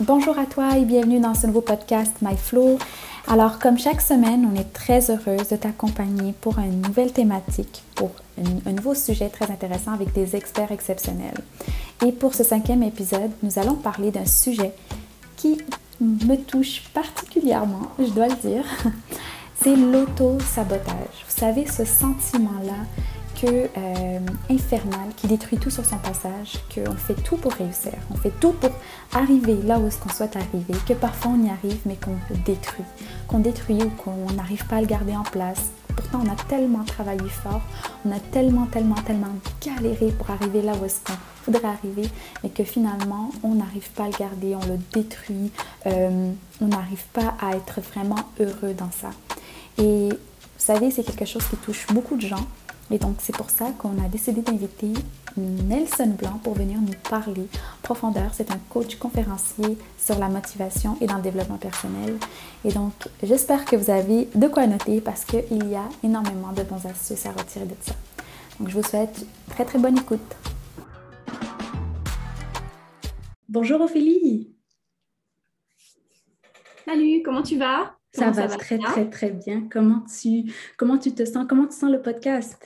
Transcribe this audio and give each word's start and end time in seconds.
Bonjour 0.00 0.38
à 0.38 0.46
toi 0.46 0.76
et 0.76 0.84
bienvenue 0.84 1.20
dans 1.20 1.34
ce 1.34 1.46
nouveau 1.46 1.62
podcast 1.62 2.16
My 2.20 2.36
Flow. 2.36 2.78
Alors, 3.28 3.58
comme 3.58 3.78
chaque 3.78 4.00
semaine, 4.00 4.48
on 4.50 4.54
est 4.58 4.72
très 4.72 5.10
heureuse 5.10 5.48
de 5.48 5.56
t'accompagner 5.56 6.34
pour 6.40 6.58
une 6.58 6.82
nouvelle 6.82 7.12
thématique, 7.12 7.82
pour 7.94 8.10
un, 8.38 8.72
nouveau 8.72 8.94
sujet 8.94 9.28
très 9.28 9.50
intéressant 9.50 9.92
avec 9.92 10.12
des 10.12 10.36
experts 10.36 10.70
exceptionnels. 10.70 11.38
Et 12.04 12.12
pour 12.12 12.34
ce 12.34 12.44
cinquième 12.44 12.82
épisode, 12.82 13.30
nous 13.42 13.58
allons 13.58 13.74
parler 13.74 14.10
d'un 14.10 14.26
sujet 14.26 14.72
qui 15.36 15.58
me 16.00 16.36
touche 16.36 16.82
particulièrement, 16.92 17.90
je 17.98 18.10
dois 18.10 18.28
le 18.28 18.36
dire. 18.36 18.64
C'est 19.62 19.74
l'auto-sabotage. 19.76 21.24
Vous 21.26 21.40
savez, 21.40 21.66
ce 21.66 21.84
sentiment-là 21.84 22.84
euh, 23.44 24.18
infernal 24.50 25.08
qui 25.16 25.26
détruit 25.26 25.58
tout 25.58 25.70
sur 25.70 25.84
son 25.84 25.98
passage, 25.98 26.54
qu'on 26.74 26.96
fait 26.96 27.14
tout 27.14 27.36
pour 27.36 27.52
réussir, 27.52 27.92
on 28.10 28.16
fait 28.16 28.32
tout 28.40 28.52
pour 28.52 28.70
arriver 29.12 29.56
là 29.64 29.78
où 29.78 29.86
est-ce 29.86 29.98
qu'on 29.98 30.08
souhaite 30.08 30.36
arriver, 30.36 30.74
que 30.86 30.94
parfois 30.94 31.32
on 31.32 31.44
y 31.44 31.50
arrive 31.50 31.80
mais 31.84 31.96
qu'on 31.96 32.16
détruit, 32.44 32.84
qu'on 33.28 33.40
détruit 33.40 33.82
ou 33.82 33.90
qu'on 33.90 34.32
n'arrive 34.34 34.66
pas 34.66 34.76
à 34.76 34.80
le 34.80 34.86
garder 34.86 35.14
en 35.14 35.22
place. 35.22 35.70
Pourtant 35.94 36.22
on 36.24 36.30
a 36.30 36.36
tellement 36.48 36.84
travaillé 36.84 37.28
fort, 37.28 37.62
on 38.04 38.12
a 38.12 38.20
tellement, 38.20 38.66
tellement, 38.66 38.94
tellement 38.96 39.34
galéré 39.64 40.12
pour 40.12 40.30
arriver 40.30 40.62
là 40.62 40.72
où 40.80 40.84
est-ce 40.84 41.00
qu'on 41.04 41.18
voudrait 41.46 41.68
arriver, 41.68 42.08
mais 42.42 42.50
que 42.50 42.64
finalement 42.64 43.30
on 43.42 43.54
n'arrive 43.54 43.90
pas 43.90 44.04
à 44.04 44.08
le 44.08 44.18
garder, 44.18 44.54
on 44.54 44.66
le 44.66 44.78
détruit, 44.92 45.50
euh, 45.86 46.30
on 46.60 46.66
n'arrive 46.66 47.04
pas 47.12 47.34
à 47.40 47.56
être 47.56 47.80
vraiment 47.80 48.30
heureux 48.40 48.74
dans 48.74 48.90
ça. 48.90 49.10
Et 49.78 50.08
vous 50.08 50.64
savez, 50.64 50.90
c'est 50.90 51.04
quelque 51.04 51.26
chose 51.26 51.44
qui 51.48 51.56
touche 51.56 51.86
beaucoup 51.88 52.16
de 52.16 52.26
gens. 52.26 52.46
Et 52.90 52.98
donc, 52.98 53.16
c'est 53.18 53.34
pour 53.34 53.50
ça 53.50 53.72
qu'on 53.78 54.02
a 54.04 54.08
décidé 54.08 54.42
d'inviter 54.42 54.92
Nelson 55.36 56.14
Blanc 56.16 56.40
pour 56.42 56.54
venir 56.54 56.80
nous 56.80 56.94
parler 57.10 57.48
profondeur. 57.82 58.30
C'est 58.32 58.50
un 58.52 58.58
coach 58.70 58.96
conférencier 58.96 59.76
sur 59.98 60.18
la 60.18 60.28
motivation 60.28 60.96
et 61.00 61.06
dans 61.06 61.16
le 61.16 61.22
développement 61.22 61.58
personnel. 61.58 62.16
Et 62.64 62.72
donc, 62.72 62.92
j'espère 63.22 63.64
que 63.64 63.74
vous 63.74 63.90
avez 63.90 64.28
de 64.34 64.46
quoi 64.46 64.66
noter 64.66 65.00
parce 65.00 65.24
qu'il 65.24 65.68
y 65.68 65.74
a 65.74 65.88
énormément 66.04 66.52
de 66.52 66.62
bons 66.62 66.86
astuces 66.86 67.26
à 67.26 67.32
retirer 67.32 67.66
de 67.66 67.74
ça. 67.80 67.94
Donc, 68.60 68.68
je 68.68 68.74
vous 68.74 68.84
souhaite 68.84 69.26
très, 69.50 69.64
très 69.64 69.78
bonne 69.78 69.98
écoute. 69.98 70.36
Bonjour 73.48 73.80
Ophélie. 73.80 74.54
Salut, 76.84 77.22
comment 77.24 77.42
tu 77.42 77.58
vas? 77.58 77.96
Ça, 78.12 78.30
va, 78.30 78.48
très, 78.48 78.78
très, 78.78 79.10
très 79.10 79.30
bien. 79.30 79.68
Comment 79.70 80.02
tu, 80.20 80.50
comment 80.78 80.96
tu 80.96 81.12
te 81.12 81.24
sens? 81.24 81.46
Comment 81.48 81.66
tu 81.66 81.76
sens 81.76 81.90
le 81.90 82.00
podcast? 82.00 82.56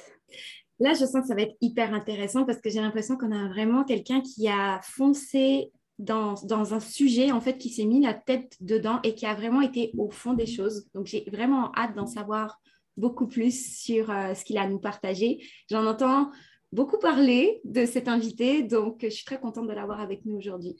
Là, 0.80 0.94
je 0.94 1.04
sens 1.04 1.22
que 1.22 1.26
ça 1.26 1.34
va 1.34 1.42
être 1.42 1.56
hyper 1.60 1.94
intéressant 1.94 2.44
parce 2.44 2.60
que 2.60 2.70
j'ai 2.70 2.80
l'impression 2.80 3.16
qu'on 3.16 3.32
a 3.32 3.48
vraiment 3.48 3.84
quelqu'un 3.84 4.20
qui 4.22 4.48
a 4.48 4.80
foncé 4.82 5.70
dans, 5.98 6.34
dans, 6.44 6.72
un 6.72 6.80
sujet, 6.80 7.30
en 7.30 7.40
fait, 7.40 7.58
qui 7.58 7.68
s'est 7.68 7.84
mis 7.84 8.00
la 8.00 8.14
tête 8.14 8.56
dedans 8.60 9.00
et 9.04 9.14
qui 9.14 9.26
a 9.26 9.34
vraiment 9.34 9.60
été 9.60 9.92
au 9.98 10.10
fond 10.10 10.32
des 10.32 10.46
choses. 10.46 10.86
Donc, 10.94 11.06
j'ai 11.06 11.24
vraiment 11.30 11.70
hâte 11.76 11.94
d'en 11.94 12.06
savoir 12.06 12.58
beaucoup 12.96 13.26
plus 13.26 13.78
sur 13.78 14.10
euh, 14.10 14.34
ce 14.34 14.44
qu'il 14.44 14.56
a 14.56 14.62
à 14.62 14.68
nous 14.68 14.78
partager. 14.78 15.44
J'en 15.70 15.86
entends 15.86 16.30
beaucoup 16.72 16.98
parler 16.98 17.60
de 17.64 17.84
cet 17.84 18.08
invité, 18.08 18.62
donc 18.62 19.00
je 19.02 19.08
suis 19.08 19.24
très 19.24 19.40
contente 19.40 19.68
de 19.68 19.72
l'avoir 19.72 20.00
avec 20.00 20.24
nous 20.24 20.36
aujourd'hui. 20.36 20.76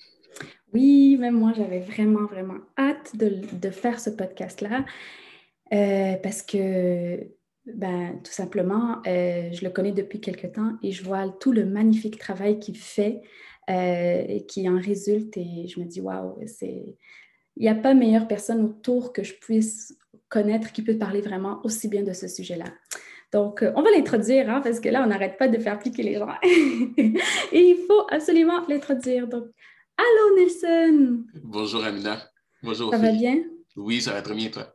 Oui, 0.72 1.16
même 1.18 1.34
moi, 1.34 1.52
j'avais 1.56 1.80
vraiment, 1.80 2.26
vraiment 2.26 2.60
hâte 2.78 3.16
de, 3.16 3.70
faire 3.70 3.98
ce 3.98 4.10
podcast-là 4.10 4.84
euh, 5.72 6.16
parce 6.22 6.42
que, 6.42 7.26
ben, 7.74 8.20
tout 8.22 8.32
simplement, 8.32 9.00
euh, 9.06 9.50
je 9.52 9.64
le 9.64 9.70
connais 9.70 9.92
depuis 9.92 10.20
quelque 10.20 10.46
temps 10.46 10.72
et 10.82 10.92
je 10.92 11.04
vois 11.04 11.28
tout 11.28 11.52
le 11.52 11.64
magnifique 11.64 12.18
travail 12.18 12.58
qu'il 12.58 12.76
fait 12.76 13.20
euh, 13.68 14.24
et 14.28 14.46
qui 14.46 14.68
en 14.68 14.78
résulte 14.78 15.36
et 15.36 15.66
je 15.66 15.80
me 15.80 15.84
dis, 15.84 16.00
waouh, 16.00 16.38
c'est... 16.46 16.96
Il 17.56 17.62
n'y 17.64 17.68
a 17.68 17.74
pas 17.74 17.94
meilleure 17.94 18.28
personne 18.28 18.64
autour 18.64 19.12
que 19.12 19.22
je 19.22 19.34
puisse 19.34 19.98
connaître 20.28 20.72
qui 20.72 20.82
peut 20.82 20.96
parler 20.96 21.20
vraiment 21.20 21.60
aussi 21.64 21.88
bien 21.88 22.02
de 22.02 22.12
ce 22.12 22.28
sujet-là. 22.28 22.64
Donc, 23.32 23.62
on 23.74 23.82
va 23.82 23.90
l'introduire, 23.90 24.48
hein, 24.48 24.60
parce 24.62 24.80
que 24.80 24.88
là, 24.88 25.02
on 25.04 25.08
n'arrête 25.08 25.36
pas 25.36 25.48
de 25.48 25.58
faire 25.58 25.74
appliquer 25.74 26.02
les 26.02 26.14
gens. 26.14 26.28
et 26.42 27.12
il 27.52 27.84
faut 27.86 28.06
absolument 28.10 28.66
l'introduire. 28.66 29.28
Donc, 29.28 29.46
Allô 30.00 30.36
Nelson. 30.36 31.24
Bonjour 31.42 31.84
Amina. 31.84 32.22
Bonjour. 32.62 32.90
Ça 32.90 32.98
va 32.98 33.12
bien? 33.12 33.42
Oui, 33.76 34.00
ça 34.00 34.12
va 34.12 34.22
très 34.22 34.34
bien 34.34 34.48
toi. 34.48 34.74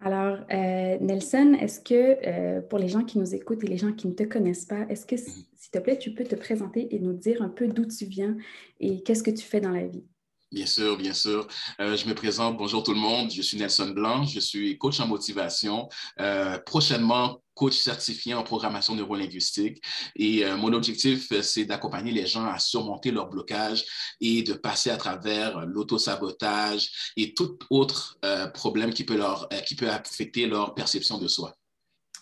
Alors, 0.00 0.38
euh, 0.52 0.96
Nelson, 1.00 1.56
est-ce 1.60 1.80
que 1.80 2.18
euh, 2.26 2.60
pour 2.60 2.78
les 2.78 2.88
gens 2.88 3.02
qui 3.02 3.18
nous 3.18 3.34
écoutent 3.34 3.64
et 3.64 3.66
les 3.66 3.78
gens 3.78 3.92
qui 3.92 4.06
ne 4.06 4.12
te 4.12 4.22
connaissent 4.22 4.64
pas, 4.64 4.86
est-ce 4.88 5.04
que, 5.04 5.16
mhm. 5.16 5.44
s'il 5.56 5.70
te 5.72 5.78
plaît, 5.78 5.98
tu 5.98 6.14
peux 6.14 6.24
te 6.24 6.36
présenter 6.36 6.94
et 6.94 7.00
nous 7.00 7.14
dire 7.14 7.42
un 7.42 7.48
peu 7.48 7.66
d'où 7.66 7.84
tu 7.84 8.04
viens 8.04 8.36
et 8.78 9.02
qu'est-ce 9.02 9.24
que 9.24 9.30
tu 9.30 9.44
fais 9.44 9.60
dans 9.60 9.72
la 9.72 9.86
vie? 9.86 10.04
Bien 10.50 10.64
sûr, 10.64 10.96
bien 10.96 11.12
sûr. 11.12 11.46
Euh, 11.78 11.94
je 11.94 12.08
me 12.08 12.14
présente. 12.14 12.56
Bonjour 12.56 12.82
tout 12.82 12.94
le 12.94 12.98
monde. 12.98 13.30
Je 13.30 13.42
suis 13.42 13.58
Nelson 13.58 13.90
Blanc. 13.90 14.24
Je 14.24 14.40
suis 14.40 14.78
coach 14.78 14.98
en 14.98 15.06
motivation. 15.06 15.90
Euh, 16.20 16.56
prochainement, 16.58 17.42
coach 17.58 17.76
certifié 17.76 18.34
en 18.34 18.44
programmation 18.44 18.94
neurolinguistique. 18.94 19.82
Et 20.14 20.44
euh, 20.44 20.56
mon 20.56 20.72
objectif, 20.72 21.32
c'est 21.42 21.64
d'accompagner 21.64 22.12
les 22.12 22.26
gens 22.26 22.46
à 22.46 22.58
surmonter 22.58 23.10
leur 23.10 23.28
blocage 23.28 23.84
et 24.20 24.42
de 24.42 24.54
passer 24.54 24.90
à 24.90 24.96
travers 24.96 25.66
l'autosabotage 25.66 27.12
et 27.16 27.34
tout 27.34 27.58
autre 27.70 28.18
problème 28.54 28.92
qui 28.92 29.04
peut, 29.04 29.16
leur, 29.16 29.48
qui 29.66 29.74
peut 29.74 29.90
affecter 29.90 30.46
leur 30.46 30.74
perception 30.74 31.18
de 31.18 31.26
soi. 31.26 31.54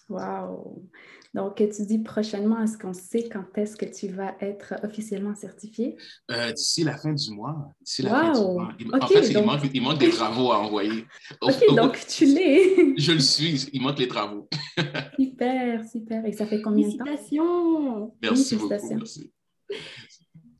Wow! 0.08 0.88
Donc, 1.34 1.56
tu 1.56 1.86
dis 1.86 1.98
prochainement, 1.98 2.62
est-ce 2.62 2.78
qu'on 2.78 2.92
sait 2.92 3.28
quand 3.28 3.44
est-ce 3.56 3.76
que 3.76 3.84
tu 3.84 4.08
vas 4.08 4.34
être 4.40 4.74
officiellement 4.82 5.34
certifié? 5.34 5.96
Euh, 6.30 6.52
d'ici 6.52 6.84
la 6.84 6.96
fin 6.96 7.12
du 7.12 7.30
mois. 7.30 7.72
D'ici 7.80 8.02
la 8.02 8.10
fin 8.10 8.32
du 8.32 8.84
mois. 8.84 8.98
en 9.00 9.06
fait, 9.06 9.28
il, 9.72 9.82
manque, 9.82 9.98
des 9.98 10.10
travaux 10.10 10.52
à 10.52 10.58
envoyer. 10.58 11.04
OK, 11.40 11.74
donc 11.74 11.98
tu 12.08 12.26
l'es. 12.26 12.94
je 12.96 13.12
le 13.12 13.20
suis. 13.20 13.68
Il 13.72 13.82
manque 13.82 13.98
les 13.98 14.08
travaux. 14.08 14.48
super, 15.18 15.84
super. 15.84 16.24
Et 16.26 16.32
ça 16.32 16.46
fait 16.46 16.62
combien 16.62 16.88
de 16.88 16.96
temps? 16.96 17.04
Félicitations! 17.04 18.14
Merci 18.22 18.56
beaucoup. 18.56 18.74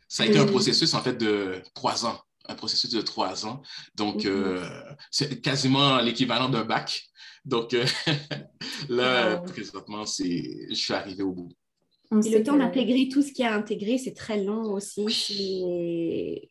Ça 0.08 0.22
a 0.22 0.26
été 0.26 0.38
un 0.38 0.46
processus, 0.46 0.94
en 0.94 1.00
fait, 1.00 1.14
de 1.14 1.62
trois 1.74 2.06
ans 2.06 2.18
un 2.48 2.54
processus 2.54 2.90
de 2.90 3.00
trois 3.00 3.46
ans. 3.46 3.62
Donc, 3.94 4.24
euh, 4.24 4.64
c'est 5.10 5.40
quasiment 5.40 5.98
l'équivalent 5.98 6.48
d'un 6.48 6.64
bac. 6.64 7.02
Donc, 7.46 7.72
euh, 7.72 7.84
là, 8.88 9.38
présentement, 9.38 10.04
je 10.04 10.74
suis 10.74 10.92
arrivé 10.92 11.22
au 11.22 11.32
bout. 11.32 11.48
Et 12.24 12.30
le 12.30 12.42
temps 12.44 12.56
d'intégrer 12.56 13.08
tout 13.08 13.22
ce 13.22 13.32
qu'il 13.32 13.44
y 13.44 13.48
a 13.48 13.54
à 13.54 13.56
intégrer, 13.56 13.98
c'est 13.98 14.12
très 14.12 14.44
long 14.44 14.72
aussi. 14.72 15.06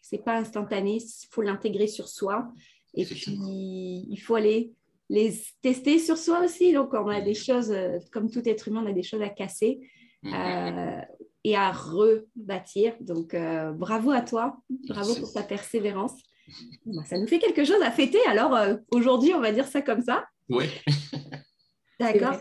C'est 0.01 0.23
pas 0.23 0.37
instantané, 0.37 0.97
il 0.97 1.27
faut 1.31 1.41
l'intégrer 1.41 1.87
sur 1.87 2.07
soi. 2.07 2.51
Et 2.93 3.05
puis, 3.05 4.05
il 4.09 4.17
faut 4.17 4.35
aller 4.35 4.73
les 5.09 5.39
tester 5.61 5.99
sur 5.99 6.17
soi 6.17 6.43
aussi. 6.43 6.73
Donc, 6.73 6.93
on 6.93 7.07
a 7.07 7.21
des 7.21 7.35
choses, 7.35 7.71
euh, 7.71 7.99
comme 8.11 8.31
tout 8.31 8.41
être 8.47 8.67
humain, 8.67 8.83
on 8.83 8.89
a 8.89 8.93
des 8.93 9.03
choses 9.03 9.21
à 9.21 9.29
casser. 9.29 9.79
Mm-hmm 10.23 11.05
et 11.45 11.55
à 11.55 11.71
rebâtir. 11.71 12.95
Donc, 12.99 13.35
euh, 13.35 13.71
bravo 13.71 14.09
à 14.09 14.21
toi, 14.21 14.57
bravo 14.89 15.13
pour 15.13 15.31
ta 15.31 15.43
persévérance. 15.43 16.15
Bah, 16.85 17.03
ça 17.05 17.17
nous 17.17 17.27
fait 17.27 17.39
quelque 17.39 17.65
chose 17.65 17.81
à 17.81 17.91
fêter. 17.91 18.19
Alors, 18.27 18.55
euh, 18.55 18.75
aujourd'hui, 18.91 19.33
on 19.33 19.41
va 19.41 19.51
dire 19.51 19.67
ça 19.67 19.81
comme 19.81 20.01
ça. 20.01 20.25
Oui. 20.49 20.65
D'accord. 21.99 22.37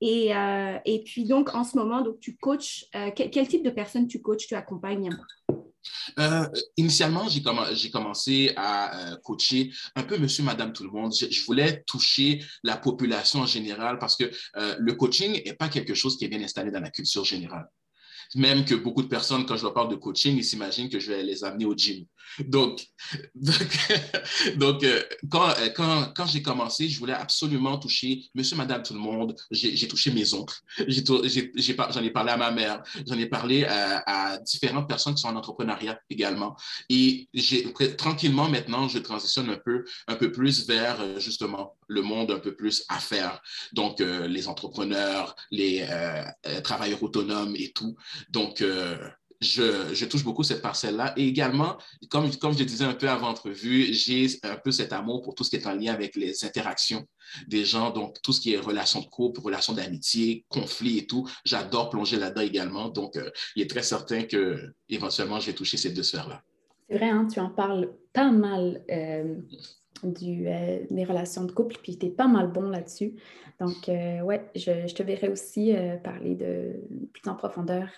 Et, 0.00 0.34
euh, 0.36 0.78
et, 0.84 1.02
puis, 1.02 1.24
donc, 1.24 1.54
en 1.54 1.64
ce 1.64 1.76
moment, 1.76 2.02
donc, 2.02 2.20
tu 2.20 2.36
coaches, 2.36 2.84
quel, 3.16 3.30
quel, 3.30 3.48
type 3.48 3.64
de 3.64 3.70
personnes 3.70 4.06
tu 4.06 4.20
coaches, 4.20 4.46
tu 4.46 4.54
accompagnes? 4.54 5.10
Initialement, 6.76 7.26
j'ai 7.28 7.90
commencé 7.90 8.52
à 8.56 9.16
coacher 9.24 9.70
un 9.96 10.02
peu 10.02 10.18
monsieur, 10.18 10.44
madame, 10.44 10.72
tout 10.72 10.84
le 10.84 10.90
monde. 10.90 11.12
Je, 11.14 11.44
voulais 11.44 11.82
toucher 11.86 12.42
la 12.62 12.76
population 12.76 13.40
en 13.40 13.46
général 13.46 13.98
parce 13.98 14.16
que 14.16 14.30
le 14.54 14.92
coaching 14.94 15.42
n'est 15.44 15.54
pas 15.54 15.68
quelque 15.68 15.94
chose 15.94 16.18
qui 16.18 16.26
est 16.26 16.28
bien 16.28 16.42
installé 16.42 16.70
dans 16.70 16.80
la 16.80 16.90
culture 16.90 17.24
générale 17.24 17.68
même 18.34 18.64
que 18.64 18.74
beaucoup 18.74 19.02
de 19.02 19.08
personnes, 19.08 19.46
quand 19.46 19.56
je 19.56 19.62
leur 19.62 19.74
parle 19.74 19.90
de 19.90 19.96
coaching, 19.96 20.36
ils 20.36 20.44
s'imaginent 20.44 20.88
que 20.88 20.98
je 20.98 21.12
vais 21.12 21.22
les 21.22 21.44
amener 21.44 21.64
au 21.64 21.74
gym. 21.74 22.04
Donc, 22.48 22.86
donc, 24.56 24.82
euh, 24.84 25.02
quand, 25.30 25.48
euh, 25.48 25.68
quand, 25.74 26.12
quand 26.14 26.26
j'ai 26.26 26.42
commencé, 26.42 26.88
je 26.88 26.98
voulais 26.98 27.12
absolument 27.12 27.78
toucher 27.78 28.24
monsieur, 28.34 28.56
madame, 28.56 28.82
tout 28.82 28.94
le 28.94 29.00
monde. 29.00 29.36
J'ai 29.50 29.88
touché 29.88 30.10
mes 30.10 30.34
oncles. 30.34 30.56
J'en 30.78 32.02
ai, 32.02 32.10
parlé 32.10 32.32
à 32.32 32.36
ma 32.36 32.50
mère. 32.50 32.82
J'en 33.06 33.18
ai 33.18 33.26
parlé 33.26 33.64
à, 33.64 34.38
différentes 34.38 34.88
personnes 34.88 35.14
qui 35.14 35.22
sont 35.22 35.28
en 35.28 35.36
entrepreneuriat 35.36 35.98
également. 36.10 36.56
Et 36.88 37.28
tranquillement, 37.96 38.48
maintenant, 38.48 38.88
je 38.88 38.98
transitionne 38.98 39.50
un 39.50 39.58
peu, 39.64 39.84
un 40.08 40.16
peu 40.16 40.32
plus 40.32 40.66
vers 40.66 41.00
euh, 41.00 41.20
justement 41.20 41.76
le 41.88 42.02
monde 42.02 42.30
un 42.30 42.38
peu 42.38 42.54
plus 42.54 42.84
à 42.88 42.98
faire. 42.98 43.40
Donc, 43.72 44.00
les 44.00 44.48
entrepreneurs, 44.48 45.36
les 45.50 45.86
travailleurs 46.62 47.02
autonomes 47.02 47.54
et 47.56 47.72
tout. 47.72 47.94
Donc, 48.30 48.64
je, 49.40 50.04
touche 50.04 50.24
beaucoup 50.24 50.42
cette 50.42 50.62
parcelle-là. 50.62 51.14
Et 51.16 51.26
également, 51.26 51.76
comme, 52.10 52.34
comme 52.36 52.56
je 52.56 52.64
disais 52.64 52.84
un 52.84 52.94
peu 52.94 53.08
avant 53.08 53.28
entrevue, 53.28 53.92
j'ai 53.92 54.26
un 54.42 54.56
peu 54.56 54.70
cet 54.70 54.92
amour 54.92 55.22
pour 55.22 55.34
tout 55.34 55.44
ce 55.44 55.50
qui 55.50 55.56
est 55.56 55.66
en 55.66 55.74
lien 55.74 55.92
avec 55.92 56.16
les 56.16 56.44
interactions 56.44 57.06
des 57.46 57.64
gens, 57.64 57.90
donc 57.90 58.20
tout 58.22 58.32
ce 58.32 58.40
qui 58.40 58.54
est 58.54 58.58
relations 58.58 59.00
de 59.00 59.06
couple, 59.06 59.40
relations 59.40 59.72
d'amitié, 59.72 60.44
conflits 60.48 60.98
et 60.98 61.06
tout. 61.06 61.28
J'adore 61.44 61.90
plonger 61.90 62.16
là-dedans 62.16 62.42
également. 62.42 62.88
Donc, 62.88 63.16
euh, 63.16 63.30
il 63.56 63.62
est 63.62 63.70
très 63.70 63.82
certain 63.82 64.22
que 64.24 64.72
éventuellement, 64.88 65.40
je 65.40 65.46
vais 65.46 65.52
toucher 65.54 65.76
ces 65.76 65.90
deux 65.90 66.02
sphères-là. 66.02 66.42
C'est 66.88 66.96
vrai, 66.98 67.08
hein, 67.08 67.26
tu 67.32 67.40
en 67.40 67.50
parles 67.50 67.92
pas 68.12 68.30
mal 68.30 68.84
euh, 68.90 69.36
du, 70.02 70.46
euh, 70.48 70.80
des 70.90 71.04
relations 71.04 71.44
de 71.44 71.52
couple, 71.52 71.76
puis 71.82 71.98
tu 71.98 72.06
es 72.06 72.10
pas 72.10 72.28
mal 72.28 72.52
bon 72.52 72.68
là-dessus. 72.68 73.14
Donc, 73.60 73.86
ouais, 73.86 74.50
je, 74.56 74.88
je, 74.88 74.94
te 74.94 75.02
verrai 75.04 75.28
aussi 75.28 75.72
parler 76.02 76.34
de 76.34 76.72
plus 77.12 77.30
en 77.30 77.36
profondeur 77.36 77.88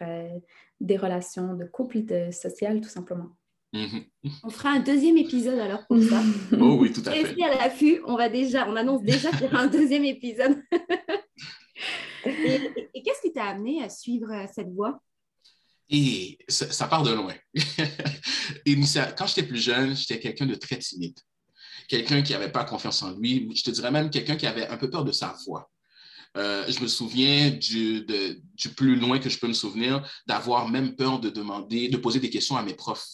des 0.80 0.96
relations 0.96 1.54
de 1.54 1.64
couple, 1.64 2.04
de 2.04 2.30
social, 2.30 2.80
tout 2.80 2.88
simplement. 2.88 3.36
Mhm. 3.72 4.04
On 4.44 4.50
fera 4.50 4.70
un 4.70 4.80
deuxième 4.80 5.16
épisode 5.18 5.58
alors 5.58 5.86
pour 5.86 6.02
ça. 6.02 6.22
oh 6.60 6.78
oui, 6.80 6.92
tout 6.92 7.02
à 7.06 7.12
fait. 7.12 7.22
Restez 7.22 7.44
à 7.44 7.54
l'affût, 7.54 8.00
on 8.06 8.16
va 8.16 8.28
déjà, 8.28 8.68
on 8.68 8.76
annonce 8.76 9.02
déjà 9.02 9.30
qu'il 9.30 9.42
y 9.42 9.44
aura 9.44 9.60
un 9.60 9.66
deuxième 9.66 10.04
épisode. 10.04 10.62
et, 12.24 13.02
qu'est-ce 13.02 13.20
qui 13.22 13.32
t'a 13.32 13.44
amené 13.44 13.82
à 13.82 13.88
suivre 13.88 14.30
euh, 14.32 14.46
cette 14.54 14.72
voie? 14.72 15.00
Et 15.88 16.38
ça, 16.48 16.88
part 16.88 17.04
de 17.04 17.12
loin. 17.12 17.34
et 18.66 18.76
quand 19.16 19.26
j'étais 19.26 19.44
plus 19.44 19.60
jeune, 19.60 19.94
j'étais 19.94 20.18
quelqu'un 20.18 20.46
de 20.46 20.56
très 20.56 20.78
timide. 20.78 21.18
Quelqu'un 21.88 22.22
qui 22.22 22.32
n'avait 22.32 22.50
pas 22.50 22.64
confiance 22.64 23.02
en 23.02 23.12
lui. 23.12 23.52
Je 23.54 23.62
te 23.62 23.70
dirais 23.70 23.92
même 23.92 24.10
quelqu'un 24.10 24.34
qui 24.34 24.46
avait 24.46 24.66
un 24.66 24.76
peu 24.76 24.90
peur 24.90 25.04
de 25.04 25.12
sa 25.12 25.36
voix. 25.46 25.70
Euh, 26.36 26.64
je 26.68 26.80
me 26.80 26.86
souviens 26.86 27.50
du, 27.50 28.06
plus 28.76 28.96
loin 28.96 29.18
que 29.18 29.28
je 29.28 29.38
peux 29.38 29.48
me 29.48 29.52
souvenir 29.52 30.06
d'avoir 30.26 30.68
même 30.68 30.96
peur 30.96 31.18
de 31.18 31.30
demander, 31.30 31.88
de 31.88 31.96
poser 31.96 32.20
des 32.20 32.30
questions 32.30 32.56
à 32.56 32.62
mes 32.62 32.74
profs. 32.74 33.06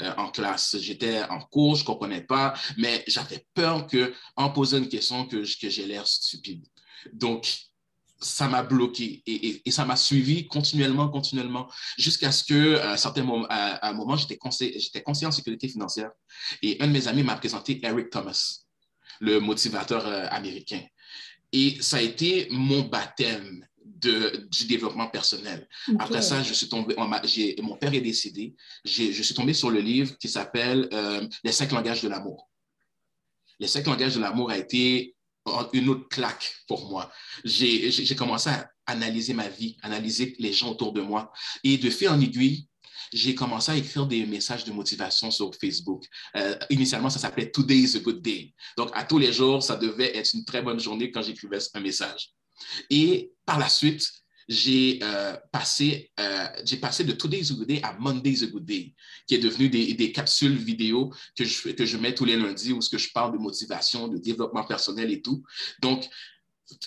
Euh, 0.00 0.10
en 0.16 0.30
classe. 0.30 0.78
J'étais 0.80 1.22
en 1.24 1.38
cours, 1.38 1.76
je 1.76 1.82
ne 1.82 1.86
comprenais 1.86 2.22
pas, 2.22 2.54
mais 2.78 3.04
j'avais 3.06 3.46
peur 3.52 3.86
qu'en 3.86 4.48
posant 4.48 4.78
une 4.78 4.88
question, 4.88 5.26
que, 5.26 5.44
que 5.60 5.68
j'ai 5.68 5.84
l'air 5.84 6.06
stupide. 6.06 6.66
Donc, 7.12 7.46
ça 8.22 8.48
m'a 8.48 8.62
bloqué 8.62 9.22
et, 9.26 9.70
ça 9.70 9.84
m'a 9.84 9.96
suivi 9.96 10.46
continuellement, 10.46 11.08
continuellement, 11.08 11.70
jusqu'à 11.98 12.32
ce 12.32 12.44
que, 12.44 12.78
à 12.78 12.92
un 12.92 12.96
certain 12.96 13.24
moment, 13.24 13.46
à, 13.50 13.88
un 13.88 13.92
moment 13.92 14.16
j'étais 14.16 14.36
conseiller 14.36 15.26
en 15.26 15.32
sécurité 15.32 15.68
financière 15.68 16.10
et 16.62 16.76
un 16.80 16.86
de 16.86 16.92
mes 16.92 17.08
amis 17.08 17.22
m'a 17.22 17.36
présenté 17.36 17.80
Eric 17.84 18.10
Thomas, 18.10 18.60
le 19.20 19.40
motivateur 19.40 20.06
euh, 20.06 20.26
américain. 20.30 20.82
Et 21.52 21.76
ça 21.80 21.98
a 21.98 22.00
été 22.00 22.48
mon 22.50 22.82
baptême 22.82 23.66
de, 23.84 24.48
du 24.50 24.66
développement 24.66 25.08
personnel. 25.08 25.68
Après 25.98 26.22
ça, 26.22 26.42
je 26.42 26.52
suis 26.52 26.68
tombé, 26.68 26.94
mon 27.62 27.76
père 27.76 27.94
est 27.94 28.00
décédé, 28.00 28.54
je 28.84 29.22
suis 29.22 29.34
tombé 29.34 29.52
sur 29.52 29.70
le 29.70 29.80
livre 29.80 30.16
qui 30.18 30.28
s'appelle 30.28 30.88
euh, 30.92 31.26
Les 31.44 31.52
cinq 31.52 31.72
langages 31.72 32.02
de 32.02 32.08
l'amour. 32.08 32.48
Les 33.58 33.68
cinq 33.68 33.86
langages 33.86 34.14
de 34.14 34.20
l'amour 34.20 34.50
a 34.50 34.58
été 34.58 35.14
une 35.72 35.88
autre 35.88 36.08
claque 36.08 36.56
pour 36.66 36.88
moi. 36.90 37.12
J'ai 37.44 38.16
commencé 38.16 38.50
à 38.50 38.70
analyser 38.86 39.34
ma 39.34 39.48
vie, 39.48 39.76
analyser 39.82 40.34
les 40.38 40.52
gens 40.52 40.70
autour 40.70 40.92
de 40.92 41.00
moi. 41.00 41.32
Et 41.62 41.78
de 41.78 41.90
fil 41.90 42.08
en 42.08 42.20
aiguille, 42.20 42.66
j'ai 43.12 43.34
commencé 43.34 43.72
à 43.72 43.76
écrire 43.76 44.06
des 44.06 44.24
messages 44.26 44.64
de 44.64 44.72
motivation 44.72 45.30
sur 45.30 45.50
Facebook. 45.54 46.04
Euh, 46.36 46.56
initialement, 46.70 47.10
ça 47.10 47.18
s'appelait 47.18 47.50
Today 47.50 47.76
is 47.76 47.96
a 47.96 48.00
good 48.00 48.22
day. 48.22 48.54
Donc, 48.76 48.90
à 48.94 49.04
tous 49.04 49.18
les 49.18 49.32
jours, 49.32 49.62
ça 49.62 49.76
devait 49.76 50.16
être 50.16 50.32
une 50.34 50.44
très 50.44 50.62
bonne 50.62 50.80
journée 50.80 51.10
quand 51.10 51.22
j'écrivais 51.22 51.58
un 51.74 51.80
message. 51.80 52.30
Et 52.90 53.32
par 53.44 53.58
la 53.58 53.68
suite, 53.68 54.08
j'ai 54.48 54.98
euh, 55.02 55.36
passé, 55.52 56.10
euh, 56.18 56.46
passé 56.80 57.04
de 57.04 57.12
Today 57.12 57.40
is 57.40 57.52
a 57.52 57.54
good 57.54 57.68
day 57.68 57.80
à 57.82 57.92
Monday 57.98 58.30
is 58.30 58.44
a 58.44 58.46
good 58.46 58.64
day, 58.64 58.94
qui 59.26 59.34
est 59.34 59.38
devenu 59.38 59.68
des, 59.68 59.94
des, 59.94 60.12
capsules 60.12 60.56
vidéo 60.56 61.12
que 61.36 61.44
je, 61.44 61.70
que 61.70 61.84
je 61.84 61.96
mets 61.96 62.14
tous 62.14 62.24
les 62.24 62.36
lundis 62.36 62.72
où 62.72 62.80
je 62.80 63.08
parle 63.12 63.32
de 63.32 63.38
motivation, 63.38 64.08
de 64.08 64.18
développement 64.18 64.64
personnel 64.64 65.12
et 65.12 65.22
tout. 65.22 65.44
Donc, 65.80 66.08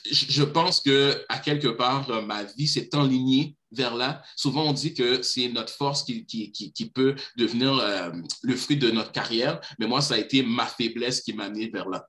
je 0.10 0.44
pense 0.44 0.80
que 0.80 1.24
à 1.30 1.40
quelque 1.40 1.68
part, 1.68 2.24
ma 2.24 2.44
vie 2.44 2.68
s'est 2.68 2.96
enlignée 2.96 3.56
vers 3.72 3.96
là. 3.96 4.24
Souvent, 4.36 4.70
on 4.70 4.74
dit 4.74 4.94
que 4.94 5.22
c'est 5.22 5.50
notre 5.50 5.74
force 5.74 6.04
qui, 6.04 6.26
qui, 6.26 6.52
qui, 6.52 6.90
peut 6.90 7.16
devenir 7.38 7.78
euh, 7.78 8.12
le 8.44 8.56
fruit 8.56 8.78
de 8.78 8.90
notre 8.90 9.12
carrière, 9.12 9.60
mais 9.80 9.88
moi, 9.88 10.02
ça 10.02 10.16
a 10.16 10.18
été 10.18 10.44
ma 10.44 10.66
faiblesse 10.66 11.22
qui 11.22 11.34
m'a 11.34 11.46
amené 11.46 11.70
vers 11.70 11.90
là. 11.90 12.08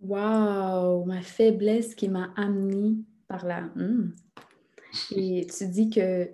Wow, 0.00 1.04
ma 1.04 1.22
faiblesse 1.22 1.94
qui 1.94 2.08
m'a 2.08 2.32
amené 2.36 2.96
par 3.28 3.44
là. 3.44 3.62
Hmm. 3.74 4.12
Et 5.10 5.46
tu 5.46 5.66
dis 5.68 5.90
que 5.90 6.30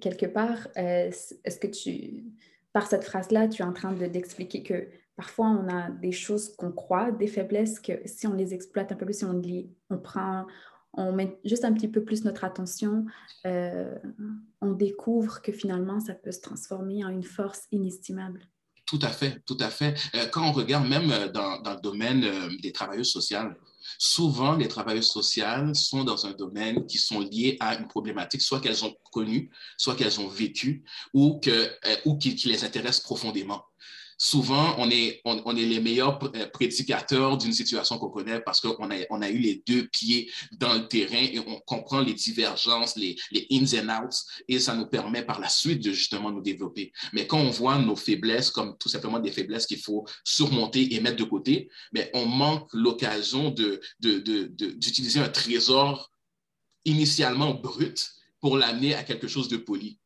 quelque 0.00 0.26
part, 0.26 0.68
euh, 0.76 1.10
est-ce 1.44 1.58
que 1.58 1.66
tu, 1.66 2.24
par 2.72 2.86
cette 2.86 3.04
phrase-là, 3.04 3.48
tu 3.48 3.62
es 3.62 3.64
en 3.64 3.72
train 3.72 3.92
d'expliquer 3.92 4.62
que 4.62 4.88
parfois 5.18 5.48
on 5.48 5.68
a 5.68 5.90
des 5.90 6.12
choses 6.12 6.54
qu'on 6.56 6.70
croit, 6.70 7.10
des 7.10 7.26
faiblesses 7.26 7.80
que 7.80 7.92
si 8.06 8.28
on 8.28 8.34
les 8.34 8.54
exploite 8.54 8.92
un 8.92 8.94
peu 8.94 9.04
plus, 9.04 9.18
si 9.18 9.24
on, 9.24 9.42
on 9.90 9.98
prend, 9.98 10.46
on 10.92 11.12
met 11.12 11.40
juste 11.44 11.64
un 11.64 11.72
petit 11.72 11.88
peu 11.88 12.04
plus 12.04 12.24
notre 12.24 12.44
attention, 12.44 13.04
euh, 13.44 13.98
on 14.60 14.72
découvre 14.72 15.42
que 15.42 15.50
finalement, 15.50 15.98
ça 15.98 16.14
peut 16.14 16.30
se 16.30 16.40
transformer 16.40 17.04
en 17.04 17.08
une 17.08 17.24
force 17.24 17.62
inestimable. 17.72 18.48
Tout 18.86 19.00
à 19.02 19.08
fait, 19.08 19.42
tout 19.44 19.56
à 19.58 19.70
fait. 19.70 19.98
Euh, 20.14 20.26
quand 20.26 20.48
on 20.48 20.52
regarde 20.52 20.88
même 20.88 21.10
euh, 21.10 21.28
dans, 21.28 21.60
dans 21.62 21.74
le 21.74 21.80
domaine 21.80 22.24
des 22.62 22.70
travailleurs 22.70 23.04
sociaux, 23.04 23.40
souvent 23.98 24.54
les 24.54 24.68
travailleurs 24.68 25.02
sociaux 25.02 25.74
sont 25.74 26.04
dans 26.04 26.26
un 26.26 26.32
domaine 26.32 26.86
qui 26.86 26.98
sont 26.98 27.18
liés 27.18 27.56
à 27.58 27.74
une 27.74 27.88
problématique, 27.88 28.40
soit 28.40 28.60
qu'elles 28.60 28.84
ont 28.84 28.94
connue, 29.12 29.50
soit 29.76 29.96
qu'elles 29.96 30.20
ont 30.20 30.28
vécu, 30.28 30.84
ou, 31.12 31.40
que, 31.40 31.68
ou 32.04 32.16
qui, 32.18 32.36
qui 32.36 32.48
les 32.48 32.64
intéresse 32.64 33.00
profondément 33.00 33.64
souvent, 34.18 34.74
on 34.78 34.90
est, 34.90 35.20
on, 35.24 35.56
est 35.56 35.64
les 35.64 35.80
meilleurs 35.80 36.18
euh, 36.34 36.46
prédicateurs 36.48 37.38
d'une 37.38 37.52
situation 37.52 37.98
qu'on 37.98 38.10
connaît 38.10 38.40
parce 38.40 38.60
qu'on 38.60 38.90
a, 38.90 38.96
on 39.10 39.22
a 39.22 39.30
eu 39.30 39.38
les 39.38 39.62
deux 39.64 39.86
pieds 39.86 40.30
dans 40.52 40.74
le 40.74 40.88
terrain 40.88 41.22
et 41.22 41.38
on 41.38 41.60
comprend 41.60 42.00
les 42.00 42.14
divergences, 42.14 42.96
les, 42.96 43.16
les 43.30 43.46
ins 43.52 43.88
and 43.88 44.04
outs, 44.04 44.24
et 44.48 44.58
ça 44.58 44.74
nous 44.74 44.86
permet 44.86 45.22
par 45.22 45.40
la 45.40 45.48
suite 45.48 45.82
de 45.84 45.92
justement 45.92 46.32
nous 46.32 46.42
développer. 46.42 46.92
Mais 47.12 47.28
quand 47.28 47.38
on 47.38 47.50
voit 47.50 47.78
nos 47.78 47.94
faiblesses 47.94 48.50
comme 48.50 48.76
tout 48.78 48.88
simplement 48.88 49.20
des 49.20 49.30
faiblesses 49.30 49.66
qu'il 49.66 49.80
faut 49.80 50.04
surmonter 50.24 50.94
et 50.94 51.00
mettre 51.00 51.16
de 51.16 51.24
côté, 51.24 51.70
mais 51.92 52.10
on 52.12 52.26
manque 52.26 52.68
l'occasion 52.72 53.50
de, 53.50 53.80
d'utiliser 54.00 55.20
un 55.20 55.28
trésor 55.28 56.10
initialement 56.84 57.54
brut 57.54 58.10
pour 58.40 58.56
l'amener 58.56 58.94
à 58.94 59.04
quelque 59.04 59.28
chose 59.28 59.48
de 59.48 59.56
poli. 59.56 59.98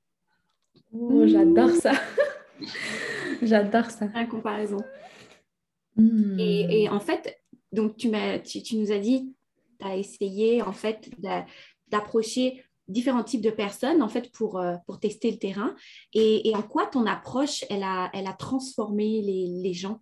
Oh, 0.93 1.27
j'adore 1.27 1.71
ça. 1.71 1.93
J'adore 3.47 3.91
ça. 3.91 4.07
La 4.15 4.27
comparaison. 4.27 4.83
Hmm. 5.97 6.39
Et, 6.39 6.89
en 6.89 7.01
fait, 7.01 7.39
donc 7.73 7.97
tu, 7.97 8.11
tu, 8.45 8.63
tu 8.63 8.77
nous 8.77 8.93
as 8.93 8.99
dit, 8.99 9.35
tu 9.79 9.87
as 9.87 9.97
essayé 9.97 10.63
en 10.63 10.73
fait 10.73 11.11
d'approcher 11.89 12.65
différents 12.89 13.25
types 13.25 13.43
de 13.43 13.51
personnes 13.51 14.03
en 14.03 14.09
fait 14.09 14.31
pour, 14.33 14.59
euh, 14.59 14.77
pour 14.87 15.01
tester 15.01 15.31
le 15.31 15.39
terrain. 15.39 15.75
Et, 16.13 16.49
et, 16.49 16.57
en 16.57 16.63
quoi 16.63 16.87
ton 16.87 17.07
approche, 17.07 17.65
elle 17.69 17.83
a, 17.83 18.11
elle 18.15 18.27
a 18.27 18.33
transformé 18.33 19.23
les, 19.23 19.49
les 19.63 19.75
gens 19.75 20.01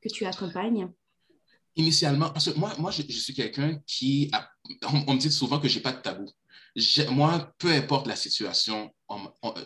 que 0.00 0.08
tu 0.08 0.24
accompagnes? 0.24 0.88
Initialement, 1.76 2.30
parce 2.30 2.50
que 2.50 2.58
moi, 2.58 2.72
moi 2.78 2.90
je, 2.90 3.02
suis 3.02 3.34
quelqu'un 3.34 3.80
qui... 3.86 4.30
A, 4.32 4.48
on, 5.06 5.14
me 5.14 5.18
dit 5.18 5.30
souvent 5.30 5.58
que 5.58 5.68
je 5.68 5.76
n'ai 5.76 5.82
pas 5.82 5.92
de 5.92 6.00
tabou. 6.00 6.26
Moi, 7.10 7.52
peu 7.58 7.68
importe 7.72 8.06
la 8.06 8.16
situation, 8.16 8.90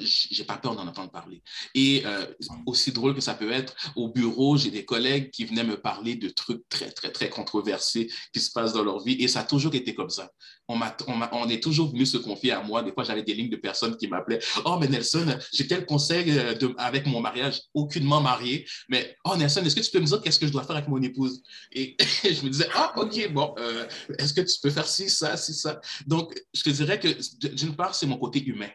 j'ai 0.00 0.44
pas 0.44 0.56
peur 0.56 0.74
d'en 0.74 0.86
entendre 0.86 1.10
parler. 1.10 1.42
Et 1.74 2.02
euh, 2.06 2.26
aussi 2.66 2.92
drôle 2.92 3.14
que 3.14 3.20
ça 3.20 3.34
peut 3.34 3.52
être, 3.52 3.74
au 3.96 4.08
bureau, 4.08 4.56
j'ai 4.56 4.70
des 4.70 4.84
collègues 4.84 5.30
qui 5.30 5.44
venaient 5.44 5.64
me 5.64 5.80
parler 5.80 6.16
de 6.16 6.28
trucs 6.28 6.68
très, 6.68 6.90
très, 6.90 7.10
très 7.10 7.28
controversés 7.28 8.10
qui 8.32 8.40
se 8.40 8.50
passent 8.50 8.72
dans 8.72 8.84
leur 8.84 9.02
vie. 9.02 9.16
Et 9.20 9.28
ça 9.28 9.40
a 9.40 9.44
toujours 9.44 9.74
été 9.74 9.94
comme 9.94 10.10
ça. 10.10 10.30
On, 10.68 10.80
on, 11.08 11.48
est 11.48 11.62
toujours 11.62 11.90
venu 11.90 12.06
se 12.06 12.16
confier 12.16 12.52
à 12.52 12.62
moi. 12.62 12.82
Des 12.82 12.92
fois, 12.92 13.04
j'avais 13.04 13.22
des 13.22 13.34
lignes 13.34 13.50
de 13.50 13.56
personnes 13.56 13.96
qui 13.96 14.08
m'appelaient 14.08 14.40
Oh, 14.64 14.78
mais 14.80 14.88
Nelson, 14.88 15.38
j'ai 15.52 15.66
tel 15.66 15.84
conseil 15.84 16.38
euh, 16.38 16.54
de, 16.54 16.74
avec 16.78 17.06
mon 17.06 17.20
mariage, 17.20 17.60
aucunement 17.74 18.20
marié. 18.20 18.66
Mais 18.88 19.16
Oh, 19.24 19.36
Nelson, 19.36 19.62
est-ce 19.64 19.76
que 19.76 19.80
tu 19.80 19.90
peux 19.90 20.00
me 20.00 20.06
dire 20.06 20.22
qu'est-ce 20.22 20.38
que 20.38 20.46
je 20.46 20.52
dois 20.52 20.62
faire 20.62 20.76
avec 20.76 20.88
mon 20.88 21.02
épouse 21.02 21.42
Et 21.72 21.96
je 22.24 22.42
me 22.42 22.48
disais 22.48 22.68
Ah, 22.74 22.94
OK, 22.96 23.32
bon, 23.32 23.54
euh, 23.58 23.86
est-ce 24.18 24.32
que 24.32 24.40
tu 24.40 24.58
peux 24.62 24.70
faire 24.70 24.88
ci, 24.88 25.10
ça, 25.10 25.36
ci, 25.36 25.52
ça 25.52 25.80
Donc, 26.06 26.34
je 26.54 26.62
te 26.62 26.70
dirais 26.70 26.98
que 26.98 27.08
d'une 27.48 27.76
part, 27.76 27.94
c'est 27.94 28.06
mon 28.06 28.16
côté 28.16 28.42
humain. 28.42 28.70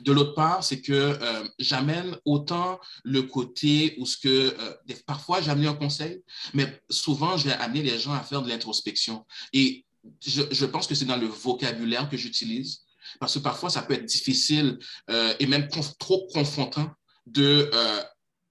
De 0.00 0.12
l'autre 0.12 0.34
part, 0.34 0.64
c'est 0.64 0.80
que 0.80 0.92
euh, 0.92 1.48
j'amène 1.58 2.16
autant 2.24 2.80
le 3.04 3.22
côté 3.22 3.96
où 3.98 4.06
ce 4.06 4.16
que 4.16 4.28
euh, 4.28 4.94
parfois 5.06 5.40
j'amène 5.40 5.68
un 5.68 5.74
conseil, 5.74 6.22
mais 6.54 6.80
souvent 6.90 7.36
je 7.36 7.48
vais 7.48 7.82
les 7.82 7.98
gens 7.98 8.12
à 8.12 8.20
faire 8.20 8.42
de 8.42 8.48
l'introspection. 8.48 9.24
Et 9.52 9.84
je, 10.24 10.64
pense 10.64 10.86
que 10.86 10.94
c'est 10.94 11.04
dans 11.04 11.16
le 11.16 11.26
vocabulaire 11.26 12.08
que 12.08 12.16
j'utilise, 12.16 12.82
parce 13.20 13.34
que 13.34 13.38
parfois 13.40 13.70
ça 13.70 13.82
peut 13.82 13.94
être 13.94 14.04
difficile 14.04 14.78
euh, 15.10 15.34
et 15.40 15.46
même 15.46 15.68
trop 15.98 16.26
confrontant 16.32 16.90
de 17.26 17.70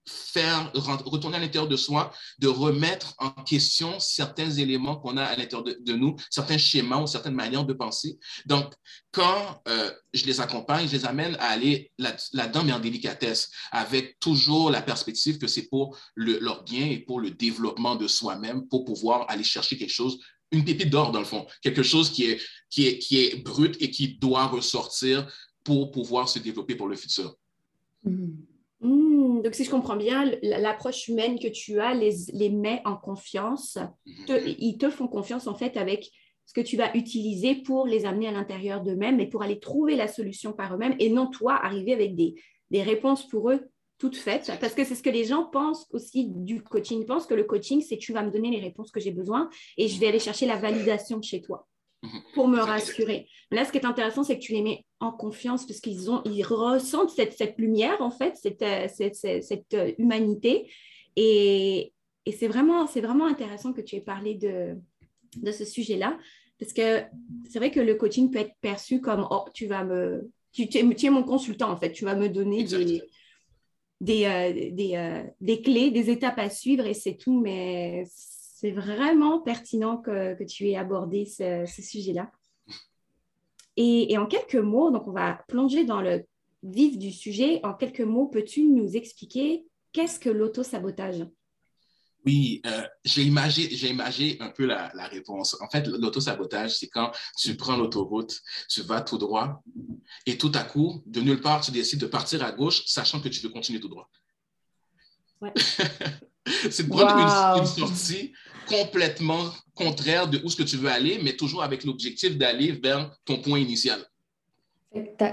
faire 0.07 0.71
retourner 0.73 1.37
à 1.37 1.39
l'intérieur 1.39 1.67
de 1.67 1.75
soi, 1.75 2.13
de 2.39 2.47
remettre 2.47 3.15
en 3.17 3.31
question 3.31 3.99
certains 3.99 4.51
éléments 4.51 4.97
qu'on 4.97 5.17
a 5.17 5.23
à 5.23 5.35
l'intérieur 5.35 5.63
de, 5.63 5.93
nous, 5.93 6.15
certains 6.29 6.57
schémas 6.57 7.01
ou 7.01 7.07
certaines 7.07 7.33
manières 7.33 7.65
de 7.65 7.73
penser. 7.73 8.19
Donc, 8.45 8.73
quand 9.11 9.61
euh, 9.67 9.91
je 10.13 10.25
les 10.25 10.41
accompagne, 10.41 10.87
je 10.87 10.93
les 10.93 11.05
amène 11.05 11.35
à 11.39 11.45
aller 11.45 11.91
là-dedans, 11.97 12.63
mais 12.63 12.73
en 12.73 12.79
délicatesse, 12.79 13.49
avec 13.71 14.19
toujours 14.19 14.69
la 14.69 14.81
perspective 14.81 15.37
que 15.37 15.47
c'est 15.47 15.67
pour 15.69 15.97
leur 16.15 16.63
bien 16.63 16.85
et 16.85 16.99
pour 16.99 17.19
le 17.19 17.31
développement 17.31 17.95
de 17.95 18.07
soi-même, 18.07 18.67
pour 18.67 18.85
pouvoir 18.85 19.25
aller 19.29 19.43
chercher 19.43 19.77
quelque 19.77 19.93
chose 19.93 20.19
une 20.51 20.63
pépite 20.63 20.89
d'or, 20.89 21.11
dans 21.11 21.19
le 21.19 21.25
fond, 21.25 21.45
quelque 21.61 21.83
chose 21.83 22.11
qui 22.11 22.25
est, 22.77 23.43
brut 23.43 23.75
et 23.81 23.89
qui 23.89 24.17
doit 24.17 24.45
ressortir 24.45 25.27
pour 25.63 25.91
pouvoir 25.91 26.29
se 26.29 26.39
développer 26.39 26.75
pour 26.75 26.87
le 26.87 26.95
futur. 26.95 27.35
Mm-hmm. 28.05 28.11
Hmm, 28.11 28.54
donc, 29.45 29.53
si 29.53 29.63
je 29.63 29.69
comprends 29.69 29.95
bien, 29.95 30.25
l'approche 30.41 31.07
humaine 31.07 31.37
que 31.37 31.47
tu 31.47 31.79
as 31.79 31.93
les, 31.93 32.15
les 32.33 32.49
met 32.49 32.81
en 32.83 32.95
confiance. 32.95 33.77
Mhm. 34.07 34.55
ils 34.57 34.77
te 34.79 34.89
font 34.89 35.07
confiance, 35.07 35.45
en 35.45 35.53
fait, 35.53 35.77
avec 35.77 36.09
ce 36.47 36.53
que 36.53 36.61
tu 36.61 36.77
vas 36.77 36.91
utiliser 36.95 37.53
pour 37.53 37.85
les 37.85 38.07
amener 38.07 38.27
à 38.27 38.31
l'intérieur 38.31 38.81
d'eux-mêmes 38.81 39.19
et 39.19 39.27
pour 39.27 39.43
aller 39.43 39.59
trouver 39.59 39.95
la 39.95 40.07
solution 40.07 40.51
par 40.51 40.73
eux-mêmes 40.73 40.95
et 40.97 41.11
non 41.11 41.27
toi 41.29 41.63
arriver 41.63 41.93
avec 41.93 42.15
des, 42.15 42.33
des 42.71 42.81
réponses 42.81 43.27
pour 43.27 43.51
eux 43.51 43.69
toutes 43.99 44.17
faites. 44.17 44.51
Parce 44.59 44.73
que 44.73 44.83
c'est 44.83 44.95
ce 44.95 45.03
que 45.03 45.11
les 45.11 45.25
gens 45.25 45.45
pensent 45.45 45.85
aussi 45.91 46.25
du 46.27 46.63
coaching. 46.63 47.01
Ils 47.01 47.05
pensent 47.05 47.27
que 47.27 47.35
le 47.35 47.43
coaching, 47.43 47.81
c'est 47.81 47.97
tu 47.97 48.13
vas 48.13 48.23
me 48.23 48.31
donner 48.31 48.49
les 48.49 48.59
réponses 48.59 48.89
que 48.89 48.99
j'ai 48.99 49.11
besoin 49.11 49.47
et 49.77 49.87
je 49.87 49.99
vais 49.99 50.07
aller 50.07 50.17
chercher 50.17 50.47
la 50.47 50.55
validation 50.55 51.21
chez 51.21 51.43
toi. 51.43 51.67
Mhm. 52.05 52.21
pour 52.33 52.47
me 52.47 52.59
rassurer. 52.59 53.27
Là, 53.51 53.65
ce 53.65 53.71
qui 53.71 53.77
est 53.77 53.85
intéressant, 53.85 54.23
c'est 54.23 54.37
que 54.37 54.43
tu 54.43 54.53
les 54.53 54.61
mets 54.61 54.85
en 54.99 55.11
confiance 55.11 55.65
parce 55.65 55.79
qu'ils 55.79 56.09
ont, 56.09 56.21
ils 56.25 56.43
ressentent 56.43 57.09
cette, 57.09 57.33
cette, 57.33 57.57
lumière, 57.57 58.01
en 58.01 58.11
fait, 58.11 58.35
cette, 58.35 58.61
euh, 58.61 58.87
cette, 58.87 59.15
cette 59.15 59.73
euh, 59.73 59.91
humanité. 59.97 60.71
Et, 61.15 61.93
et 62.25 62.31
c'est 62.31 62.47
vraiment, 62.47 62.85
vraiment 62.85 63.25
intéressant 63.25 63.73
que 63.73 63.81
tu 63.81 63.95
aies 63.95 64.01
parlé 64.01 64.35
de, 64.35 64.77
de 65.37 65.51
ce 65.51 65.65
sujet-là 65.65 66.17
parce 66.59 66.73
que 66.73 67.03
c'est 67.49 67.59
vrai 67.59 67.71
que 67.71 67.79
le 67.79 67.95
coaching 67.95 68.31
peut 68.31 68.39
être 68.39 68.55
perçu 68.61 69.01
comme, 69.01 69.27
oh, 69.29 69.45
tu 69.53 69.67
vas 69.67 69.83
me, 69.83 70.29
tu, 70.53 70.67
tu, 70.69 70.77
es, 70.77 71.09
mon 71.09 71.23
consultant, 71.23 71.69
en 71.69 71.77
fait, 71.77 71.91
tu 71.91 72.05
vas 72.05 72.15
me 72.15 72.29
donner 72.29 72.63
des, 72.63 73.01
des, 73.99 74.25
euh, 74.25 74.53
des, 74.71 75.23
des, 75.41 75.61
clés, 75.61 75.91
des 75.91 76.09
étapes 76.09 76.39
à 76.39 76.49
suivre 76.49 76.85
et 76.85 76.93
c'est 76.93 77.15
tout, 77.15 77.41
mais 77.41 78.05
c'est 78.55 78.71
vraiment 78.71 79.41
pertinent 79.41 79.97
que, 79.97 80.41
tu 80.45 80.69
aies 80.69 80.77
abordé 80.77 81.25
ce, 81.25 81.65
sujet-là. 81.67 82.31
Et, 83.75 84.17
en 84.17 84.27
quelques 84.27 84.55
mots, 84.55 84.91
donc 84.91 85.09
on 85.09 85.11
va 85.11 85.43
plonger 85.49 85.83
dans 85.83 85.99
le 85.99 86.23
vif 86.63 86.97
du 86.97 87.11
sujet. 87.11 87.59
En 87.65 87.73
quelques 87.73 87.99
mots, 87.99 88.27
peux-tu 88.27 88.63
nous 88.63 88.95
expliquer 88.95 89.65
qu'est-ce 89.91 90.21
que 90.21 90.29
l'auto-sabotage? 90.29 91.25
Oui, 92.25 92.61
euh, 92.65 92.83
j'ai 93.03 93.23
imagé, 93.23 94.37
un 94.39 94.49
peu 94.51 94.65
la, 94.65 94.89
la 94.95 95.07
réponse. 95.07 95.57
En 95.61 95.67
fait, 95.67 95.85
l'auto-sabotage, 95.85 96.77
c'est 96.77 96.87
quand 96.87 97.11
tu 97.37 97.57
prends 97.57 97.75
l'autoroute, 97.75 98.41
tu 98.69 98.83
vas 98.83 99.01
tout 99.01 99.17
droit, 99.17 99.61
et 100.25 100.37
tout 100.37 100.51
à 100.55 100.63
coup, 100.63 101.03
de 101.05 101.19
nulle 101.19 101.41
part, 101.41 101.59
tu 101.59 101.71
décides 101.71 101.99
de 101.99 102.07
partir 102.07 102.41
à 102.41 102.53
gauche, 102.53 102.85
sachant 102.85 103.19
que 103.19 103.27
tu 103.27 103.41
veux 103.41 103.49
continuer 103.49 103.81
tout 103.81 103.89
droit. 103.89 104.09
Ouais. 105.41 105.51
c'est 106.69 106.83
de 106.83 106.89
prendre 106.89 107.57
une, 107.57 107.65
sortie 107.65 108.33
complètement 108.67 109.43
contraire 109.73 110.27
de 110.27 110.39
où 110.43 110.49
ce 110.49 110.55
que 110.55 110.63
tu 110.63 110.77
veux 110.77 110.89
aller, 110.89 111.19
mais 111.23 111.35
toujours 111.35 111.63
avec 111.63 111.83
l'objectif 111.83 112.37
d'aller 112.37 112.71
vers 112.71 113.15
ton 113.25 113.41
point 113.41 113.59
initial. 113.59 113.99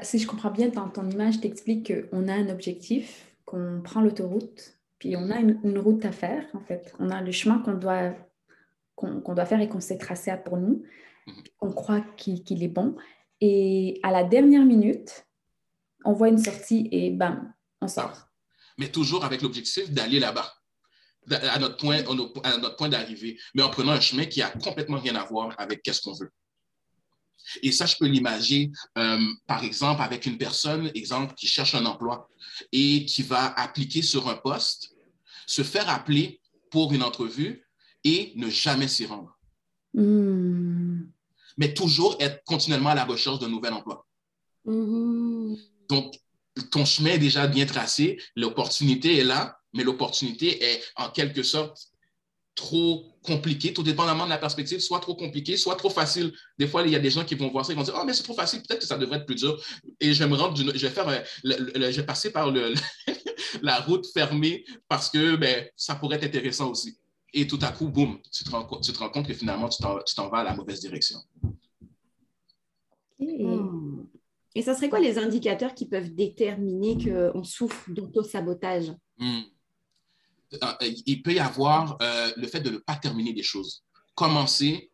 Si 0.02 0.18
je 0.18 0.26
comprends 0.26 0.50
bien, 0.50 0.68
dans 0.68 0.88
ton 0.88 1.08
image, 1.08 1.40
t'expliques 1.40 2.10
qu'on 2.10 2.26
a 2.28 2.34
un 2.34 2.48
objectif, 2.48 3.36
qu'on 3.44 3.80
prend 3.82 4.00
l'autoroute, 4.00 4.76
puis 4.98 5.16
on 5.16 5.30
a 5.30 5.38
une, 5.38 5.78
route 5.78 6.04
à 6.04 6.12
faire, 6.12 6.44
en 6.54 6.60
fait. 6.60 6.92
On 6.98 7.10
a 7.10 7.20
le 7.20 7.30
chemin 7.30 7.58
qu'on 7.58 7.74
doit, 7.74 8.14
qu'on 8.96 9.34
doit 9.34 9.46
faire 9.46 9.60
et 9.60 9.68
qu'on 9.68 9.80
s'est 9.80 9.98
tracé 9.98 10.32
pour 10.44 10.56
nous. 10.56 10.82
Mhm. 11.26 11.34
On 11.60 11.72
croit 11.72 12.00
qu'il 12.16 12.62
est 12.62 12.68
bon. 12.68 12.96
Et 13.40 14.00
à 14.02 14.10
la 14.10 14.24
dernière 14.24 14.64
minute, 14.64 15.26
on 16.04 16.12
voit 16.12 16.28
une 16.28 16.38
sortie 16.38 16.88
et 16.90 17.10
bam, 17.10 17.52
on 17.80 17.88
sort. 17.88 18.28
Mais 18.78 18.88
toujours 18.88 19.24
avec 19.24 19.42
l'objectif 19.42 19.90
d'aller 19.92 20.18
là-bas 20.18 20.61
à 21.30 21.58
notre 21.58 21.76
point, 21.76 22.02
à 22.42 22.56
notre 22.58 22.76
point 22.76 22.88
d'arrivée, 22.88 23.38
mais 23.54 23.62
en 23.62 23.70
prenant 23.70 23.92
un 23.92 24.00
chemin 24.00 24.24
qui 24.24 24.42
a 24.42 24.50
complètement 24.50 24.98
rien 24.98 25.14
à 25.14 25.24
voir 25.24 25.54
avec 25.58 25.82
qu'est-ce 25.82 26.00
qu'on 26.02 26.14
veut. 26.14 26.30
Et 27.62 27.72
ça, 27.72 27.86
je 27.86 27.96
peux 27.96 28.06
l'imaginer, 28.06 28.70
euh, 28.98 29.18
par 29.46 29.64
exemple, 29.64 30.02
avec 30.02 30.26
une 30.26 30.38
personne, 30.38 30.90
exemple, 30.94 31.34
qui 31.34 31.46
cherche 31.46 31.74
un 31.74 31.84
emploi 31.86 32.28
et 32.70 33.04
qui 33.04 33.22
va 33.22 33.52
appliquer 33.60 34.02
sur 34.02 34.28
un 34.28 34.36
poste, 34.36 34.94
se 35.46 35.62
faire 35.62 35.88
appeler 35.88 36.40
pour 36.70 36.92
une 36.92 37.02
entrevue 37.02 37.66
et 38.04 38.32
ne 38.36 38.48
jamais 38.48 38.88
s'y 38.88 39.06
rendre. 39.06 39.38
Hmm. 39.94 41.02
Mais 41.58 41.74
toujours 41.74 42.16
être 42.20 42.42
continuellement 42.44 42.90
à 42.90 42.94
la 42.94 43.04
recherche 43.04 43.38
d'un 43.38 43.48
nouvel 43.48 43.72
emploi. 43.72 44.06
Hmm. 44.64 45.54
Donc, 45.88 46.14
ton 46.70 46.84
chemin 46.84 47.10
est 47.10 47.18
déjà 47.18 47.46
bien 47.46 47.66
tracé, 47.66 48.20
l'opportunité 48.36 49.18
est 49.18 49.24
là, 49.24 49.58
mais 49.72 49.84
l'opportunité 49.84 50.62
est 50.64 50.82
en 50.96 51.10
quelque 51.10 51.42
sorte 51.42 51.92
trop 52.54 53.04
compliquée, 53.22 53.72
tout 53.72 53.82
dépendamment 53.82 54.24
de 54.24 54.30
la 54.30 54.38
perspective, 54.38 54.80
soit 54.80 55.00
trop 55.00 55.14
compliquée, 55.14 55.56
soit 55.56 55.76
trop 55.76 55.88
facile. 55.88 56.32
Des 56.58 56.66
fois, 56.66 56.82
il 56.82 56.90
y 56.90 56.96
a 56.96 56.98
des 56.98 57.10
gens 57.10 57.24
qui 57.24 57.34
vont 57.34 57.50
voir 57.50 57.64
ça, 57.64 57.72
ils 57.72 57.76
vont 57.76 57.82
dire, 57.82 57.94
oh, 57.98 58.04
mais 58.04 58.12
c'est 58.12 58.22
trop 58.22 58.34
facile, 58.34 58.60
peut-être 58.62 58.80
que 58.80 58.86
ça 58.86 58.98
devrait 58.98 59.18
être 59.18 59.26
plus 59.26 59.36
dur. 59.36 59.62
Et 60.00 60.12
je 60.12 60.22
vais 60.22 60.28
me 60.28 60.36
rendre, 60.36 60.56
je 60.56 60.64
vais 60.64 60.90
faire, 60.90 61.24
je 61.44 61.96
vais 61.96 62.06
passer 62.06 62.30
par 62.30 62.50
le, 62.50 62.74
la 63.62 63.80
route 63.80 64.06
fermée 64.12 64.64
parce 64.88 65.08
que 65.08 65.36
ben, 65.36 65.66
ça 65.76 65.94
pourrait 65.94 66.16
être 66.16 66.24
intéressant 66.24 66.70
aussi. 66.70 66.98
Et 67.32 67.46
tout 67.46 67.58
à 67.62 67.72
coup, 67.72 67.88
boum, 67.88 68.18
tu 68.30 68.44
te 68.44 68.50
rends, 68.50 68.66
tu 68.80 68.92
te 68.92 68.98
rends 68.98 69.08
compte 69.08 69.26
que 69.26 69.34
finalement, 69.34 69.68
tu 69.68 69.82
t'en 69.82 70.28
vas 70.28 70.38
à 70.38 70.44
la 70.44 70.54
mauvaise 70.54 70.80
direction. 70.80 71.18
Hmm. 73.18 74.02
Et 74.54 74.60
ça 74.60 74.74
serait 74.74 74.90
quoi 74.90 75.00
les 75.00 75.18
indicateurs 75.18 75.74
qui 75.74 75.86
peuvent 75.86 76.14
déterminer 76.14 76.98
qu'on 77.02 77.44
souffre 77.44 77.90
d'auto-sabotage? 77.90 78.92
Hmm. 79.16 79.42
Euh, 80.62 80.92
il 81.06 81.22
peut 81.22 81.32
y 81.32 81.38
avoir 81.38 81.96
euh, 82.02 82.32
le 82.36 82.46
fait 82.46 82.60
de 82.60 82.70
ne 82.70 82.78
pas 82.78 82.96
terminer 82.96 83.32
des 83.32 83.42
choses. 83.42 83.82
Commencer, 84.14 84.90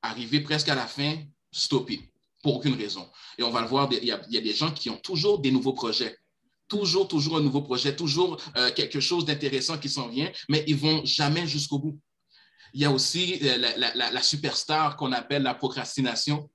arriver 0.00 0.40
presque 0.40 0.68
à 0.68 0.74
la 0.74 0.86
fin, 0.86 1.16
stopper, 1.50 2.00
pour 2.42 2.56
aucune 2.56 2.74
raison. 2.74 3.08
Et 3.38 3.42
on 3.42 3.50
va 3.50 3.60
le 3.60 3.68
voir, 3.68 3.88
il 3.92 4.04
y, 4.04 4.12
a, 4.12 4.18
des 4.18 4.54
gens 4.54 4.70
qui 4.70 4.90
ont 4.90 4.96
toujours 4.96 5.40
des 5.40 5.50
nouveaux 5.50 5.74
projets. 5.74 6.16
Toujours, 6.68 7.06
toujours 7.06 7.36
un 7.36 7.42
nouveau 7.42 7.60
projet, 7.60 7.94
toujours 7.94 8.40
euh, 8.56 8.70
quelque 8.72 9.00
chose 9.00 9.26
d'intéressant 9.26 9.76
qui 9.76 9.90
s'en 9.90 10.08
vient, 10.08 10.32
mais 10.48 10.64
ils 10.66 10.76
vont 10.76 11.04
jamais 11.04 11.46
jusqu'au 11.46 11.78
bout. 11.78 11.98
Il 12.72 12.80
y 12.80 12.86
a 12.86 12.90
aussi 12.90 13.38
la 13.40 14.22
superstar 14.22 14.96
qu'on 14.96 15.12
appelle 15.12 15.42
la 15.42 15.52
procrastination 15.52 16.48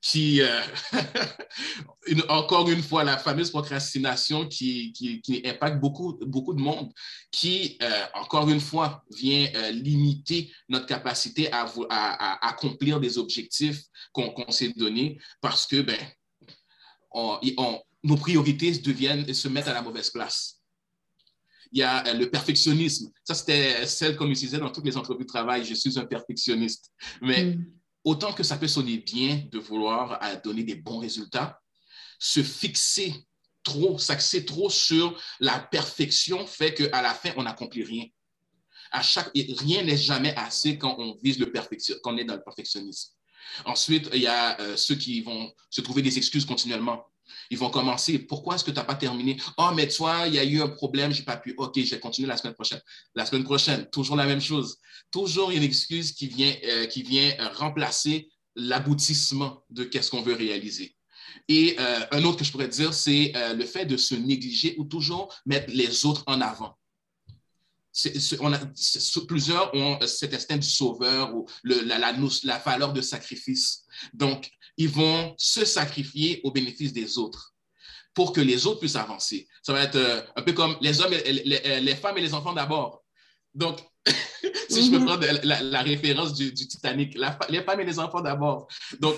qui, 0.00 0.40
euh, 0.40 0.60
encore 2.28 2.70
une 2.70 2.82
fois, 2.82 3.04
la 3.04 3.18
fameuse 3.18 3.50
procrastination 3.50 4.48
qui, 4.48 4.92
qui, 4.92 5.42
impacte 5.44 5.78
beaucoup, 5.78 6.18
beaucoup 6.26 6.54
de 6.54 6.60
monde, 6.60 6.90
qui, 7.30 7.76
euh, 7.82 8.04
encore 8.14 8.48
une 8.48 8.60
fois, 8.60 9.04
vient 9.10 9.48
euh, 9.54 9.70
limiter 9.70 10.50
notre 10.68 10.86
capacité 10.86 11.50
à, 11.52 11.66
accomplir 12.46 13.00
des 13.00 13.18
objectifs 13.18 13.82
qu'on 14.12 14.50
s'est 14.50 14.72
donnés 14.74 15.18
parce 15.40 15.66
que 15.66 15.82
ben, 15.82 15.98
nos 18.02 18.16
priorités 18.16 18.72
deviennent, 18.78 19.32
se 19.34 19.48
mettent 19.48 19.68
à 19.68 19.74
la 19.74 19.82
mauvaise 19.82 20.10
place 20.10 20.56
il 21.72 21.78
y 21.78 21.82
a 21.84 22.14
le 22.14 22.28
perfectionnisme. 22.28 23.12
Ça, 23.22 23.32
c'était 23.32 23.86
celle 23.86 24.16
qu'on 24.16 24.28
utilisait 24.28 24.58
dans 24.58 24.72
toutes 24.72 24.86
les 24.86 24.96
entreprises 24.96 25.24
de 25.24 25.32
travail. 25.32 25.64
Je 25.64 25.74
suis 25.74 26.00
un 26.00 26.04
perfectionniste. 26.04 26.90
Mais 27.22 27.44
mm 27.44 27.79
autant 28.04 28.32
que 28.32 28.42
ça 28.42 28.56
peut 28.56 28.68
sonner 28.68 28.98
bien 28.98 29.42
de 29.50 29.58
vouloir 29.58 30.18
donner 30.42 30.62
des 30.62 30.74
bons 30.74 30.98
résultats, 30.98 31.60
se 32.18 32.42
fixer 32.42 33.14
trop, 33.62 33.98
s'axer 33.98 34.44
trop 34.44 34.70
sur 34.70 35.20
la 35.38 35.58
perfection 35.58 36.46
fait 36.46 36.74
qu'à 36.74 37.02
la 37.02 37.14
fin, 37.14 37.30
on 37.36 37.42
n'accomplit 37.42 37.84
rien. 37.84 38.04
À 38.90 39.02
chaque, 39.02 39.30
rien 39.34 39.82
n'est 39.82 39.96
jamais 39.96 40.34
assez 40.36 40.76
quand 40.78 40.96
on 40.98 41.16
vise 41.22 41.38
le 41.38 41.52
perfection, 41.52 41.94
quand 42.02 42.14
on 42.14 42.16
est 42.16 42.24
dans 42.24 42.34
le 42.34 42.42
perfectionnisme. 42.42 43.12
Ensuite, 43.64 44.08
il 44.12 44.20
y 44.20 44.26
a 44.26 44.60
euh, 44.60 44.76
ceux 44.76 44.94
qui 44.94 45.20
vont 45.22 45.52
se 45.70 45.80
trouver 45.80 46.02
des 46.02 46.16
excuses 46.18 46.44
continuellement. 46.44 47.04
Ils 47.50 47.58
vont 47.58 47.70
commencer. 47.70 48.18
Pourquoi 48.18 48.54
est-ce 48.54 48.64
que 48.64 48.70
tu 48.70 48.76
n'as 48.76 48.84
pas 48.84 48.94
terminé? 48.94 49.36
Oh, 49.58 49.70
mais 49.74 49.88
toi, 49.88 50.26
il 50.26 50.34
y 50.34 50.38
a 50.38 50.44
eu 50.44 50.60
un 50.60 50.68
problème, 50.68 51.12
je 51.12 51.18
n'ai 51.18 51.24
pas 51.24 51.36
pu. 51.36 51.54
OK, 51.56 51.78
je 51.78 51.90
vais 51.90 52.00
continuer 52.00 52.28
la 52.28 52.36
semaine 52.36 52.54
prochaine. 52.54 52.80
La 53.14 53.26
semaine 53.26 53.44
prochaine, 53.44 53.88
toujours 53.90 54.16
la 54.16 54.26
même 54.26 54.40
chose. 54.40 54.78
Toujours 55.10 55.50
une 55.50 55.62
excuse 55.62 56.12
qui 56.12 56.28
vient, 56.28 56.54
euh, 56.64 56.86
qui 56.86 57.02
vient 57.02 57.32
euh, 57.40 57.48
remplacer 57.54 58.28
l'aboutissement 58.56 59.64
de 59.70 59.84
qu'est-ce 59.84 60.10
qu'on 60.10 60.22
veut 60.22 60.34
réaliser. 60.34 60.96
Et 61.48 61.76
euh, 61.78 62.00
un 62.12 62.24
autre 62.24 62.38
que 62.38 62.44
je 62.44 62.52
pourrais 62.52 62.68
dire, 62.68 62.92
c'est 62.92 63.32
le 63.54 63.64
fait 63.64 63.86
de 63.86 63.96
se 63.96 64.14
négliger 64.14 64.74
ou 64.78 64.84
toujours 64.84 65.32
mettre 65.46 65.72
les 65.72 66.04
autres 66.04 66.24
en 66.26 66.40
avant. 66.40 66.76
On 68.40 68.52
a, 68.52 68.60
plusieurs 69.26 69.74
ont 69.74 69.98
cet 70.06 70.34
instinct 70.34 70.56
du 70.56 70.68
sauveur 70.68 71.34
ou 71.34 71.46
la, 71.64 71.98
la, 71.98 72.12
la, 72.44 72.58
valeur 72.58 72.92
de 72.92 73.00
sacrifice. 73.00 73.84
Donc, 74.14 74.48
ils 74.76 74.88
vont 74.88 75.34
se 75.36 75.64
sacrifier 75.64 76.40
au 76.44 76.52
bénéfice 76.52 76.92
des 76.92 77.18
autres 77.18 77.54
pour 78.14 78.32
que 78.32 78.40
les 78.40 78.66
autres 78.66 78.80
puissent 78.80 78.96
avancer. 78.96 79.48
Ça 79.62 79.72
va 79.72 79.82
être 79.82 79.96
euh, 79.96 80.22
un 80.36 80.42
peu 80.42 80.52
comme 80.52 80.76
les 80.80 81.00
hommes, 81.00 81.12
les, 81.12 81.80
les, 81.80 81.96
femmes 81.96 82.18
et 82.18 82.20
les 82.20 82.34
enfants 82.34 82.52
d'abord. 82.52 83.02
Donc, 83.54 83.80
si 84.68 84.86
je 84.86 84.90
me 84.90 84.98
mhm. 84.98 85.04
prends 85.04 85.18
la, 85.42 85.82
référence 85.82 86.34
du, 86.34 86.54
Titanic, 86.54 87.18
les 87.48 87.62
femmes 87.62 87.80
et 87.80 87.84
les 87.84 87.98
enfants 87.98 88.20
d'abord. 88.20 88.66
Donc, 88.98 89.16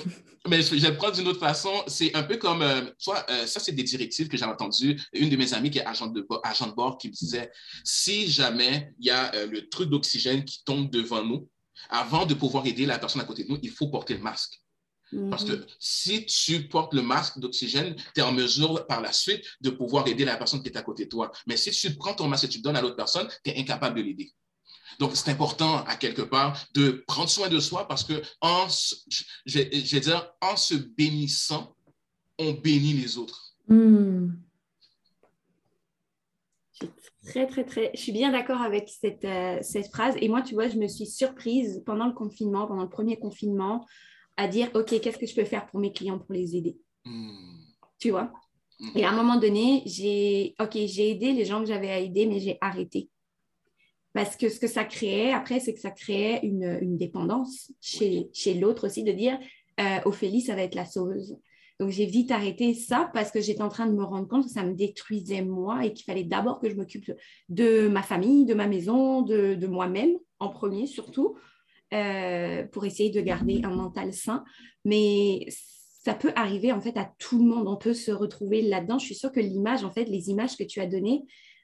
mais 0.48 0.62
je, 0.62 0.74
vais 0.74 0.90
le 0.90 0.96
prendre 0.96 1.14
d'une 1.14 1.28
autre 1.28 1.38
façon. 1.38 1.70
C'est 1.86 2.14
un 2.16 2.22
peu 2.22 2.36
comme, 2.36 2.62
euh, 2.62 2.82
soit, 2.98 3.24
euh, 3.30 3.46
ça, 3.46 3.60
c'est 3.60 3.72
des 3.72 3.84
directives 3.84 4.28
que 4.28 4.36
j'ai 4.36 4.44
entendues. 4.44 5.00
Une 5.12 5.28
de 5.28 5.36
mes 5.36 5.54
amies 5.54 5.70
qui 5.70 5.78
est 5.78 5.86
agent 5.86 6.08
de, 6.08 6.26
agent 6.42 6.66
de 6.66 6.74
bord 6.74 6.98
qui 6.98 7.08
me 7.08 7.12
disait 7.12 7.50
si 7.84 8.28
jamais 8.30 8.92
il 8.98 9.06
y 9.06 9.10
a 9.10 9.32
le 9.46 9.68
truc 9.68 9.88
d'oxygène 9.88 10.44
qui 10.44 10.64
tombe 10.64 10.90
devant 10.90 11.24
nous, 11.24 11.48
avant 11.90 12.26
de 12.26 12.34
pouvoir 12.34 12.66
aider 12.66 12.86
la 12.86 12.98
personne 12.98 13.22
à 13.22 13.24
côté 13.24 13.44
de 13.44 13.48
nous, 13.48 13.58
il 13.62 13.70
faut 13.70 13.88
porter 13.88 14.14
le 14.14 14.20
masque. 14.20 14.62
Parce 15.30 15.44
que 15.44 15.52
mhm. 15.52 15.66
si 15.78 16.24
tu 16.24 16.68
portes 16.68 16.94
le 16.94 17.02
masque 17.02 17.38
d'oxygène, 17.38 17.94
tu 18.14 18.20
es 18.20 18.22
en 18.22 18.32
mesure 18.32 18.86
par 18.86 19.02
la 19.02 19.12
suite 19.12 19.44
de 19.60 19.68
pouvoir 19.68 20.08
aider 20.08 20.24
la 20.24 20.36
personne 20.36 20.62
qui 20.62 20.70
est 20.70 20.76
à 20.76 20.82
côté 20.82 21.04
de 21.04 21.10
toi. 21.10 21.30
Mais 21.46 21.56
si 21.56 21.70
tu 21.70 21.94
prends 21.96 22.14
ton 22.14 22.28
masque 22.28 22.44
et 22.44 22.48
tu 22.48 22.58
le 22.58 22.62
donnes 22.62 22.76
à 22.76 22.80
l'autre 22.80 22.96
personne, 22.96 23.28
tu 23.44 23.50
es 23.50 23.58
incapable 23.58 23.98
de 23.98 24.02
l'aider. 24.02 24.32
Donc, 24.98 25.12
c'est 25.14 25.30
important, 25.30 25.84
à 25.84 25.96
quelque 25.96 26.22
part, 26.22 26.58
de 26.74 27.04
prendre 27.06 27.28
soin 27.28 27.48
de 27.48 27.60
soi 27.60 27.86
parce 27.88 28.04
que, 28.04 28.22
en, 28.40 28.66
je, 29.46 29.58
vais 29.58 30.00
dire, 30.00 30.30
en 30.40 30.56
se 30.56 30.74
bénissant, 30.74 31.74
on 32.38 32.52
bénit 32.52 32.94
les 32.94 33.18
autres. 33.18 33.54
Je 36.80 36.80
suis 36.80 36.90
très, 37.26 37.46
très, 37.46 37.64
très. 37.64 37.90
Je 37.94 38.00
suis 38.00 38.12
bien 38.12 38.32
d'accord 38.32 38.60
avec 38.60 38.88
cette, 38.88 39.24
euh, 39.24 39.58
cette 39.62 39.88
phrase. 39.88 40.14
Et 40.20 40.28
moi, 40.28 40.42
tu 40.42 40.54
vois, 40.54 40.68
je 40.68 40.76
me 40.76 40.88
suis 40.88 41.06
surprise 41.06 41.82
pendant 41.86 42.06
le 42.06 42.14
confinement, 42.14 42.66
pendant 42.66 42.82
le 42.82 42.88
premier 42.88 43.18
confinement 43.18 43.86
à 44.36 44.48
dire, 44.48 44.70
OK, 44.74 45.00
qu'est-ce 45.00 45.18
que 45.18 45.26
je 45.26 45.34
peux 45.34 45.44
faire 45.44 45.66
pour 45.66 45.80
mes 45.80 45.92
clients 45.92 46.18
pour 46.18 46.32
les 46.32 46.56
aider? 46.56 46.76
Hmm. 47.04 47.64
Tu 47.98 48.10
vois? 48.10 48.32
Hmm. 48.80 48.90
Et 48.96 49.04
à 49.04 49.10
un 49.10 49.16
moment 49.16 49.36
donné, 49.36 49.82
j'ai, 49.86 50.54
OK, 50.60 50.72
j'ai 50.72 51.10
aidé 51.10 51.32
les 51.32 51.44
gens 51.44 51.60
que 51.60 51.66
j'avais 51.66 51.90
à 51.90 51.98
aider, 51.98 52.26
mais 52.26 52.40
j'ai 52.40 52.58
arrêté. 52.60 53.08
Parce 54.14 54.36
que 54.36 54.48
ce 54.48 54.60
que 54.60 54.66
ça 54.66 54.84
créait, 54.84 55.32
après, 55.32 55.60
c'est 55.60 55.72
que 55.72 55.80
ça 55.80 55.90
créait 55.90 56.40
une, 56.42 56.96
dépendance 56.96 57.72
chez, 57.80 58.28
chez 58.32 58.54
l'autre 58.54 58.86
aussi, 58.86 59.04
de 59.04 59.12
dire, 59.12 59.38
euh, 59.80 59.98
Ophélie, 60.04 60.42
ça 60.42 60.54
va 60.54 60.62
être 60.62 60.74
la 60.74 60.84
sauveuse. 60.84 61.36
Donc, 61.80 61.90
j'ai 61.90 62.06
vite 62.06 62.30
arrêté 62.30 62.74
ça 62.74 63.10
parce 63.14 63.30
que 63.30 63.40
j'étais 63.40 63.62
en 63.62 63.68
train 63.68 63.86
de 63.86 63.94
me 63.94 64.04
rendre 64.04 64.28
compte 64.28 64.44
que 64.44 64.50
ça 64.50 64.62
me 64.62 64.74
détruisait 64.74 65.42
moi 65.42 65.84
et 65.84 65.92
qu'il 65.92 66.04
fallait 66.04 66.24
d'abord 66.24 66.60
que 66.60 66.68
je 66.68 66.76
m'occupe 66.76 67.10
de 67.48 67.88
ma 67.88 68.02
famille, 68.02 68.44
de 68.44 68.54
ma 68.54 68.68
maison, 68.68 69.22
de, 69.22 69.54
de 69.54 69.66
moi-même 69.66 70.12
en 70.38 70.50
premier 70.50 70.86
surtout, 70.86 71.36
euh, 71.92 72.64
pour 72.68 72.84
essayer 72.84 73.10
de 73.10 73.20
garder 73.20 73.62
un 73.64 73.74
mental 73.74 74.12
sain. 74.12 74.44
Mais 74.84 75.46
ça 76.04 76.14
peut 76.14 76.32
arriver 76.36 76.72
en 76.72 76.80
fait 76.80 76.96
à 76.96 77.10
tout 77.18 77.38
le 77.38 77.44
monde. 77.44 77.66
On 77.66 77.76
peut 77.76 77.94
se 77.94 78.10
retrouver 78.10 78.62
là-dedans. 78.62 78.98
Je 78.98 79.06
suis 79.06 79.14
sûre 79.14 79.32
que 79.32 79.40
l'image, 79.40 79.84
en 79.84 79.90
fait, 79.90 80.04
les 80.04 80.30
images 80.30 80.56
que 80.56 80.64
tu 80.64 80.80
as 80.80 80.86
données, 80.86 81.22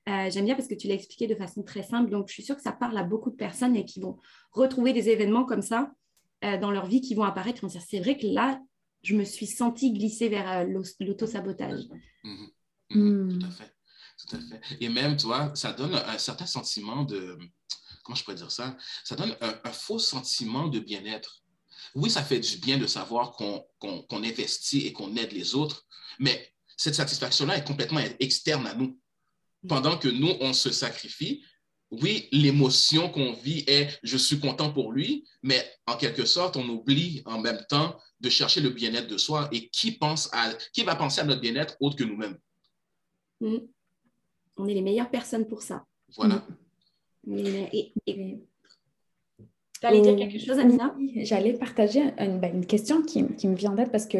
euh, 0.08 0.30
j'aime 0.30 0.46
bien 0.46 0.54
parce 0.54 0.68
que 0.68 0.74
tu 0.74 0.88
l'as 0.88 0.94
expliqué 0.94 1.26
de 1.26 1.34
façon 1.34 1.62
très 1.62 1.82
simple. 1.82 2.10
Donc, 2.10 2.28
je 2.28 2.32
suis 2.32 2.42
sûre 2.42 2.56
que 2.56 2.62
ça 2.62 2.72
parle 2.72 2.96
à 2.96 3.02
beaucoup 3.02 3.30
de 3.30 3.36
personnes 3.36 3.76
et 3.76 3.84
qui 3.84 4.00
vont 4.00 4.18
retrouver 4.52 4.92
des 4.92 5.08
événements 5.08 5.44
comme 5.44 5.62
ça 5.62 5.92
euh, 6.44 6.58
dans 6.58 6.70
leur 6.70 6.86
vie 6.86 7.00
qui 7.00 7.14
vont 7.14 7.24
apparaître. 7.24 7.64
C'est 7.68 8.00
vrai 8.00 8.16
que 8.16 8.26
là, 8.26 8.60
je 9.02 9.14
me 9.14 9.24
suis 9.24 9.46
sentie 9.46 9.92
glisser 9.92 10.28
vers 10.28 10.66
l'autosabotage. 10.66 11.84
Mmh. 12.24 12.46
Mmh. 12.90 13.38
Tout 13.38 13.46
à 13.46 13.50
fait. 13.50 13.74
Tout 14.18 14.36
à 14.36 14.40
fait. 14.40 14.76
Et 14.80 14.88
même, 14.88 15.16
tu 15.16 15.26
vois, 15.26 15.54
ça 15.54 15.72
donne 15.72 15.94
un 15.94 16.18
certain 16.18 16.46
sentiment 16.46 17.04
de, 17.04 17.38
comment 18.02 18.16
je 18.16 18.24
pourrais 18.24 18.36
dire 18.36 18.50
ça? 18.50 18.76
Ça 19.04 19.14
donne 19.14 19.36
un, 19.40 19.72
faux 19.72 19.98
sentiment 19.98 20.68
de 20.68 20.80
bien-être. 20.80 21.42
Oui, 21.94 22.10
ça 22.10 22.22
fait 22.22 22.40
du 22.40 22.56
bien 22.56 22.78
de 22.78 22.86
savoir 22.86 23.32
qu'on 23.32 24.22
investit 24.24 24.86
et 24.86 24.92
qu'on 24.92 25.14
aide 25.16 25.32
les 25.32 25.54
autres, 25.54 25.86
mais 26.18 26.54
cette 26.76 26.94
satisfaction-là 26.94 27.58
est 27.58 27.66
complètement 27.66 28.00
externe 28.18 28.66
à 28.66 28.74
nous. 28.74 28.98
Pendant 29.66 29.98
que 29.98 30.08
nous, 30.08 30.34
on 30.40 30.52
se 30.52 30.70
sacrifie, 30.70 31.42
oui, 31.90 32.28
l'émotion 32.32 33.10
qu'on 33.10 33.32
vit 33.32 33.64
est 33.66 33.98
je 34.02 34.16
suis 34.16 34.38
content 34.38 34.72
pour 34.72 34.92
lui, 34.92 35.24
mais 35.42 35.64
en 35.86 35.96
quelque 35.96 36.26
sorte, 36.26 36.56
on 36.56 36.68
oublie 36.68 37.22
en 37.24 37.40
même 37.40 37.60
temps 37.68 37.96
de 38.20 38.28
chercher 38.28 38.60
le 38.60 38.70
bien-être 38.70 39.08
de 39.08 39.16
soi. 39.16 39.48
Et 39.52 39.68
qui, 39.68 39.92
pense 39.92 40.28
à, 40.32 40.52
qui 40.72 40.84
va 40.84 40.96
penser 40.96 41.20
à 41.20 41.24
notre 41.24 41.40
bien-être 41.40 41.76
autre 41.80 41.96
que 41.96 42.04
nous-mêmes? 42.04 42.36
Mm. 43.40 43.56
On 44.58 44.66
est 44.66 44.74
les 44.74 44.82
meilleures 44.82 45.10
personnes 45.10 45.46
pour 45.46 45.62
ça. 45.62 45.86
Voilà. 46.16 46.44
Mm. 47.26 47.44
Tu 49.80 49.86
allais 49.86 50.00
dire 50.00 50.16
quelque 50.16 50.38
chose, 50.38 50.58
Amina? 50.58 50.94
J'allais 51.16 51.52
partager 51.52 52.02
ben, 52.16 52.50
une, 52.52 52.66
question 52.66 53.02
qui, 53.02 53.22
me 53.22 53.54
vient 53.54 53.72
d'être 53.72 53.92
parce 53.92 54.06
que 54.06 54.18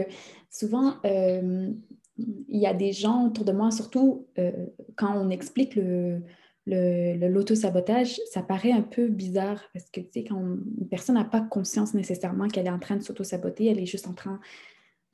souvent, 0.51 0.97
euh, 1.05 1.71
il 2.19 2.59
y 2.59 2.67
a 2.67 2.75
des 2.75 2.93
gens 2.93 3.27
autour 3.27 3.45
de 3.45 3.53
moi, 3.53 3.71
surtout 3.71 4.27
euh, 4.39 4.67
quand 4.97 5.15
on 5.17 5.31
explique 5.31 5.77
le, 5.77 6.23
l'auto-sabotage, 6.67 8.19
ça 8.31 8.43
paraît 8.43 8.73
un 8.73 8.83
peu 8.83 9.09
bizarre 9.09 9.63
parce 9.73 9.89
que, 9.91 10.01
tu 10.01 10.09
sais, 10.13 10.25
quand 10.25 10.39
une 10.39 10.89
personne 10.89 11.15
n'a 11.15 11.25
pas 11.25 11.41
conscience 11.41 11.95
nécessairement 11.95 12.49
qu'elle 12.49 12.67
est 12.67 12.71
en 12.71 12.79
train 12.79 12.97
de 12.97 13.03
s'auto-saboter, 13.03 13.67
elle 13.67 13.79
est 13.79 13.87
juste 13.87 14.09
en 14.09 14.15
train 14.15 14.41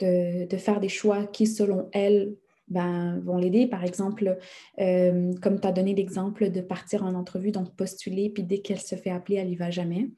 de, 0.00 0.46
de, 0.46 0.56
faire 0.56 0.80
des 0.80 0.88
choix 0.88 1.26
qui, 1.26 1.46
selon 1.46 1.88
elle, 1.92 2.36
ben, 2.68 3.20
vont 3.20 3.36
l'aider. 3.36 3.66
Par 3.66 3.84
exemple, 3.84 4.38
euh, 4.80 5.32
comme 5.42 5.60
tu 5.60 5.66
as 5.66 5.72
donné 5.72 5.94
l'exemple 5.94 6.50
de 6.50 6.60
partir 6.60 7.04
en 7.04 7.14
entrevue, 7.14 7.52
donc 7.52 7.74
postuler, 7.76 8.30
puis 8.30 8.42
dès 8.42 8.58
qu'elle 8.58 8.80
se 8.80 8.94
fait 8.96 9.10
appeler, 9.10 9.36
elle 9.36 9.48
n'y 9.48 9.56
va 9.56 9.70
jamais. 9.70 10.08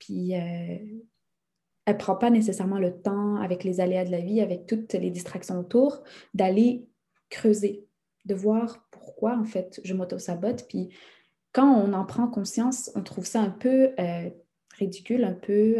Puis 0.00 0.34
euh, 0.34 0.78
elle 1.86 1.94
ne 1.94 1.98
prend 1.98 2.16
pas 2.16 2.30
nécessairement 2.30 2.78
le 2.78 3.00
temps, 3.00 3.36
avec 3.36 3.64
les 3.64 3.80
aléas 3.80 4.04
de 4.04 4.10
la 4.10 4.20
vie, 4.20 4.40
avec 4.40 4.66
toutes 4.66 4.92
les 4.92 5.10
distractions 5.10 5.58
autour, 5.58 6.02
d'aller 6.34 6.88
creuser, 7.30 7.86
de 8.24 8.34
voir 8.34 8.86
pourquoi 8.90 9.36
en 9.38 9.44
fait 9.44 9.80
je 9.84 9.94
m'auto-sabote. 9.94 10.66
Puis 10.68 10.90
quand 11.52 11.72
on 11.72 11.92
en 11.92 12.04
prend 12.04 12.28
conscience, 12.28 12.90
on 12.94 13.02
trouve 13.02 13.24
ça 13.24 13.40
un 13.40 13.50
peu 13.50 13.94
euh, 13.98 14.30
ridicule, 14.74 15.24
un 15.24 15.32
peu 15.32 15.76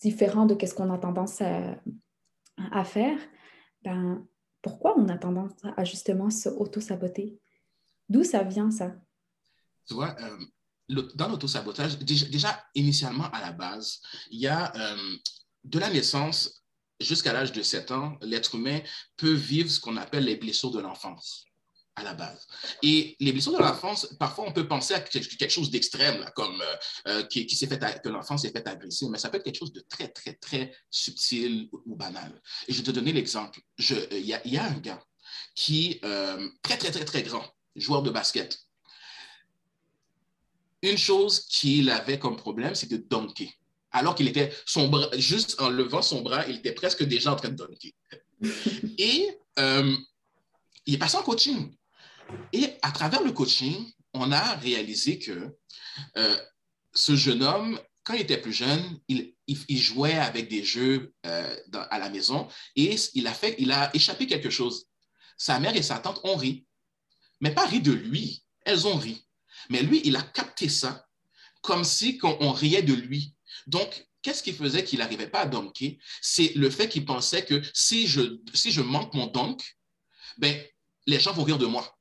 différent 0.00 0.44
de 0.44 0.66
ce 0.66 0.74
qu'on 0.74 0.92
a 0.92 0.98
tendance 0.98 1.40
à 1.40 2.84
faire, 2.84 3.18
ben, 3.82 4.26
pourquoi 4.60 4.98
on 4.98 5.08
a 5.08 5.16
tendance 5.16 5.52
à 5.76 5.84
justement 5.84 6.28
se 6.28 6.48
auto-saboter? 6.48 7.38
D'où 8.08 8.24
ça 8.24 8.42
vient, 8.42 8.70
ça? 8.70 8.96
Euh, 10.90 11.08
dans 11.14 11.28
l'auto-sabotage, 11.28 11.98
déjà, 11.98 12.64
initialement, 12.74 13.30
à 13.30 13.40
la 13.40 13.52
base, 13.52 14.00
il 14.30 14.40
y 14.40 14.46
a 14.46 14.72
euh, 14.76 15.16
de 15.64 15.78
la 15.78 15.90
naissance 15.90 16.62
jusqu'à 17.00 17.32
l'âge 17.32 17.52
de 17.52 17.62
7 17.62 17.90
ans, 17.90 18.16
l'être 18.22 18.54
humain 18.54 18.80
peut 19.16 19.32
vivre 19.32 19.70
ce 19.70 19.80
qu'on 19.80 19.96
appelle 19.96 20.24
les 20.24 20.36
blessures 20.36 20.70
de 20.70 20.80
l'enfance 20.80 21.46
à 21.96 22.02
la 22.02 22.14
base. 22.14 22.46
Et 22.82 23.16
les 23.20 23.32
blessures 23.32 23.54
de 23.54 23.58
l'enfance, 23.58 24.06
parfois, 24.18 24.44
on 24.46 24.52
peut 24.52 24.68
penser 24.68 24.94
à 24.94 25.00
quelque 25.00 25.48
chose 25.48 25.70
d'extrême, 25.70 26.30
comme 26.36 26.60
euh, 26.60 26.76
euh, 27.08 27.22
qui, 27.24 27.48
s'est 27.48 27.66
fait, 27.66 28.02
que 28.02 28.08
l'enfant 28.10 28.36
s'est 28.36 28.50
fait 28.50 28.66
agresser, 28.68 29.08
mais 29.08 29.18
ça 29.18 29.30
peut 29.30 29.38
être 29.38 29.44
quelque 29.44 29.58
chose 29.58 29.72
de 29.72 29.80
très, 29.80 30.08
très, 30.08 30.34
très 30.34 30.76
subtil 30.90 31.68
ou, 31.72 31.96
banal. 31.96 32.40
Et 32.68 32.72
je 32.72 32.78
vais 32.78 32.84
te 32.84 32.90
donner 32.90 33.12
l'exemple. 33.12 33.60
Euh, 33.90 34.06
il 34.10 34.26
y, 34.26 34.58
a 34.58 34.64
un 34.64 34.78
gars 34.78 35.02
qui, 35.54 36.00
très, 36.62 36.76
très, 36.76 36.90
très, 36.90 37.04
très 37.04 37.22
grand, 37.22 37.44
joueur 37.74 38.02
de 38.02 38.10
basket. 38.10 38.65
Une 40.82 40.98
chose 40.98 41.40
qu'il 41.46 41.90
avait 41.90 42.18
comme 42.18 42.36
problème, 42.36 42.74
c'est 42.74 42.90
de 42.90 42.98
dunker. 42.98 43.48
Alors 43.90 44.14
qu'il 44.14 44.28
était, 44.28 44.52
son 44.66 44.88
bras, 44.88 45.08
juste 45.16 45.60
en 45.60 45.70
levant 45.70 46.02
son 46.02 46.22
bras, 46.22 46.46
il 46.46 46.56
était 46.56 46.72
presque 46.72 47.02
déjà 47.02 47.32
en 47.32 47.36
train 47.36 47.48
de 47.48 47.56
dunker. 47.56 47.92
Et 48.98 49.30
il 50.86 50.94
est 50.94 50.98
passé 50.98 51.16
en 51.16 51.22
coaching. 51.22 51.72
Et 52.52 52.74
à 52.82 52.90
travers 52.90 53.22
le 53.22 53.32
coaching, 53.32 53.90
on 54.14 54.32
a 54.32 54.54
réalisé 54.56 55.18
que 55.18 55.56
euh, 56.16 56.36
ce 56.94 57.16
jeune 57.16 57.42
homme, 57.42 57.78
quand 58.04 58.14
il 58.14 58.22
était 58.22 58.40
plus 58.40 58.52
jeune, 58.52 58.98
il, 59.08 59.34
jouait 59.68 60.14
avec 60.14 60.48
des 60.48 60.64
jeux 60.64 61.12
euh, 61.26 61.56
à 61.90 61.98
la 61.98 62.08
maison 62.08 62.48
et 62.74 62.96
il 63.14 63.26
a, 63.26 63.34
fait, 63.34 63.54
il 63.58 63.72
a 63.72 63.94
échappé 63.94 64.26
quelque 64.26 64.50
chose. 64.50 64.86
Sa 65.36 65.58
mère 65.60 65.76
et 65.76 65.82
sa 65.82 65.98
tante 65.98 66.20
ont 66.24 66.36
ri, 66.36 66.66
mais 67.40 67.52
pas 67.52 67.66
ri 67.66 67.80
de 67.80 67.92
lui, 67.92 68.42
elles 68.64 68.86
ont 68.86 68.96
ri. 68.96 69.25
Mais 69.70 69.82
lui, 69.82 70.00
il 70.04 70.16
a 70.16 70.22
capté 70.22 70.68
ça 70.68 71.06
comme 71.62 71.84
si 71.84 72.18
on, 72.22 72.52
riait 72.52 72.82
de 72.82 72.94
lui. 72.94 73.34
Donc, 73.66 74.06
qu'est-ce 74.22 74.42
qui 74.42 74.52
faisait 74.52 74.84
qu'il 74.84 75.00
n'arrivait 75.00 75.28
pas 75.28 75.40
à 75.40 75.46
dunker? 75.46 75.98
C'est 76.22 76.54
le 76.54 76.70
fait 76.70 76.88
qu'il 76.88 77.04
pensait 77.04 77.44
que 77.44 77.60
si 77.74 78.06
je, 78.06 78.38
si 78.54 78.70
je 78.70 78.80
manque 78.80 79.12
mon 79.14 79.26
dunk, 79.26 79.76
ben, 80.38 80.64
les 81.06 81.18
gens 81.18 81.32
vont 81.32 81.44
rire 81.44 81.58
de 81.58 81.66
moi 81.66 81.96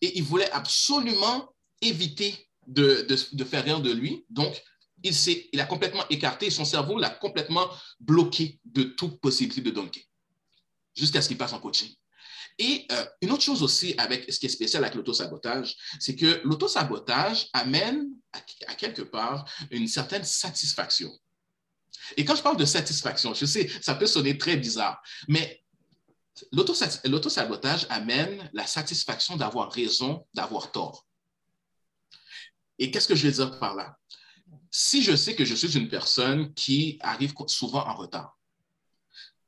et 0.00 0.16
il 0.16 0.22
voulait 0.22 0.50
absolument 0.52 1.52
éviter 1.82 2.48
de, 2.66 3.06
faire 3.44 3.64
rire 3.64 3.80
de 3.80 3.92
lui. 3.92 4.24
Donc, 4.30 4.62
il, 5.02 5.12
il 5.52 5.60
a 5.60 5.64
complètement 5.64 6.04
écarté, 6.10 6.50
son 6.50 6.64
cerveau 6.64 6.98
l'a 6.98 7.10
complètement 7.10 7.68
bloqué 8.00 8.60
de 8.64 8.84
toute 8.84 9.20
possibilité 9.20 9.60
de 9.60 9.70
dunker, 9.70 10.02
jusqu'à 10.94 11.22
ce 11.22 11.28
qu'il 11.28 11.38
passe 11.38 11.52
en 11.52 11.60
coaching. 11.60 11.92
Et 12.58 12.86
euh, 12.90 13.04
une 13.22 13.30
autre 13.30 13.42
chose 13.42 13.62
aussi 13.62 13.94
avec 13.98 14.30
ce 14.32 14.38
qui 14.38 14.46
est 14.46 14.50
spécial 14.50 14.82
avec 14.82 14.96
l'autosabotage, 14.96 15.76
c'est 16.00 16.16
que 16.16 16.40
l'autosabotage 16.44 17.48
amène 17.52 18.08
à, 18.32 18.74
quelque 18.74 19.02
part 19.02 19.48
une 19.70 19.86
certaine 19.86 20.24
satisfaction. 20.24 21.10
Et 22.16 22.24
quand 22.24 22.34
je 22.34 22.42
parle 22.42 22.56
de 22.56 22.64
satisfaction, 22.64 23.32
je 23.34 23.46
sais, 23.46 23.70
ça 23.80 23.94
peut 23.94 24.06
sonner 24.06 24.36
très 24.38 24.56
bizarre, 24.56 25.00
mais 25.28 25.62
L'autosabotage 26.52 27.86
amène 27.90 28.48
la 28.52 28.66
satisfaction 28.66 29.36
d'avoir 29.36 29.72
raison, 29.72 30.26
d'avoir 30.34 30.70
tort. 30.70 31.06
Et 32.78 32.90
qu'est-ce 32.90 33.08
que 33.08 33.16
je 33.16 33.26
veux 33.26 33.32
dire 33.32 33.58
par 33.58 33.74
là? 33.74 33.98
Si 34.70 35.02
je 35.02 35.16
sais 35.16 35.34
que 35.34 35.44
je 35.44 35.54
suis 35.54 35.76
une 35.76 35.88
personne 35.88 36.54
qui 36.54 36.98
arrive 37.00 37.34
souvent 37.48 37.84
en 37.86 37.94
retard, 37.94 38.37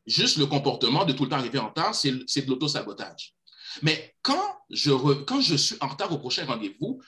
juste 0.07 0.37
le 0.39 0.47
comportement 0.47 1.05
de 1.05 1.13
tout 1.13 1.25
le 1.25 1.31
temps 1.31 1.37
arriver 1.37 1.59
en 1.59 1.69
retard, 1.69 1.95
c'est 1.95 2.11
de 2.11 2.49
l'autosabotage. 2.49 3.35
Mais 3.83 4.15
quand 4.23 4.59
je, 4.71 4.91
quand 5.25 5.41
je 5.41 5.55
suis 5.55 5.77
en 5.81 5.89
retard 5.89 6.13
au 6.13 6.19
prochain 6.19 6.45
rendez-vous, 6.45 7.01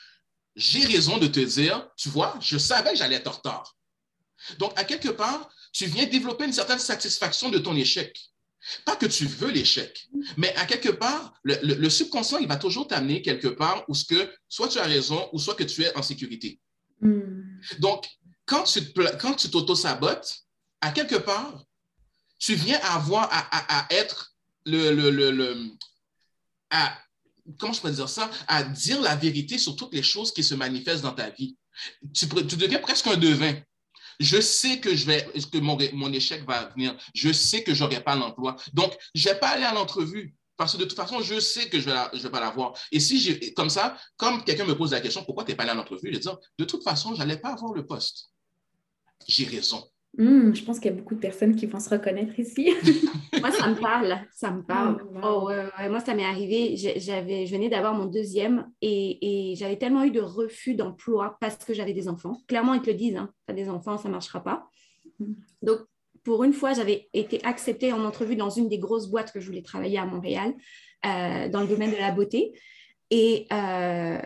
j'ai 0.55 0.85
raison 0.85 1.19
de 1.19 1.27
te 1.27 1.41
dire, 1.41 1.89
tu 1.97 2.09
vois, 2.09 2.37
je 2.41 2.59
savais 2.59 2.91
que 2.91 2.97
j'allais 2.97 3.17
être 3.17 3.29
en 3.29 3.33
retard. 3.33 3.77
Donc, 4.59 4.73
à 4.77 4.85
quelque 4.85 5.09
part, 5.09 5.49
tu 5.73 5.87
viens 5.87 6.07
développer 6.07 6.45
une 6.45 6.53
certaine 6.53 6.79
satisfaction 6.79 7.49
de 7.49 7.59
ton 7.59 7.75
échec. 7.75 8.19
Pas 8.85 8.95
que 8.95 9.07
tu 9.07 9.27
veux 9.27 9.51
l'échec, 9.51 10.09
mais 10.37 10.55
à 10.55 10.67
quelque 10.67 10.91
part, 10.91 11.35
le, 11.43 11.89
subconscient, 11.89 12.39
il 12.39 12.47
va 12.47 12.57
toujours 12.57 12.87
t'amener 12.87 13.21
quelque 13.21 13.49
part 13.49 13.85
où 13.89 13.95
ce 13.95 14.05
que 14.05 14.33
soit 14.49 14.69
tu 14.69 14.79
as 14.79 14.85
raison 14.85 15.29
ou 15.33 15.41
soit 15.41 15.57
que 15.57 15.65
tu 15.65 15.83
es 15.83 15.97
en 15.97 16.03
sécurité. 16.03 16.61
Hmm. 17.01 17.59
Donc, 17.81 18.07
quand 18.47 18.63
tu 18.63 18.81
quand 19.21 19.35
tu 19.35 19.51
t'auto-sabotes, 19.51 20.45
à 20.81 20.93
quelque 20.93 21.17
part, 21.17 21.65
tu 22.43 22.57
viens 22.57 22.81
à, 22.83 23.87
être 23.91 24.35
le, 24.67 25.71
comment 27.57 27.73
je 27.73 27.81
peux 27.81 27.91
dire 27.91 28.09
ça, 28.09 28.29
à 28.49 28.65
dire 28.65 29.01
la 29.01 29.15
vérité 29.15 29.59
sur 29.59 29.77
toutes 29.77 29.95
les 29.95 30.03
choses 30.03 30.33
qui 30.33 30.43
se 30.43 30.57
manifestent 30.57 31.05
dans 31.05 31.15
ta 31.15 31.31
vie. 31.31 31.57
Tu, 32.13 32.27
deviens 32.27 32.81
presque 32.81 33.07
un 33.07 33.17
devin. 33.17 33.55
Je 34.19 34.41
sais 34.41 34.81
que, 34.81 34.95
je 34.97 35.07
vais, 35.07 35.25
que 35.53 35.59
mon, 35.59 35.79
mon 35.93 36.13
échec 36.13 36.45
va 36.45 36.67
venir. 36.71 36.97
Je 37.15 37.33
sais 37.33 37.63
que 37.63 37.75
je 37.75 37.85
n'aurai 37.85 38.03
pas 38.03 38.17
l'emploi. 38.17 38.57
Donc, 38.73 38.93
je 39.15 39.29
ne 39.29 39.35
vais 39.35 39.39
pas 39.39 39.51
aller 39.51 39.65
à 39.65 39.73
l'entrevue 39.73 40.35
parce 40.57 40.73
que 40.73 40.79
de 40.79 40.85
toute 40.85 40.97
façon, 40.97 41.21
je 41.21 41.39
sais 41.39 41.69
que 41.69 41.79
je 41.79 41.89
ne 41.89 42.23
vais, 42.23 42.31
pas 42.31 42.41
l'avoir. 42.41 42.75
Et 42.91 42.99
si 42.99 43.55
comme 43.55 43.71
ça, 43.71 43.97
comme 44.17 44.43
quelqu'un 44.43 44.65
me 44.65 44.77
pose 44.77 44.91
la 44.91 45.01
question, 45.01 45.25
pourquoi 45.25 45.45
tu 45.45 45.53
n'es 45.53 45.57
pas 45.57 45.63
allé 45.63 45.73
à 45.73 45.75
l'entrevue, 45.75 46.09
je 46.09 46.15
vais 46.15 46.19
dire, 46.19 46.39
de 46.59 46.65
toute 46.65 46.83
façon, 46.83 47.15
je 47.15 47.21
n'allais 47.21 47.39
pas 47.39 47.53
avoir 47.53 47.73
le 47.73 47.87
poste. 47.87 48.31
J'ai 49.29 49.47
raison. 49.47 49.92
Hmm, 50.19 50.53
je 50.53 50.63
pense 50.65 50.79
qu'il 50.79 50.91
y 50.91 50.95
a 50.95 50.97
beaucoup 50.97 51.15
de 51.15 51.21
personnes 51.21 51.57
qui 51.57 51.65
vont 51.65 51.81
se 51.81 51.89
reconnaître 51.89 52.39
ici. 52.39 52.71
moi, 53.41 53.51
ça 53.51 53.69
me 53.69 53.81
parle, 53.81 54.19
ça 54.35 54.51
me 54.51 54.63
parle. 54.63 55.03
Oh, 55.23 55.49
moi, 55.89 56.01
ça 56.01 56.15
m'est 56.15 56.25
arrivé. 56.25 56.77
J'avais, 56.77 57.47
je 57.47 57.55
venais 57.55 57.71
d'avoir 57.71 57.95
mon 57.95 58.05
deuxième 58.05 58.71
et, 58.83 59.55
j'avais 59.57 59.77
tellement 59.77 60.05
eu 60.05 60.11
de 60.11 60.21
refus 60.21 60.75
d'emploi 60.75 61.39
parce 61.41 61.57
que 61.57 61.73
j'avais 61.73 61.95
des 61.95 62.09
enfants. 62.09 62.43
Clairement, 62.47 62.75
ils 62.75 62.83
te 62.83 62.91
le 62.91 62.97
disent, 62.97 63.17
hein, 63.17 63.31
tu 63.47 63.53
as 63.53 63.55
des 63.55 63.71
enfants, 63.71 63.97
ça 63.97 64.09
ne 64.09 64.13
marchera 64.13 64.43
pas. 64.43 64.69
Hmm. 65.19 65.33
Donc, 65.63 65.81
pour 66.25 66.45
une 66.45 66.53
fois, 66.53 66.73
j'avais 66.75 67.09
été 67.15 67.43
acceptée 67.45 67.93
en 67.93 68.05
entrevue 68.05 68.37
dans 68.37 68.51
une 68.51 68.69
des 68.69 68.79
grosses 68.79 69.09
boîtes 69.09 69.33
que 69.33 69.41
je 69.41 69.47
voulais 69.47 69.63
travailler 69.63 69.99
à 69.99 70.07
Montréal, 70.07 70.55
euh, 71.07 71.49
dans 71.49 71.63
le 71.63 71.67
domaine 71.67 71.91
de 71.91 71.97
la 71.97 72.13
beauté. 72.13 72.53
Et, 73.11 73.47
euh, 73.53 74.19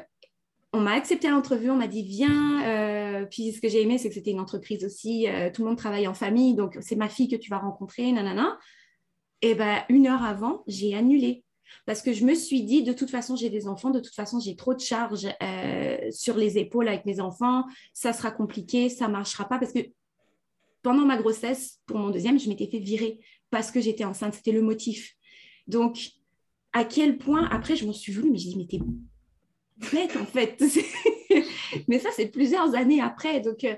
on 0.77 0.81
m'a 0.81 0.93
accepté 0.93 1.27
à 1.27 1.31
l'entrevue, 1.31 1.71
on 1.71 1.77
m'a 1.77 1.89
dit 1.89 2.03
viens. 2.03 2.62
Euh, 2.67 3.25
puis 3.27 3.53
ce 3.53 3.61
que 3.61 3.69
j'ai 3.69 3.83
aimé, 3.83 3.99
c'est 3.99 4.09
que 4.09 4.15
c'était 4.15 4.31
une 4.31 4.41
entreprise 4.41 4.85
aussi, 4.85 5.27
euh, 5.27 5.51
tout 5.51 5.62
le 5.62 5.69
monde 5.69 5.79
travaille 5.79 6.07
en 6.07 6.15
famille, 6.15 6.55
donc 6.55 6.77
c'est 6.81 6.97
ma 6.97 7.09
fille 7.09 7.29
que 7.29 7.37
tu 7.37 7.51
vas 7.51 7.59
rencontrer, 7.59 8.12
nanana. 8.12 8.59
Et 9.43 9.55
ben 9.55 9.83
une 9.89 10.07
heure 10.07 10.23
avant, 10.23 10.62
j'ai 10.67 10.95
annulé 10.95 11.45
parce 11.85 12.03
que 12.03 12.12
je 12.12 12.25
me 12.25 12.35
suis 12.35 12.62
dit 12.62 12.83
de 12.83 12.93
toute 12.93 13.11
façon 13.11 13.37
j'ai 13.37 13.51
des 13.51 13.67
enfants, 13.69 13.91
de 13.91 14.01
toute 14.01 14.15
façon 14.15 14.39
j'ai 14.39 14.55
trop 14.55 14.75
de 14.75 14.81
charges 14.81 15.29
euh, 15.43 16.11
sur 16.11 16.37
les 16.37 16.59
épaules 16.59 16.89
avec 16.89 17.07
mes 17.07 17.21
enfants, 17.21 17.65
ça 17.93 18.12
sera 18.12 18.31
compliqué, 18.31 18.89
ça 18.89 19.09
marchera 19.09 19.49
pas 19.49 19.59
parce 19.59 19.73
que 19.73 19.81
pendant 20.83 21.05
ma 21.05 21.17
grossesse, 21.17 21.81
pour 21.87 21.99
mon 21.99 22.11
deuxième, 22.11 22.39
je 22.39 22.49
m'étais 22.49 22.69
fait 22.69 22.79
virer 22.79 23.19
parce 23.51 23.71
que 23.71 23.81
j'étais 23.81 24.05
enceinte, 24.05 24.35
c'était 24.35 24.53
le 24.53 24.62
motif. 24.62 25.15
Donc 25.67 26.11
à 26.73 26.85
quel 26.85 27.19
point 27.19 27.49
après 27.51 27.77
je 27.77 27.87
m'en 27.87 27.93
suis 27.93 28.12
voulu, 28.12 28.31
mais 28.31 28.39
j'ai 28.39 28.51
dit 28.51 28.57
mais 28.57 28.67
t'es 28.67 28.81
fait, 29.81 30.17
en 30.17 30.27
fait. 30.27 30.62
Mais 31.89 31.99
ça, 31.99 32.11
c'est 32.15 32.29
plusieurs 32.29 32.75
années 32.75 33.01
après. 33.01 33.41
Donc, 33.41 33.65
euh, 33.65 33.75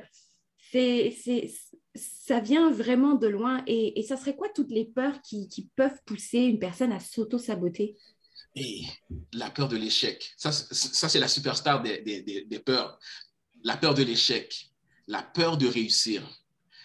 c'est, 0.71 1.51
ça 1.95 2.41
vient 2.41 2.71
vraiment 2.71 3.15
de 3.15 3.27
loin. 3.27 3.63
Et, 3.67 4.03
ça 4.03 4.17
serait 4.17 4.37
quoi 4.37 4.49
toutes 4.49 4.71
les 4.71 4.85
peurs 4.85 5.21
qui, 5.23 5.71
peuvent 5.77 6.01
pousser 6.05 6.39
une 6.39 6.59
personne 6.59 6.93
à 6.93 7.01
s'auto-saboter? 7.01 7.97
Et 8.55 8.83
la 9.33 9.51
peur 9.51 9.69
de 9.69 9.77
l'échec. 9.77 10.33
Ça, 10.37 10.53
c'est 10.53 11.21
la 11.21 11.29
superstar 11.29 11.83
des, 11.83 12.01
des, 12.03 12.59
peurs. 12.59 12.99
La 13.63 13.77
peur 13.77 13.95
de 13.95 14.03
l'échec, 14.03 14.71
la 15.07 15.23
peur 15.23 15.59
de 15.59 15.67
réussir. 15.67 16.23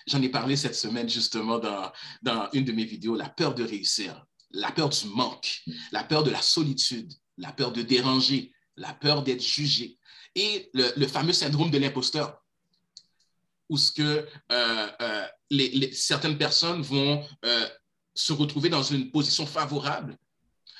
J'en 0.07 0.21
ai 0.21 0.29
parlé 0.29 0.55
cette 0.55 0.75
semaine 0.75 1.07
justement 1.07 1.59
dans, 1.59 1.91
dans 2.21 2.49
une 2.51 2.65
de 2.65 2.73
mes 2.73 2.83
vidéos, 2.83 3.15
la 3.15 3.29
peur 3.29 3.55
de 3.55 3.63
réussir, 3.63 4.25
la 4.51 4.71
peur 4.71 4.89
du 4.89 5.07
manque, 5.07 5.61
la 5.91 6.03
peur 6.03 6.23
de 6.23 6.29
la 6.29 6.41
solitude, 6.41 7.11
la 7.37 7.53
peur 7.53 7.71
de 7.71 7.81
déranger, 7.81 8.53
la 8.77 8.93
peur 8.93 9.23
d'être 9.23 9.43
jugé 9.43 9.97
et 10.35 10.69
le, 10.73 11.07
fameux 11.07 11.33
syndrome 11.33 11.69
de 11.69 11.77
l'imposteur, 11.77 12.41
où 13.69 13.77
ce 13.77 13.91
que 13.91 14.27
euh, 14.51 14.87
euh, 15.01 15.25
les, 15.49 15.91
certaines 15.93 16.37
personnes 16.37 16.81
vont 16.81 17.25
euh, 17.45 17.67
se 18.13 18.33
retrouver 18.33 18.69
dans 18.69 18.83
une 18.83 19.11
position 19.11 19.45
favorable, 19.45 20.17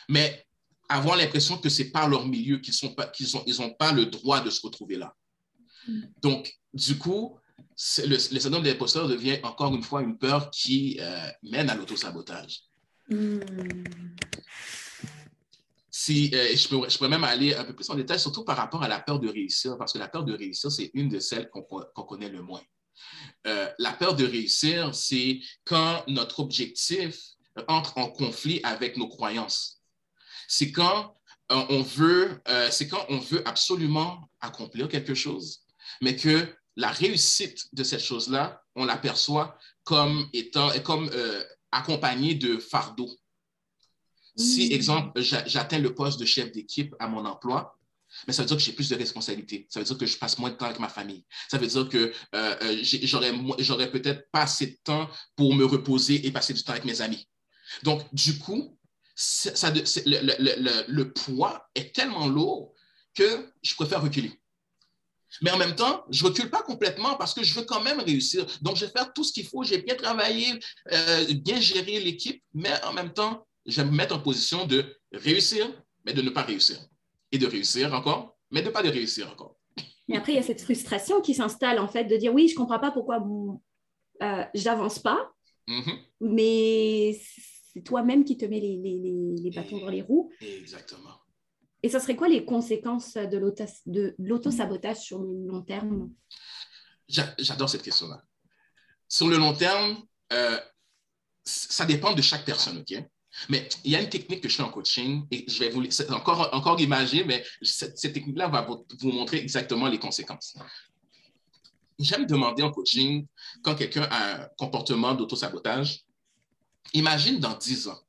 mais 0.10 0.45
avoir 0.89 1.15
l'impression 1.15 1.58
que 1.58 1.69
c'est 1.69 1.91
par 1.91 2.10
leur 2.10 2.27
milieu 2.27 2.58
qu'ils 2.58 2.73
n'ont 2.84 2.93
pas, 2.93 3.08
qu'ils 3.08 3.27
ils 3.45 3.62
ont 3.62 3.73
pas 3.73 3.91
le 3.91 4.06
droit 4.06 4.41
de 4.41 4.49
se 4.49 4.62
retrouver 4.62 4.97
là. 4.97 5.15
Donc, 6.21 6.58
du 6.73 6.97
coup, 6.97 7.38
le, 7.99 8.34
le, 8.34 8.39
syndrome 8.39 8.63
de 8.63 8.69
l'imposteur 8.69 9.08
devient 9.08 9.39
encore 9.43 9.75
une 9.75 9.84
fois 9.84 10.01
une 10.01 10.17
peur 10.17 10.49
qui 10.49 10.99
mène 11.43 11.69
à 11.69 11.75
l'autosabotage. 11.75 12.62
Mm 13.10 13.39
si 15.95 16.32
euh, 16.34 16.56
je, 16.56 16.67
pourrais, 16.67 16.89
je, 16.89 16.97
pourrais, 16.97 17.10
même 17.10 17.23
aller 17.23 17.53
un 17.53 17.63
peu 17.63 17.75
plus 17.75 17.88
en 17.91 17.93
détail, 17.93 18.19
surtout 18.19 18.43
par 18.43 18.58
rapport 18.58 18.82
à 18.82 18.88
la 18.88 18.99
peur 18.99 19.19
de 19.19 19.29
réussir, 19.29 19.77
parce 19.77 19.93
que 19.93 19.99
la 19.99 20.08
peur 20.08 20.23
de 20.23 20.34
réussir, 20.34 20.71
c'est 20.71 20.89
une 20.95 21.08
de 21.08 21.19
celles 21.19 21.51
qu'on 21.51 22.03
connaît 22.03 22.29
le 22.29 22.41
moins. 22.41 22.63
Euh, 23.45 23.69
la 23.77 23.91
peur 23.91 24.15
de 24.15 24.25
réussir, 24.25 24.95
c'est 24.95 25.39
quand 25.65 26.03
notre 26.08 26.39
objectif 26.39 27.15
entre 27.67 27.95
en 27.99 28.10
conflit 28.10 28.60
avec 28.63 28.97
nos 28.97 29.08
croyances. 29.08 29.84
C'est 30.47 30.71
quand 30.71 31.15
euh, 31.51 31.63
on 31.69 31.84
veut, 31.84 32.41
quand 32.89 33.06
on 33.10 33.19
veut 33.19 33.47
absolument 33.47 34.32
accomplir 34.41 34.89
quelque 34.89 35.13
chose, 35.13 35.60
mais 36.01 36.15
que 36.15 36.51
la 36.75 36.89
réussite 36.89 37.67
de 37.71 37.84
cette 37.84 38.01
chose-là, 38.01 38.63
on 38.75 38.86
l'aperçoit 38.86 39.60
comme 39.84 40.27
étant, 40.34 40.71
comme 40.84 41.12
accompagnée 41.71 42.34
de 42.34 42.58
fardeau 42.58 43.12
si, 44.36 44.69
mm. 44.69 44.72
exemple, 44.72 45.22
j'atteins 45.22 45.80
le 45.80 45.93
poste 45.93 46.19
de 46.19 46.26
chef 46.26 46.52
d'équipe 46.52 46.96
à 47.00 47.08
mon 47.08 47.26
emploi, 47.26 47.78
mais 48.28 48.34
ça 48.34 48.43
veut 48.43 48.48
dire 48.48 48.58
que 48.58 48.63
j'ai 48.63 48.74
plus 48.74 48.89
de 48.89 48.96
responsabilités. 48.96 49.67
Ça 49.69 49.80
veut 49.80 49.86
dire 49.86 49.98
que 49.98 50.06
je 50.06 50.17
passe 50.17 50.38
moins 50.38 50.52
de 50.52 50.56
temps 50.56 50.65
avec 50.65 50.80
ma 50.80 50.89
famille. 50.89 51.26
Ça 51.50 51.58
veut 51.58 51.67
dire 51.67 51.89
que 51.89 52.13
euh, 52.36 52.56
euh 52.62 52.78
j'aurais 53.60 53.91
peut-être 53.91 54.30
pas 54.32 54.43
assez 54.43 54.67
de 54.67 54.78
temps 54.84 55.10
pour 55.36 55.56
me 55.56 55.65
reposer 55.65 56.26
et 56.26 56.32
passer 56.32 56.54
du 56.54 56.63
temps 56.63 56.74
avec 56.74 56.86
mes 56.86 57.02
amis. 57.02 57.28
Donc, 57.82 58.02
du 58.13 58.38
coup, 58.38 58.78
ça, 59.15 59.72
le, 59.72 60.86
le, 60.88 61.13
poids 61.13 61.69
est 61.76 61.96
tellement 61.96 62.28
lourd 62.28 62.74
que 63.15 63.52
je 63.62 63.76
préfère 63.76 64.02
reculer. 64.02 64.32
Mais 65.41 65.52
en 65.52 65.58
même 65.58 65.76
temps, 65.76 66.06
je 66.12 66.24
ne 66.24 66.30
recule 66.30 66.50
pas 66.50 66.62
complètement 66.62 67.15
parce 67.15 67.34
que 67.34 67.43
je 67.43 67.54
veux 67.56 67.65
quand 67.65 67.82
même 67.82 68.00
réussir. 68.00 68.46
Donc, 68.62 68.76
je 68.76 68.86
vais 68.86 68.91
faire 68.91 69.12
tout 69.13 69.24
ce 69.24 69.34
qu'il 69.34 69.48
faut. 69.48 69.63
J'ai 69.63 69.80
bien 69.80 69.96
travaillé, 69.96 70.60
euh, 70.91 71.34
bien 71.34 71.60
géré 71.60 72.00
l'équipe, 72.00 72.43
mais 72.54 72.72
en 72.84 72.93
même 72.93 73.13
temps, 73.13 73.48
je 73.65 73.82
vais 73.82 73.89
me 73.89 73.95
mettre 73.95 74.15
en 74.15 74.19
position 74.19 74.65
de 74.65 74.86
réussir, 75.12 75.65
mais 76.06 76.13
de 76.13 76.21
ne 76.21 76.30
pas 76.30 76.43
réussir. 76.43 76.78
Et 77.32 77.38
de 77.38 77.47
réussir 77.47 77.93
encore, 77.93 78.38
mais 78.52 78.62
de 78.62 78.67
ne 78.67 78.71
pas 78.71 78.82
réussir 78.82 79.32
encore. 79.32 79.58
Mais 80.08 80.17
après, 80.17 80.34
il 80.34 80.36
y 80.36 80.39
a 80.39 80.43
cette 80.43 80.62
frustration 80.62 81.21
qui 81.21 81.34
s'installe, 81.34 81.80
en 81.80 81.88
fait, 81.88 82.06
de 82.06 82.17
dire 82.17 82.34
oui, 82.34 82.47
je 82.47 82.54
ne 82.54 82.58
comprends 82.58 82.80
pas 82.80 82.91
pourquoi 82.91 83.26
euh, 84.21 84.43
j'avance 84.54 84.99
pas, 84.99 85.32
mm-hmm. 85.67 85.99
mais 86.21 87.19
c'est 87.73 87.82
toi-même 87.82 88.23
qui 88.23 88.38
te 88.38 88.45
mets 88.45 88.60
les, 88.60 88.78
les, 88.78 89.36
les, 89.41 89.52
bâtons 89.52 89.80
dans 89.80 89.89
les 89.89 90.02
roues. 90.02 90.32
Exactement. 90.41 91.19
Et 91.82 91.89
ça 91.89 91.99
serait 91.99 92.15
quoi 92.15 92.28
les 92.28 92.45
conséquences 92.45 93.15
de 93.15 93.38
l'auto-sabotage 94.19 94.99
sur 94.99 95.19
le 95.19 95.47
long 95.47 95.62
terme? 95.62 96.12
J'adore 97.08 97.69
cette 97.69 97.82
question-là. 97.82 98.23
Sur 99.10 99.28
le 99.28 99.38
long 99.38 99.54
terme, 99.54 100.02
euh, 100.32 100.60
ça 101.43 101.86
dépend 101.86 102.13
de 102.13 102.21
chaque 102.21 102.45
personne, 102.45 102.80
OK? 102.80 103.04
Mais 103.50 103.67
il 103.84 103.91
y 103.91 103.96
a 103.96 104.02
une 104.02 104.10
technique 104.10 104.41
que 104.41 104.50
je 104.50 104.56
fais 104.56 104.63
en 104.63 104.69
coaching 104.69 105.26
et 105.32 105.46
je 105.48 105.60
vais 105.60 105.69
vous 105.69 105.84
encore, 106.12 106.50
encore 106.54 106.80
imagé, 106.80 107.24
mais 107.24 107.43
cette, 107.62 107.96
technique-là 107.96 108.48
va 108.48 108.62
vous, 108.62 109.12
montrer 109.12 109.38
exactement 109.38 109.88
les 109.88 110.00
conséquences. 110.00 110.56
J'aime 112.00 112.26
demander 112.26 112.63
en 112.63 112.72
coaching, 112.72 113.26
quand 113.63 113.76
quelqu'un 113.76 114.04
a 114.04 114.43
un 114.43 114.50
comportement 114.58 115.13
d'auto-sabotage, 115.13 116.04
imagine 116.93 117.39
dans 117.39 117.56
10 117.56 117.88
ans, 117.88 118.00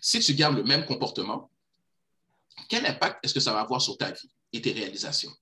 si 0.00 0.20
tu 0.20 0.34
gardes 0.34 0.56
le 0.56 0.64
même 0.64 0.84
comportement, 0.84 1.50
quel 2.68 2.84
impact 2.86 3.24
est-ce 3.24 3.34
que 3.34 3.40
ça 3.40 3.52
va 3.52 3.60
avoir 3.60 3.80
sur 3.80 3.96
ta 3.96 4.10
vie 4.10 4.30
et 4.52 4.60
tes 4.60 4.72
réalisations? 4.72 5.32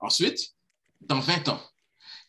Ensuite, 0.00 0.54
dans 1.00 1.20
20 1.20 1.48
ans, 1.48 1.62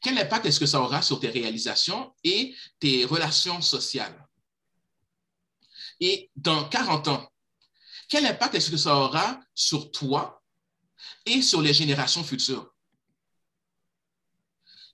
quel 0.02 0.18
impact 0.18 0.46
est-ce 0.46 0.60
que 0.60 0.66
ça 0.66 0.82
aura 0.82 1.02
sur 1.02 1.20
tes 1.20 1.30
réalisations 1.30 2.14
et 2.24 2.56
tes 2.80 3.06
relations 3.06 3.62
sociales? 3.62 4.23
Et 6.04 6.30
dans 6.36 6.68
40 6.68 7.08
ans, 7.08 7.32
quel 8.10 8.26
impact 8.26 8.56
est-ce 8.56 8.70
que 8.70 8.76
ça 8.76 8.94
aura 8.94 9.40
sur 9.56 9.90
toi 9.90 10.44
et 11.26 11.42
sur 11.42 11.62
les 11.62 11.74
générations 11.74 12.26
futures? 12.26 12.70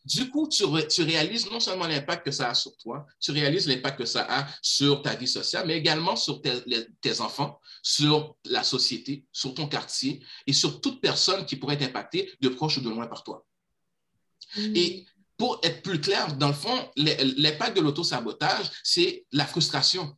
Du 0.06 0.30
coup, 0.30 0.48
tu, 0.48 0.64
réalises 1.04 1.50
non 1.50 1.60
seulement 1.60 1.88
l'impact 1.88 2.26
que 2.26 2.32
ça 2.32 2.50
a 2.50 2.54
sur 2.54 2.78
toi, 2.78 3.08
tu 3.20 3.32
réalises 3.32 3.68
l'impact 3.68 3.98
que 3.98 4.06
ça 4.06 4.28
a 4.30 4.48
sur 4.62 5.02
ta 5.02 5.16
vie 5.16 5.28
sociale, 5.28 5.66
mais 5.66 5.78
également 5.78 6.16
sur 6.16 6.44
tes, 6.44 7.22
enfants, 7.22 7.60
sur 7.82 8.36
la 8.46 8.64
société, 8.64 9.26
sur 9.32 9.56
ton 9.56 9.68
quartier 9.68 10.24
et 10.46 10.54
sur 10.54 10.80
toute 10.80 11.02
personne 11.02 11.44
qui 11.48 11.56
pourrait 11.56 11.74
être 11.74 11.90
impactée 11.90 12.32
de 12.40 12.50
proche 12.50 12.78
ou 12.78 12.82
de 12.82 12.90
loin 12.90 13.08
par 13.08 13.24
toi. 13.24 13.48
Mm. 14.56 14.76
Et 14.76 15.08
pour 15.38 15.60
être 15.64 15.82
plus 15.82 16.00
clair, 16.00 16.36
dans 16.36 16.50
le 16.50 16.54
fond, 16.54 16.92
l'impact 16.98 17.76
de 17.78 17.82
l'autosabotage, 17.82 18.70
c'est 18.84 19.26
la 19.32 19.48
frustration, 19.48 20.16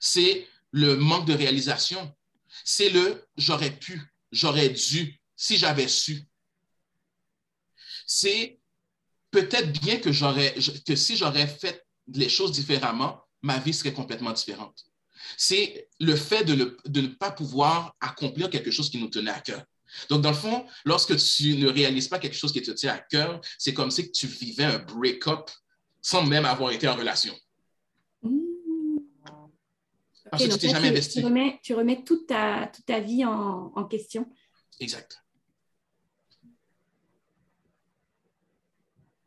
c'est 0.00 0.48
le 0.72 0.96
manque 0.96 1.26
de 1.26 1.34
réalisation, 1.34 2.12
c'est 2.64 2.90
le 2.90 3.24
j'aurais 3.36 3.70
pu, 3.70 4.02
j'aurais 4.32 4.70
dû, 4.70 5.20
si 5.36 5.56
j'avais 5.56 5.88
su. 5.88 6.26
C'est 8.06 8.58
peut-être 9.30 9.72
bien 9.80 9.98
que, 9.98 10.10
que 10.84 10.96
si 10.96 11.16
j'aurais 11.16 11.46
fait 11.46 11.86
les 12.12 12.28
choses 12.28 12.52
différemment, 12.52 13.22
ma 13.42 13.58
vie 13.58 13.72
serait 13.72 13.92
complètement 13.92 14.32
différente. 14.32 14.84
C'est 15.36 15.88
le 16.00 16.16
fait 16.16 16.44
de 16.44 16.76
ne, 16.88 17.06
pas 17.08 17.30
pouvoir 17.30 17.94
accomplir 18.00 18.50
quelque 18.50 18.70
chose 18.70 18.90
qui 18.90 18.98
nous 18.98 19.08
tenait 19.08 19.30
à 19.30 19.40
cœur. 19.40 19.62
Donc, 20.08 20.22
dans 20.22 20.30
le 20.30 20.36
fond, 20.36 20.66
lorsque 20.84 21.16
tu 21.16 21.56
ne 21.56 21.68
réalises 21.68 22.08
pas 22.08 22.18
quelque 22.18 22.36
chose 22.36 22.52
qui 22.52 22.62
te 22.62 22.70
tient 22.70 22.94
à 22.94 22.98
cœur, 22.98 23.40
c'est 23.58 23.74
comme 23.74 23.90
si 23.90 24.10
tu 24.12 24.26
vivais 24.26 24.64
un 24.64 24.78
break-up 24.78 25.50
sans 26.00 26.24
même 26.24 26.44
avoir 26.44 26.70
été 26.70 26.88
en 26.88 26.96
relation. 26.96 27.36
Parce 30.30 30.46
que 30.46 30.52
tu 30.52 30.58
t'es 30.58 30.68
jamais 30.68 30.88
investi. 30.88 31.22
Tu 31.62 31.74
remets, 31.74 32.04
toute, 32.04 32.26
ta, 32.26 32.70
toute 32.74 32.86
ta 32.86 33.00
vie 33.00 33.24
en, 33.24 33.72
en 33.74 33.84
question. 33.84 34.26
Exact. 34.78 35.22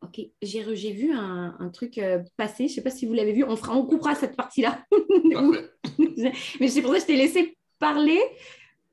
Ok, 0.02 0.20
j'ai 0.42 0.92
vu 0.92 1.12
un, 1.12 1.56
un 1.58 1.68
truc 1.70 1.98
euh, 1.98 2.22
passer. 2.36 2.68
Je 2.68 2.72
ne 2.72 2.74
sais 2.76 2.82
pas 2.82 2.90
si 2.90 3.06
vous 3.06 3.14
l'avez 3.14 3.32
vu. 3.32 3.44
On, 3.44 3.56
fera, 3.56 3.74
on 3.76 3.86
coupera 3.86 4.14
cette 4.14 4.36
partie-là. 4.36 4.84
Mais 6.60 6.68
c'est 6.68 6.82
pour 6.82 6.92
ça 6.92 6.96
que 6.96 7.02
je 7.02 7.06
t'ai 7.06 7.16
laissé 7.16 7.56
parler 7.78 8.20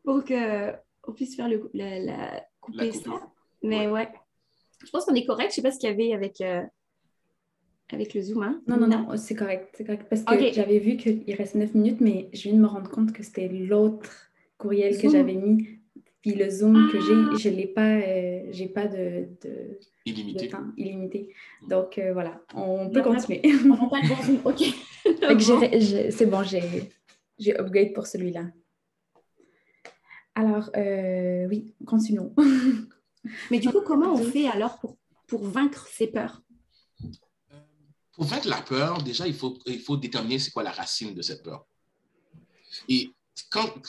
pour 0.04 0.24
qu'on 0.24 1.14
puisse 1.14 1.36
faire 1.36 1.50
le, 1.50 1.70
la, 1.74 2.00
la, 2.00 2.46
couper 2.60 2.92
ça. 2.92 3.12
Mais 3.62 3.88
ouais. 3.88 4.10
Je 4.84 4.90
pense 4.90 5.06
qu'on 5.06 5.16
est 5.16 5.26
correct. 5.26 5.50
Je 5.50 5.52
ne 5.52 5.56
sais 5.56 5.62
pas 5.62 5.72
ce 5.72 5.80
qu'il 5.80 5.90
y 5.90 5.94
avait 5.94 6.14
avec, 6.14 6.42
euh, 6.42 6.64
avec 7.94 8.14
le 8.14 8.22
Zoom. 8.22 8.44
Hein. 8.44 8.62
Non, 8.68 8.78
non, 8.78 8.88
non, 8.88 9.18
c'est 9.18 9.36
correct. 9.36 9.70
C'est 9.78 9.86
correct. 9.86 10.06
Parce 10.10 10.24
que 10.24 10.54
j'avais 10.54 10.80
vu 10.80 10.98
qu'il 10.98 11.34
reste 11.36 11.56
9 11.56 11.74
minutes, 11.76 12.02
mais 12.02 12.30
je 12.34 12.44
viens 12.44 12.54
de 12.54 12.60
me 12.60 12.68
rendre 12.68 12.90
compte 12.90 13.14
que 13.14 13.24
c'était 13.24 13.48
l'autre 13.48 14.32
courriel 14.58 14.98
que 14.98 15.10
j'avais 15.10 15.36
mis 15.36 15.82
puis 16.22 16.36
le 16.36 16.50
Zoom 16.50 16.92
que 16.92 17.02
j'ai, 17.02 17.14
ah! 17.14 17.36
je 17.38 17.50
l'ai 17.50 17.68
pas, 17.68 17.98
euh, 17.98 18.44
j'ai 18.52 18.68
pas 18.68 18.88
de, 18.88 19.28
de, 19.42 19.80
illimité. 20.06 20.50
temps 20.50 20.66
illimité. 20.78 21.34
Donc 21.68 21.98
euh, 21.98 22.14
voilà, 22.14 22.40
on 22.54 22.90
peut 22.90 23.02
continuer. 23.02 23.42
On 23.66 23.90
pas 23.90 24.02
le 24.02 24.26
Zoom, 24.26 24.40
ok. 24.46 24.62
c'est 26.12 26.26
bon, 26.28 26.44
j'ai, 26.44 26.92
j'ai 27.40 27.60
upgrade 27.60 27.94
pour 27.94 28.06
celui-là. 28.06 28.46
Alors, 30.36 30.70
euh, 30.78 31.48
oui, 31.50 31.74
continuons. 31.86 32.34
Mais 33.50 33.60
du 33.60 33.70
coup, 33.70 33.82
comment 33.82 34.14
on 34.14 34.18
fait 34.18 34.48
alors 34.48 34.80
pour, 34.80 34.98
pour 35.28 35.44
vaincre 35.44 35.88
ces 35.88 36.08
peurs? 36.08 36.44
Pour 38.14 38.26
vaincre 38.26 38.48
la 38.48 38.62
peur, 38.62 39.02
déjà, 39.04 39.28
il 39.28 39.36
faut, 39.36 39.58
déterminer 39.98 40.40
c'est 40.40 40.52
quoi 40.52 40.64
la 40.64 40.72
racine 40.72 41.14
de 41.16 41.22
cette 41.22 41.44
peur. 41.44 41.66
Et 42.88 43.12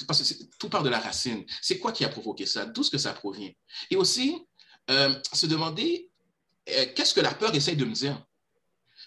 parce 0.07 0.23
que 0.23 0.45
tout 0.59 0.69
part 0.69 0.83
de 0.83 0.89
la 0.89 1.01
racine. 1.01 1.45
C'est 1.61 1.79
quoi 1.79 1.93
qui 1.93 2.05
a 2.05 2.09
provoqué 2.09 2.47
ça? 2.47 2.65
D'où 2.67 2.81
est-ce 2.83 2.91
que 2.91 2.99
ça 2.99 3.13
provient? 3.13 3.53
Et 3.91 3.97
aussi, 3.97 4.39
euh, 4.91 5.15
se 5.33 5.47
demander 5.47 6.11
euh, 6.71 6.87
qu'est-ce 6.95 7.15
que 7.15 7.21
la 7.21 7.35
peur 7.35 7.55
essaye 7.55 7.77
de 7.77 7.85
me 7.85 7.93
dire? 7.93 8.25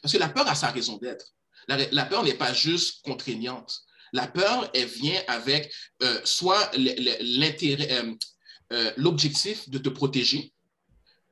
Parce 0.01 0.13
que 0.13 0.17
la 0.17 0.29
peur 0.29 0.47
a 0.47 0.55
sa 0.55 0.71
raison 0.71 0.97
d'être. 0.97 1.33
La, 1.67 2.05
peur 2.05 2.23
n'est 2.23 2.35
pas 2.35 2.53
juste 2.53 3.03
contraignante. 3.03 3.81
La 4.13 4.27
peur, 4.27 4.69
elle 4.73 4.87
vient 4.87 5.19
avec 5.27 5.73
euh, 6.03 6.21
soit 6.23 6.71
l'objectif 8.97 9.67
de 9.69 9.79
te 9.79 9.89
protéger, 9.89 10.53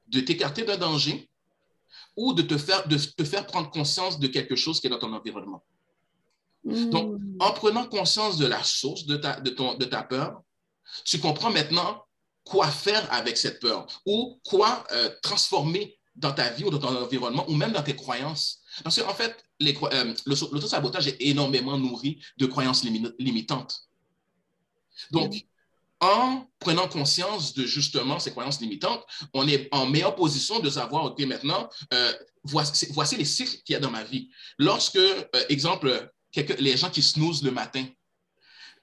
de 0.07 0.21
t'écarter 0.21 0.63
d'un 0.63 0.77
danger 0.77 1.29
ou 2.15 2.33
de 2.33 2.41
te, 2.41 2.57
faire, 2.57 2.87
de 2.87 2.97
te 2.97 3.23
faire 3.23 3.45
prendre 3.45 3.69
conscience 3.69 4.19
de 4.19 4.27
quelque 4.27 4.55
chose 4.55 4.79
qui 4.79 4.87
est 4.87 4.89
dans 4.89 4.99
ton 4.99 5.13
environnement. 5.13 5.63
Donc, 6.63 7.19
hmm. 7.19 7.37
en 7.39 7.51
prenant 7.51 7.85
conscience 7.85 8.37
de 8.37 8.45
la 8.45 8.63
source 8.63 9.05
de 9.05 9.17
ta, 9.17 9.39
de, 9.39 9.49
ton, 9.49 9.75
de 9.75 9.85
ta 9.85 10.03
peur, 10.03 10.41
tu 11.03 11.19
comprends 11.19 11.51
maintenant 11.51 12.03
quoi 12.45 12.67
faire 12.67 13.11
avec 13.11 13.37
cette 13.37 13.59
peur 13.59 13.87
ou 14.05 14.39
quoi 14.45 14.85
euh, 14.91 15.09
transformer 15.21 15.97
dans 16.15 16.31
ta 16.31 16.49
vie 16.49 16.63
ou 16.63 16.69
dans 16.69 16.79
ton 16.79 16.95
environnement 17.03 17.45
ou 17.49 17.55
même 17.55 17.71
dans 17.71 17.83
tes 17.83 17.95
croyances. 17.95 18.61
Parce 18.83 19.01
qu'en 19.01 19.13
fait, 19.13 19.43
euh, 19.61 20.13
l'auto-sabotage 20.25 21.07
est 21.07 21.17
énormément 21.21 21.77
nourri 21.77 22.19
de 22.37 22.45
croyances 22.45 22.83
limitantes. 23.19 23.87
Donc, 25.11 25.33
en 26.03 26.45
prenant 26.59 26.89
conscience 26.89 27.53
de 27.53 27.65
justement 27.65 28.19
ces 28.19 28.31
croyances 28.31 28.59
limitantes, 28.59 29.05
on 29.33 29.47
est 29.47 29.69
en 29.71 29.85
meilleure 29.85 30.15
position 30.15 30.59
de 30.59 30.69
savoir, 30.69 31.05
OK, 31.05 31.19
maintenant, 31.21 31.69
euh, 31.93 32.13
voici, 32.43 32.87
voici, 32.91 33.15
les 33.15 33.25
cycles 33.25 33.57
qu'il 33.63 33.73
y 33.73 33.75
a 33.77 33.79
dans 33.79 33.89
ma 33.89 34.03
vie. 34.03 34.29
Lorsque, 34.57 34.99
exemple, 35.47 36.11
les 36.59 36.77
gens 36.77 36.89
qui 36.89 37.01
snooze 37.01 37.41
le 37.43 37.51
matin. 37.51 37.85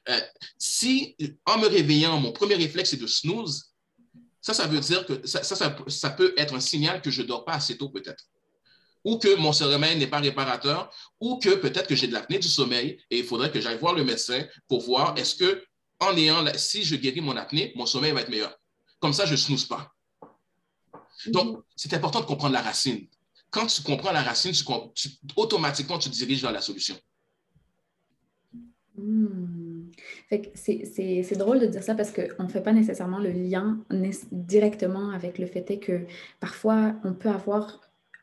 Euh, 0.08 0.20
si, 0.58 1.14
en 1.44 1.58
me 1.58 1.66
réveillant, 1.66 2.18
mon 2.18 2.32
premier 2.32 2.54
réflexe 2.54 2.94
est 2.94 2.96
de 2.96 3.06
snooze, 3.06 3.74
ça, 4.40 4.54
ça 4.54 4.66
veut 4.66 4.80
dire 4.80 5.04
que 5.04 5.26
ça, 5.26 5.42
ça, 5.42 5.76
ça, 5.86 6.10
peut 6.10 6.32
être 6.38 6.54
un 6.54 6.60
signal 6.60 7.02
que 7.02 7.10
je 7.10 7.20
ne 7.20 7.26
dors 7.26 7.44
pas 7.44 7.52
assez 7.52 7.76
tôt, 7.76 7.90
peut-être. 7.90 8.24
Ou 9.04 9.18
que 9.18 9.34
mon 9.36 9.52
sommeil 9.52 9.98
n'est 9.98 10.06
pas 10.06 10.20
réparateur, 10.20 10.90
ou 11.20 11.38
que 11.38 11.50
peut-être 11.50 11.86
que 11.86 11.94
j'ai 11.94 12.06
de 12.06 12.14
l'apnée 12.14 12.38
du 12.38 12.48
sommeil 12.48 12.98
et 13.10 13.18
il 13.18 13.24
faudrait 13.24 13.50
que 13.50 13.60
j'aille 13.60 13.78
voir 13.78 13.92
le 13.92 14.04
médecin 14.04 14.42
pour 14.68 14.80
voir 14.80 15.18
est-ce 15.18 15.34
que, 15.34 15.62
en 16.00 16.16
ayant, 16.16 16.44
si 16.56 16.82
je 16.82 16.96
guéris 16.96 17.20
mon 17.20 17.36
apnée, 17.36 17.72
mon 17.76 17.86
sommeil 17.86 18.12
va 18.12 18.22
être 18.22 18.30
meilleur. 18.30 18.58
Comme 18.98 19.12
ça, 19.12 19.26
je 19.26 19.32
ne 19.32 19.36
snooze 19.36 19.66
pas. 19.66 19.94
Donc, 21.26 21.58
mm-hmm. 21.58 21.62
c'est 21.76 21.94
important 21.94 22.20
de 22.20 22.26
comprendre 22.26 22.54
la 22.54 22.62
racine. 22.62 23.06
Quand 23.50 23.66
tu 23.66 23.82
comprends 23.82 24.12
la 24.12 24.22
racine, 24.22 24.52
automatiquement, 25.36 25.98
tu 25.98 26.08
te 26.08 26.14
diriges 26.14 26.42
vers 26.42 26.52
la 26.52 26.60
solution. 26.60 26.96
Hmm. 28.96 29.90
C'est 30.54 31.36
drôle 31.36 31.60
de 31.60 31.66
dire 31.66 31.82
ça 31.82 31.94
parce 31.94 32.12
qu'on 32.12 32.44
ne 32.44 32.48
fait 32.48 32.62
pas 32.62 32.72
nécessairement 32.72 33.18
le 33.18 33.30
lien 33.30 33.84
directement 34.30 35.10
avec 35.10 35.38
le 35.38 35.46
fait 35.46 35.78
que 35.78 36.06
parfois 36.38 36.94
on 37.02 37.14
peut 37.14 37.28
avoir 37.28 37.80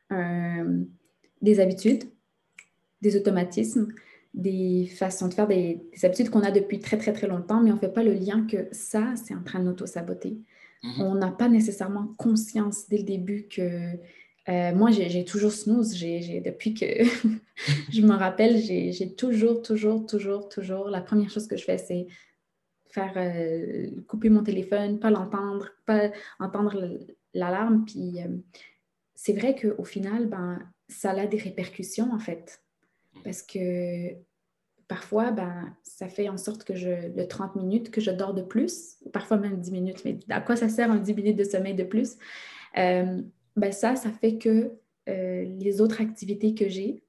des 0.10 1.60
habitudes, 1.60 2.06
des 3.02 3.16
automatismes, 3.16 3.90
des 4.38 4.86
façons 4.86 5.28
de 5.28 5.34
faire, 5.34 5.48
des, 5.48 5.82
habitudes 6.04 6.30
qu'on 6.30 6.44
a 6.44 6.52
depuis 6.52 6.80
très 6.80 6.98
très 6.98 7.12
très 7.12 7.28
longtemps, 7.28 7.60
mais 7.62 7.72
on 7.72 7.76
ne 7.76 7.80
fait 7.80 7.92
pas 7.92 8.04
le 8.04 8.14
lien 8.14 8.46
que 8.46 8.68
ça, 8.72 9.14
c'est 9.16 9.34
en 9.34 9.42
train 9.44 9.60
de 9.60 9.66
nous-auto-saboter. 9.66 10.38
Mm-hmm. 10.84 11.02
On 11.02 11.16
n'a 11.16 11.32
pas 11.32 11.50
nécessairement 11.50 12.14
conscience 12.18 12.88
dès 12.88 13.00
le 13.00 13.04
début 13.04 13.48
que 13.48 13.98
euh, 14.50 14.74
moi, 14.74 14.92
j'ai 14.92 15.26
toujours 15.26 15.52
snooze. 15.52 16.00
depuis 16.00 16.74
que 16.74 16.86
je 17.92 18.02
me 18.02 18.14
rappelle, 18.14 18.58
j'ai 18.58 19.16
toujours, 19.16 19.62
toujours, 19.62 20.06
toujours, 20.06 20.48
toujours, 20.48 20.88
la 20.88 21.02
première 21.02 21.30
chose 21.30 21.48
que 21.48 21.58
je 21.58 21.66
fais, 21.66 21.78
c'est 21.78 22.08
faire 22.90 23.14
euh, 23.18 23.90
couper 24.08 24.30
mon 24.30 24.44
téléphone, 24.44 25.00
pas 25.00 25.10
l'entendre, 25.10 25.70
pas 25.86 26.12
entendre 26.40 27.00
l'alarme. 27.34 27.86
Puis 27.86 28.22
euh, 28.22 28.38
c'est 29.16 29.34
vrai 29.34 29.56
qu'au 29.56 29.84
final, 29.84 30.28
ben, 30.28 30.60
ça 30.88 31.12
a 31.12 31.26
des 31.26 31.38
répercussions, 31.38 32.14
en 32.14 32.20
fait. 32.20 32.62
Parce 33.24 33.42
que 33.42 34.14
parfois, 34.88 35.32
ben, 35.32 35.76
ça 35.84 36.08
fait 36.08 36.30
en 36.30 36.38
sorte 36.38 36.64
que 36.64 36.76
je, 36.76 37.14
le 37.16 37.28
30 37.28 37.56
minutes 37.56 37.92
que 37.92 38.02
je 38.02 38.12
dors 38.12 38.34
de 38.34 38.42
plus, 38.42 38.98
parfois 39.12 39.38
même 39.38 39.60
10 39.60 39.72
minutes, 39.72 40.06
mais 40.06 40.18
à 40.30 40.42
quoi 40.42 40.56
ça 40.56 40.70
sert 40.70 40.90
un 40.90 41.00
10 41.00 41.14
minutes 41.14 41.38
de 41.38 41.44
sommeil 41.44 41.76
de 41.76 41.84
plus? 41.84 42.18
ben 42.76 43.72
ça, 43.72 43.96
ça 43.96 44.12
fait 44.12 44.38
que 44.38 44.72
euh, 45.10 45.44
les 45.60 45.82
autres 45.82 46.02
activités 46.02 46.54
que 46.54 46.68
j'ai, 46.68 47.04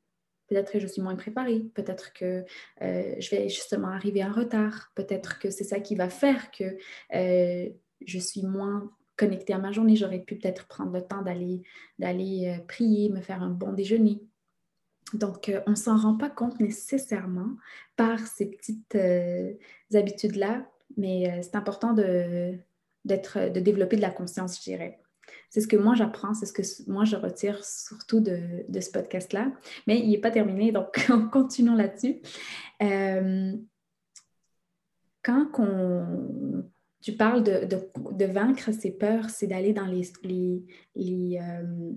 peut-être 0.48 0.72
que 0.72 0.78
je 0.78 0.86
suis 0.86 1.02
moins 1.02 1.16
préparée, 1.16 1.60
peut-être 1.74 2.12
que 2.12 2.44
euh, 2.82 3.14
je 3.18 3.30
vais 3.30 3.48
justement 3.48 3.88
arriver 3.88 4.24
en 4.24 4.32
retard, 4.32 4.92
peut-être 4.94 5.38
que 5.38 5.50
c'est 5.50 5.64
ça 5.64 5.80
qui 5.80 5.94
va 5.94 6.08
faire 6.08 6.50
que 6.50 6.76
euh, 7.14 7.68
je 8.06 8.18
suis 8.18 8.42
moins 8.42 8.90
connectée 9.16 9.52
à 9.52 9.58
ma 9.58 9.72
journée. 9.72 9.96
J'aurais 9.96 10.20
pu 10.20 10.36
peut-être 10.36 10.68
prendre 10.68 10.92
le 10.92 11.02
temps 11.02 11.22
d'aller 11.22 12.62
prier, 12.68 13.08
me 13.08 13.20
faire 13.20 13.42
un 13.42 13.50
bon 13.50 13.72
déjeuner. 13.72 14.22
Donc, 15.14 15.52
on 15.66 15.70
ne 15.70 15.76
s'en 15.76 15.96
rend 15.96 16.16
pas 16.16 16.30
compte 16.30 16.60
nécessairement 16.60 17.50
par 17.96 18.18
ces 18.20 18.46
petites 18.46 18.96
habitudes-là, 19.94 20.66
mais 20.96 21.40
c'est 21.42 21.56
important 21.56 21.92
de, 21.94 22.58
de 23.04 23.60
développer 23.60 23.96
de 23.96 24.02
la 24.02 24.10
conscience, 24.10 24.58
je 24.58 24.62
dirais. 24.62 25.00
c'est 25.50 25.60
ce 25.60 25.68
que 25.68 25.76
moi 25.76 25.94
j'apprends, 25.94 26.34
c'est 26.34 26.46
ce 26.46 26.52
que 26.52 26.62
moi 26.90 27.04
je 27.04 27.16
retire 27.16 27.64
surtout 27.64 28.20
de, 28.20 28.64
ce 28.80 28.90
podcast-là. 28.90 29.52
Mais 29.86 29.98
il 29.98 30.10
n'est 30.10 30.18
pas 30.18 30.30
terminé, 30.30 30.72
donc 30.72 31.08
continuons 31.32 31.74
là-dessus. 31.74 32.20
Euh, 32.82 33.52
quand 35.22 35.46
tu 37.00 37.12
parles 37.12 37.42
de, 37.42 38.24
vaincre 38.24 38.72
ses 38.72 38.92
peurs, 38.92 39.30
c'est 39.30 39.46
d'aller 39.46 39.72
dans 39.72 39.86
les, 39.86 40.10
euh, 40.96 41.92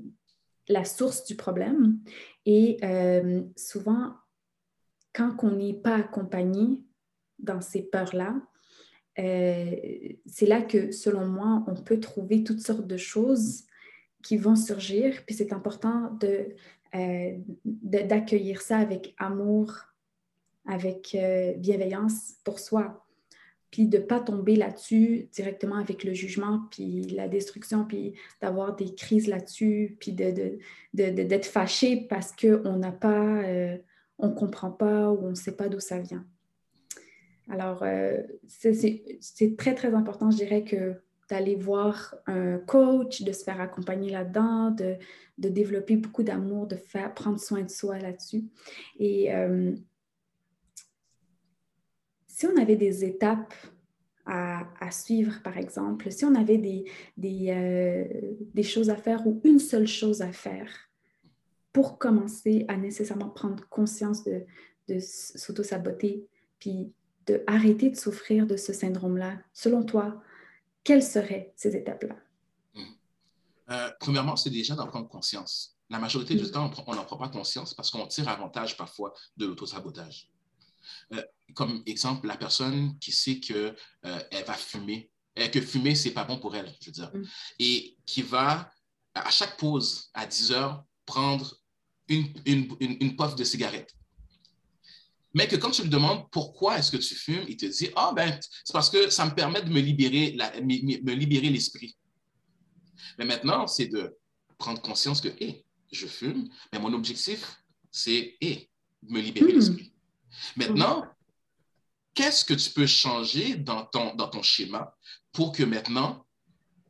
la 0.72 0.86
source 0.86 1.26
du 1.26 1.36
problème. 1.36 2.00
Et 2.46 2.78
euh, 2.84 3.44
souvent, 3.56 4.14
quand 5.14 5.36
on 5.44 5.52
n'est 5.52 5.74
pas 5.74 5.96
accompagné 5.96 6.82
dans 7.40 7.62
ces 7.62 7.84
peurs-là, 7.84 8.36
euh, 9.20 9.76
c'est 10.26 10.46
là 10.46 10.62
que, 10.62 10.92
selon 10.92 11.26
moi, 11.26 11.64
on 11.68 11.76
peut 11.76 12.00
trouver 12.00 12.44
toutes 12.44 12.62
sortes 12.62 12.88
de 12.88 12.98
choses 12.98 13.66
qui 14.24 14.38
vont 14.38 14.56
surgir. 14.56 15.24
Puis 15.26 15.36
c'est 15.36 15.54
important 15.54 16.12
de, 16.20 16.48
euh, 16.96 17.38
d'accueillir 17.66 18.62
ça 18.62 18.78
avec 18.78 19.14
amour, 19.18 19.76
avec 20.66 21.18
bienveillance 21.58 22.36
pour 22.44 22.60
soi. 22.60 23.06
Puis 23.72 23.88
de 23.88 23.98
ne 23.98 24.04
pas 24.04 24.20
tomber 24.20 24.56
là-dessus 24.56 25.30
directement 25.32 25.78
avec 25.78 26.04
le 26.04 26.14
jugement, 26.14 26.62
puis 26.72 27.02
la 27.04 27.28
destruction, 27.28 27.86
puis 27.86 28.14
d'avoir 28.42 28.76
des 28.76 28.94
crises 28.94 29.28
là-dessus, 29.28 29.98
puis 30.00 30.12
de, 30.12 30.60
d'être 30.94 31.46
fâché 31.46 32.06
parce 32.10 32.34
qu'on 32.34 32.78
n'a 32.78 32.92
pas 32.92 33.42
on 34.22 34.28
ne 34.28 34.34
comprend 34.34 34.72
pas 34.72 35.12
ou 35.12 35.26
on 35.26 35.30
ne 35.32 35.36
sait 35.36 35.56
pas 35.56 35.68
d'où 35.68 35.80
ça 35.80 36.00
vient. 36.00 36.26
Alors, 37.50 37.84
euh, 37.84 38.18
c'est 38.48 39.58
très, 39.58 39.76
très 39.76 39.94
important, 39.94 40.32
je 40.32 40.38
dirais, 40.38 40.64
que 40.64 40.94
d'aller 41.30 41.56
voir 41.56 42.16
un 42.28 42.58
coach, 42.60 43.24
de 43.24 43.32
se 43.32 43.44
faire 43.44 43.60
accompagner 43.60 44.12
là-dedans, 44.12 44.72
de, 44.72 44.98
développer 45.38 45.96
beaucoup 45.96 46.24
d'amour, 46.24 46.68
de 46.68 46.76
faire 46.76 47.14
prendre 47.14 47.40
soin 47.40 47.62
de 47.62 47.70
soi 47.70 47.98
là-dessus. 47.98 48.44
Et 49.00 49.34
euh, 49.34 49.74
si 52.42 52.48
on 52.48 52.58
avait 52.58 52.76
des 52.76 53.06
étapes 53.06 53.54
à, 54.26 54.90
suivre, 54.90 55.44
par 55.44 55.58
exemple, 55.58 56.12
si 56.12 56.26
on 56.26 56.34
avait 56.34 56.58
des, 56.58 56.86
des, 57.16 57.50
euh, 57.50 58.36
des 58.56 58.64
choses 58.64 58.90
à 58.90 58.96
faire 58.96 59.28
ou 59.28 59.40
une 59.44 59.60
seule 59.60 59.86
chose 59.86 60.24
à 60.24 60.32
faire, 60.32 60.72
pour 61.72 62.00
commencer 62.00 62.66
à 62.68 62.78
nécessairement 62.78 63.30
prendre 63.30 63.64
conscience 63.70 64.24
de, 64.24 64.44
de 64.88 64.98
s'auto-saboter, 65.00 66.26
puis 66.58 66.92
de 67.28 67.44
arrêter 67.46 67.92
de 67.92 67.96
souffrir 67.96 68.48
de 68.48 68.58
ce 68.58 68.74
syndrome-là, 68.74 69.38
selon 69.54 69.84
toi, 69.84 70.20
quelles 70.84 71.04
seraient 71.04 71.54
ces 71.56 71.76
étapes-là? 71.76 72.16
Euh, 73.70 73.90
premièrement, 74.00 74.36
c'est 74.36 74.50
déjà 74.50 74.74
d'en 74.74 74.88
prendre 74.88 75.08
conscience. 75.10 75.78
La 75.92 76.00
majorité 76.00 76.34
du 76.34 76.46
hmm. 76.46 76.52
temps, 76.52 76.72
on 76.88 76.96
n'en 76.96 77.06
prend 77.06 77.18
pas 77.18 77.30
conscience 77.30 77.76
parce 77.76 77.92
qu'on 77.92 78.08
tire 78.08 78.30
avantage 78.30 78.78
parfois 78.78 79.14
de 79.38 79.46
l'auto-sabotage. 79.46 80.31
Euh, 81.14 81.24
comme 81.54 81.84
exemple, 81.86 82.28
la 82.28 82.38
personne 82.38 82.98
qui 83.00 83.12
sait 83.12 83.40
qu'elle 83.40 83.76
euh, 84.06 84.44
va 84.46 84.54
fumer, 84.54 85.12
et 85.36 85.50
que 85.50 85.62
fumer, 85.62 85.96
c'est 85.96 86.12
pas 86.12 86.24
bon 86.24 86.38
pour 86.38 86.56
elle, 86.56 86.74
je 86.82 86.88
veux 86.88 86.92
dire, 86.92 87.12
hmm. 87.14 87.24
et 87.60 87.98
qui 88.06 88.22
va, 88.22 88.72
à 89.14 89.30
chaque 89.30 89.58
pause, 89.58 90.10
à 90.14 90.26
10 90.26 90.52
heures, 90.52 90.84
prendre 91.06 91.56
une, 92.08 92.34
une, 92.46 92.76
une, 92.80 93.16
puff 93.16 93.36
de 93.36 93.44
cigarette. 93.44 93.94
Mais 95.34 95.48
que 95.48 95.56
quand 95.56 95.72
tu 95.72 95.84
lui 95.84 95.90
demandes 95.90 96.30
pourquoi 96.32 96.78
est-ce 96.78 96.92
que 96.92 96.98
tu 96.98 97.16
fumes, 97.16 97.46
il 97.48 97.56
te 97.56 97.66
dit 97.66 97.90
Ah, 97.96 98.12
ben, 98.14 98.38
c'est 98.66 98.74
parce 98.74 98.90
que 98.90 99.10
ça 99.10 99.26
me 99.26 99.34
permet 99.34 99.62
de 99.62 99.70
me 99.70 99.80
libérer, 99.80 100.34
la, 100.34 100.52
me, 100.60 101.14
libérer 101.14 101.50
l'esprit. 101.50 101.96
Mais 103.18 103.26
maintenant, 103.26 103.68
c'est 103.68 103.88
de 103.88 104.14
prendre 104.58 104.82
conscience 104.82 105.22
que, 105.22 105.30
hé, 105.40 105.66
je 105.92 106.08
fume, 106.08 106.50
mais 106.72 106.80
mon 106.80 106.94
objectif, 106.94 107.56
c'est, 107.90 108.36
hé, 108.42 108.70
me 109.04 109.22
libérer 109.22 109.54
hmm. 109.54 109.56
l'esprit. 109.56 109.91
Maintenant, 110.56 111.06
qu'est-ce 112.14 112.46
que 112.46 112.54
tu 112.54 112.70
peux 112.72 112.88
changer 112.88 113.56
dans 113.56 113.86
ton, 113.86 114.16
dans 114.16 114.28
ton 114.28 114.44
schéma 114.44 114.96
pour 115.32 115.52
que 115.52 115.64
maintenant, 115.64 116.26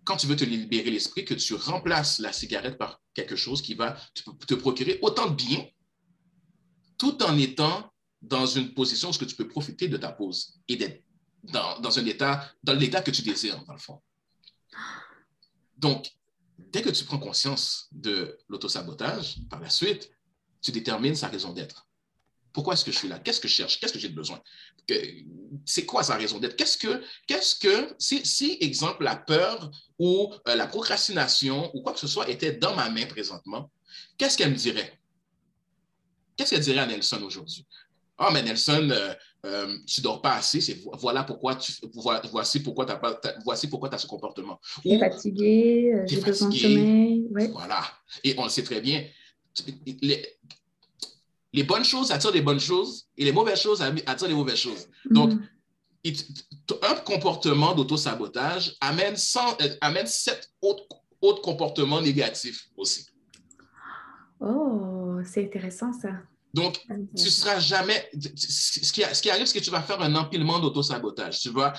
quand 0.04 0.18
tu 0.18 0.28
veux 0.28 0.36
te 0.36 0.44
libérer 0.44 0.90
l'esprit, 0.90 1.26
que 1.26 1.34
tu 1.34 1.54
remplaces 1.54 2.20
la 2.20 2.34
cigarette 2.34 2.78
par 2.78 3.02
quelque 3.14 3.36
chose 3.36 3.62
qui 3.62 3.76
va 3.76 3.98
te, 4.48 4.54
procurer 4.56 5.00
autant 5.02 5.30
de 5.30 5.36
bien, 5.36 5.68
tout 6.98 7.22
en 7.24 7.38
étant 7.38 7.92
dans 8.22 8.46
une 8.46 8.74
position 8.74 9.10
où 9.10 9.14
tu 9.14 9.36
peux 9.36 9.48
profiter 9.48 9.88
de 9.88 9.98
ta 9.98 10.12
pause 10.12 10.60
et 10.68 10.76
d'être 10.76 11.04
dans, 11.44 11.80
dans, 11.80 11.98
un 11.98 12.06
état, 12.06 12.52
dans 12.64 12.74
l'état 12.74 13.02
que 13.02 13.12
tu 13.12 13.22
désires, 13.22 13.64
dans 13.66 13.74
le 13.74 13.80
fond. 13.80 14.02
Donc, 15.78 16.12
dès 16.58 16.82
que 16.82 16.90
tu 16.90 17.04
prends 17.04 17.18
conscience 17.18 17.88
de 17.92 18.38
l'autosabotage, 18.48 19.40
par 19.50 19.60
la 19.60 19.70
suite, 19.70 20.12
tu 20.62 20.72
détermines 20.72 21.16
sa 21.16 21.28
raison 21.28 21.54
d'être. 21.54 21.88
Pourquoi 22.54 22.74
est-ce 22.74 22.84
que 22.84 22.92
je 22.92 22.98
suis 22.98 23.08
là? 23.08 23.20
Qu'est-ce 23.20 23.40
que 23.40 23.48
je 23.48 23.54
cherche? 23.54 23.80
Qu'est-ce 23.80 23.94
que 23.94 24.00
j'ai 24.00 24.10
besoin? 24.10 24.42
C'est 25.66 25.86
quoi 25.86 26.04
sa 26.04 26.16
raison 26.16 26.40
d'être? 26.40 26.56
Qu'est-ce 26.56 26.78
que, 26.78 27.02
qu'est-ce 27.28 27.56
que, 27.56 27.96
si, 27.98 28.26
si, 28.26 28.58
exemple, 28.60 29.04
la 29.04 29.16
peur 29.16 29.72
ou 29.98 30.34
euh, 30.48 30.56
la 30.56 30.68
procrastination 30.68 31.72
ou 31.76 31.82
quoi 31.82 31.94
que 31.94 32.00
ce 32.00 32.08
soit 32.08 32.30
était 32.30 32.54
dans 32.54 32.76
ma 32.76 32.90
main 32.90 33.06
présentement, 33.06 33.72
qu'est-ce 34.18 34.38
qu'elle 34.38 34.52
me 34.52 34.56
dirait? 34.56 35.00
Qu'est-ce 36.36 36.52
qu'elle 36.52 36.64
dirait 36.64 36.80
à 36.80 36.86
Nelson 36.88 37.22
aujourd'hui? 37.24 37.66
Ah, 38.18 38.30
mais 38.32 38.44
Nelson, 38.44 38.90
euh, 38.92 39.14
euh, 39.46 39.78
tu 39.88 40.02
ne 40.02 40.04
dors 40.04 40.22
pas 40.22 40.36
assez, 40.36 40.62
c'est, 40.62 40.80
voilà 41.00 41.24
pourquoi 41.24 41.56
tu, 41.56 41.72
voici 42.32 42.60
pourquoi 42.60 42.86
tu 42.86 42.92
as, 42.92 43.36
voici 43.44 43.68
pourquoi 43.68 43.94
as 43.94 43.98
ce 43.98 44.08
comportement. 44.08 44.60
Tu 44.82 44.90
es 44.90 45.00
fatigué, 45.00 46.04
j'ai 46.06 46.22
besoin 46.22 46.50
de 46.50 46.56
sommeil. 46.56 47.28
Voilà. 47.52 47.82
Et 48.24 48.36
on 48.38 48.44
le 48.44 48.50
sait 48.50 48.64
très 48.64 48.82
bien. 48.82 49.08
Les, 50.02 50.38
les 51.54 51.64
bonnes 51.64 51.84
choses 51.84 52.12
attirent 52.12 52.32
les 52.32 52.42
bonnes 52.42 52.60
choses 52.60 53.08
et 53.18 53.26
les 53.26 53.32
mauvaises 53.32 53.60
choses 53.60 53.82
attirent 53.82 54.28
les 54.28 54.34
mauvaises 54.34 54.58
choses. 54.58 54.88
Donc, 55.10 55.34
mm. 55.34 56.12
un 56.82 56.96
comportement 56.96 57.74
d'auto-sabotage 57.74 58.76
amène, 58.80 59.16
euh, 59.16 59.68
amène 59.82 60.08
sept 60.08 60.50
autres, 60.62 60.86
autres 61.22 61.42
comportements 61.42 62.02
négatifs 62.02 62.70
aussi. 62.78 63.06
Oh, 64.40 65.20
c'est 65.24 65.44
intéressant 65.46 65.94
ça. 65.94 66.10
Donc, 66.54 66.80
tu 67.16 67.30
seras 67.30 67.60
jamais. 67.60 68.10
Ce 68.36 68.92
qui, 68.92 69.02
ce 69.02 69.22
qui 69.22 69.30
arrive, 69.30 69.46
c'est 69.46 69.60
que 69.60 69.64
tu 69.64 69.72
vas 69.72 69.82
faire 69.82 70.02
un 70.02 70.14
empilement 70.16 70.60
d'auto-sabotage. 70.60 71.40
Tu 71.40 71.50
vas 71.50 71.74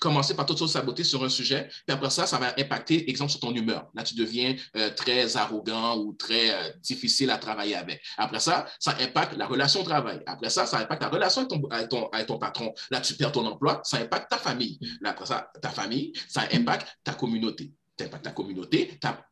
commencer 0.00 0.34
par 0.34 0.46
t'auto-saboter 0.46 1.04
sur 1.04 1.22
un 1.24 1.28
sujet, 1.28 1.68
puis 1.86 1.94
après 1.94 2.10
ça, 2.10 2.26
ça 2.26 2.38
va 2.38 2.54
impacter, 2.58 3.08
exemple, 3.08 3.30
sur 3.30 3.40
ton 3.40 3.54
humeur. 3.54 3.86
Là, 3.94 4.02
tu 4.02 4.14
deviens 4.14 4.56
euh, 4.76 4.90
très 4.90 5.36
arrogant 5.36 5.96
ou 5.98 6.12
très 6.12 6.50
euh, 6.50 6.72
difficile 6.80 7.30
à 7.30 7.38
travailler 7.38 7.76
avec. 7.76 8.02
Après 8.16 8.40
ça, 8.40 8.66
ça 8.80 8.96
impacte 9.00 9.36
la 9.36 9.46
relation 9.46 9.80
au 9.80 9.84
travail. 9.84 10.20
Après 10.26 10.50
ça, 10.50 10.66
ça 10.66 10.78
impacte 10.78 11.02
la 11.02 11.08
relation 11.08 11.42
avec 11.42 11.50
ton, 11.50 11.68
avec 11.68 11.88
ton, 11.88 12.08
avec 12.08 12.26
ton 12.26 12.38
patron. 12.38 12.74
Là, 12.90 13.00
tu 13.00 13.14
perds 13.14 13.32
ton 13.32 13.46
emploi, 13.46 13.80
ça 13.84 13.98
impacte 13.98 14.30
ta 14.30 14.38
famille. 14.38 14.78
Là, 15.00 15.10
après 15.10 15.26
ça, 15.26 15.50
ta 15.60 15.70
famille, 15.70 16.12
ça 16.28 16.42
impacte 16.52 16.88
ta 17.04 17.14
communauté. 17.14 17.72
Ça 17.98 18.06
impacte 18.06 18.24
ta 18.24 18.30
communauté, 18.32 18.98
ta 19.00 19.24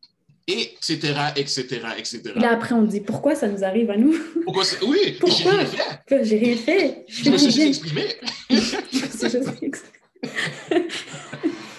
etc., 0.47 1.15
etc., 1.37 1.81
etc. 1.97 2.21
Et 2.37 2.41
là, 2.41 2.53
après, 2.53 2.75
on 2.75 2.83
dit 2.83 3.01
pourquoi 3.01 3.35
ça 3.35 3.49
nous 3.49 3.65
arrive 3.65 3.91
à 3.91 3.97
nous? 3.97 4.15
Pourquoi 4.45 4.65
Oui, 4.87 5.19
j'ai 5.27 5.49
rien 5.49 5.67
fait. 5.67 6.25
J'ai 6.25 6.39
rien 6.39 6.57
fait. 6.57 7.05
Je, 7.09 7.31
me 7.31 7.39
suis 7.39 7.51
juste 7.53 7.69
exprimé. 7.69 8.05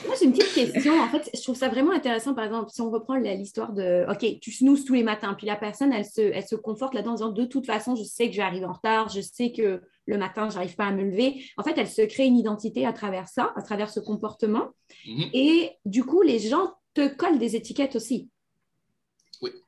Moi, 0.05 0.15
j'ai 0.19 0.25
une 0.25 0.33
petite 0.33 0.53
question. 0.53 0.99
En 0.99 1.07
fait, 1.09 1.29
je 1.33 1.41
trouve 1.41 1.55
ça 1.55 1.69
vraiment 1.69 1.91
intéressant. 1.91 2.33
Par 2.33 2.45
exemple, 2.45 2.69
si 2.71 2.81
on 2.81 2.89
reprend 2.89 3.15
l'histoire 3.15 3.73
de 3.73 4.05
OK, 4.09 4.39
tu 4.39 4.51
snoozes 4.51 4.85
tous 4.85 4.93
les 4.93 5.03
matins, 5.03 5.35
puis 5.37 5.45
la 5.45 5.55
personne, 5.55 5.93
elle 5.93 6.05
se, 6.05 6.21
elle 6.21 6.45
se 6.45 6.55
conforte 6.55 6.93
là-dedans 6.93 7.11
en 7.11 7.15
disant 7.15 7.31
de 7.31 7.45
toute 7.45 7.65
façon, 7.65 7.95
je 7.95 8.03
sais 8.03 8.27
que 8.27 8.33
je 8.33 8.37
vais 8.37 8.43
arriver 8.43 8.65
en 8.65 8.73
retard, 8.73 9.09
je 9.09 9.21
sais 9.21 9.51
que 9.51 9.81
le 10.07 10.17
matin, 10.17 10.49
je 10.49 10.55
n'arrive 10.55 10.75
pas 10.75 10.85
à 10.85 10.91
me 10.91 11.03
lever. 11.03 11.43
En 11.57 11.63
fait, 11.63 11.77
elle 11.77 11.87
se 11.87 12.01
crée 12.01 12.25
une 12.25 12.37
identité 12.37 12.85
à 12.85 12.93
travers 12.93 13.27
ça, 13.27 13.53
à 13.55 13.61
travers 13.61 13.89
ce 13.89 13.99
comportement. 13.99 14.69
Mhm. 15.07 15.29
Et 15.33 15.71
du 15.85 16.03
coup, 16.03 16.21
les 16.21 16.39
gens 16.39 16.73
te 16.93 17.07
collent 17.07 17.39
des 17.39 17.55
étiquettes 17.55 17.95
aussi. 17.95 18.29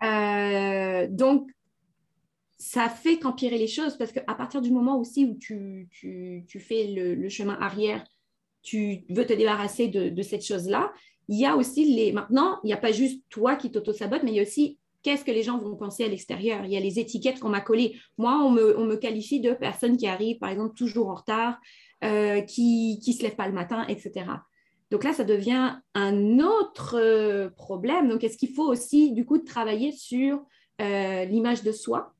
Euh, 0.04 1.08
donc, 1.10 1.50
ça 2.58 2.90
fait 2.90 3.20
qu'empirer 3.20 3.58
les 3.58 3.68
choses 3.68 3.98
parce 3.98 4.12
qu'à 4.12 4.34
partir 4.34 4.62
du 4.62 4.72
moment 4.72 5.00
aussi 5.00 5.26
où 5.26 5.36
tu, 5.36 5.88
fais 6.60 6.88
le, 6.88 7.30
chemin 7.30 7.58
arrière, 7.60 8.04
tu 8.64 9.06
veux 9.10 9.26
te 9.26 9.34
débarrasser 9.34 9.88
de, 9.88 10.22
cette 10.22 10.46
chose-là, 10.46 10.92
il 11.30 11.40
y 11.40 11.46
a 11.46 11.56
aussi 11.56 11.94
les. 11.94 12.12
Maintenant, 12.14 12.60
il 12.64 12.68
n'y 12.68 12.74
a 12.74 12.78
pas 12.78 12.92
juste 12.92 13.22
toi 13.30 13.56
qui 13.56 13.70
t'auto-sabote, 13.70 14.24
mais 14.24 14.32
il 14.32 14.36
y 14.38 14.40
a 14.40 14.44
aussi 14.44 14.80
qu'est-ce 15.04 15.26
que 15.26 15.32
les 15.32 15.44
gens 15.44 15.58
vont 15.58 15.76
penser 15.76 16.06
à 16.06 16.08
l'extérieur. 16.08 16.66
Il 16.66 16.72
y 16.72 16.78
a 16.78 16.80
les 16.80 17.00
étiquettes 17.00 17.40
qu'on 17.40 17.50
m'a 17.50 17.62
collées. 17.62 17.96
Moi, 18.18 18.34
on 18.42 18.52
me, 18.52 18.96
qualifie 18.96 19.40
de 19.40 19.52
personne 19.52 19.98
qui 19.98 20.08
arrive, 20.08 20.38
par 20.38 20.50
exemple, 20.50 20.76
toujours 20.76 21.10
en 21.10 21.16
retard, 21.16 21.60
euh, 22.04 22.42
qui 22.42 23.00
ne 23.06 23.14
se 23.14 23.24
lève 23.24 23.36
pas 23.36 23.48
le 23.48 23.54
matin, 23.54 23.86
etc. 23.88 24.26
Donc 24.90 25.04
là, 25.04 25.14
ça 25.14 25.24
devient 25.24 25.76
un 25.94 26.40
autre 26.40 26.96
euh, 26.98 27.50
problème. 27.50 28.08
Donc, 28.10 28.24
est-ce 28.24 28.38
qu'il 28.38 28.54
faut 28.54 28.68
aussi, 28.68 29.12
du 29.14 29.26
coup, 29.26 29.38
travailler 29.40 29.92
sur 29.92 30.42
euh, 30.82 31.26
l'image 31.26 31.64
de 31.64 31.72
soi? 31.72 32.14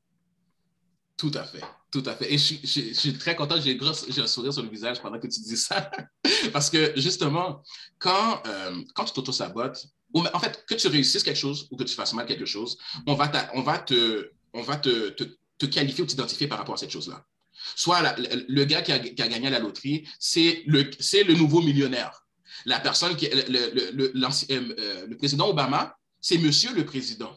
Tout 1.16 1.32
à 1.34 1.44
fait, 1.44 1.62
tout 1.90 2.02
à 2.06 2.14
fait. 2.14 2.32
Et 2.32 2.38
je, 2.38 2.92
suis 2.92 3.12
très 3.14 3.34
content, 3.34 3.56
j'ai 3.58 3.78
un 4.20 4.26
sourire 4.26 4.52
sur 4.52 4.62
le 4.62 4.68
visage 4.68 5.00
pendant 5.00 5.18
que 5.18 5.26
tu 5.26 5.40
dis 5.40 5.56
ça. 5.56 5.90
Parce 6.52 6.70
que 6.70 6.92
justement, 6.94 7.62
quand, 7.98 8.42
euh, 8.46 8.82
quand 8.94 9.04
tu 9.04 9.14
t'auto-sabotes, 9.14 9.86
en 10.14 10.38
fait, 10.38 10.64
que 10.66 10.74
tu 10.74 10.88
réussisses 10.88 11.22
quelque 11.22 11.38
chose 11.38 11.68
ou 11.70 11.76
que 11.76 11.84
tu 11.84 11.94
fasses 11.94 12.12
mal 12.12 12.26
quelque 12.26 12.46
chose, 12.46 12.78
on 13.06 13.14
va, 13.14 13.30
on 13.54 13.62
va, 13.62 13.78
te, 13.78 14.30
on 14.52 14.62
va 14.62 14.76
te, 14.76 15.10
te, 15.10 15.66
qualifier 15.66 16.04
ou 16.04 16.06
t'identifier 16.06 16.46
par 16.46 16.58
rapport 16.58 16.74
à 16.74 16.78
cette 16.78 16.90
chose-là. 16.90 17.24
Soit 17.74 18.14
le, 18.16 18.64
gars 18.64 18.82
qui 18.82 18.92
a, 18.92 18.98
qui 19.00 19.20
a, 19.20 19.26
gagné 19.26 19.50
la 19.50 19.58
loterie, 19.58 20.06
c'est 20.20 20.62
le, 20.66 20.82
le 20.82 21.34
nouveau 21.34 21.60
millionnaire. 21.60 22.27
La 22.64 22.80
personne 22.80 23.16
qui 23.16 23.28
le, 23.28 23.92
le, 23.92 24.12
euh, 24.14 24.76
euh, 24.78 25.06
le 25.06 25.16
président 25.16 25.48
Obama, 25.48 25.96
c'est 26.20 26.38
monsieur 26.38 26.72
le 26.74 26.84
président. 26.84 27.32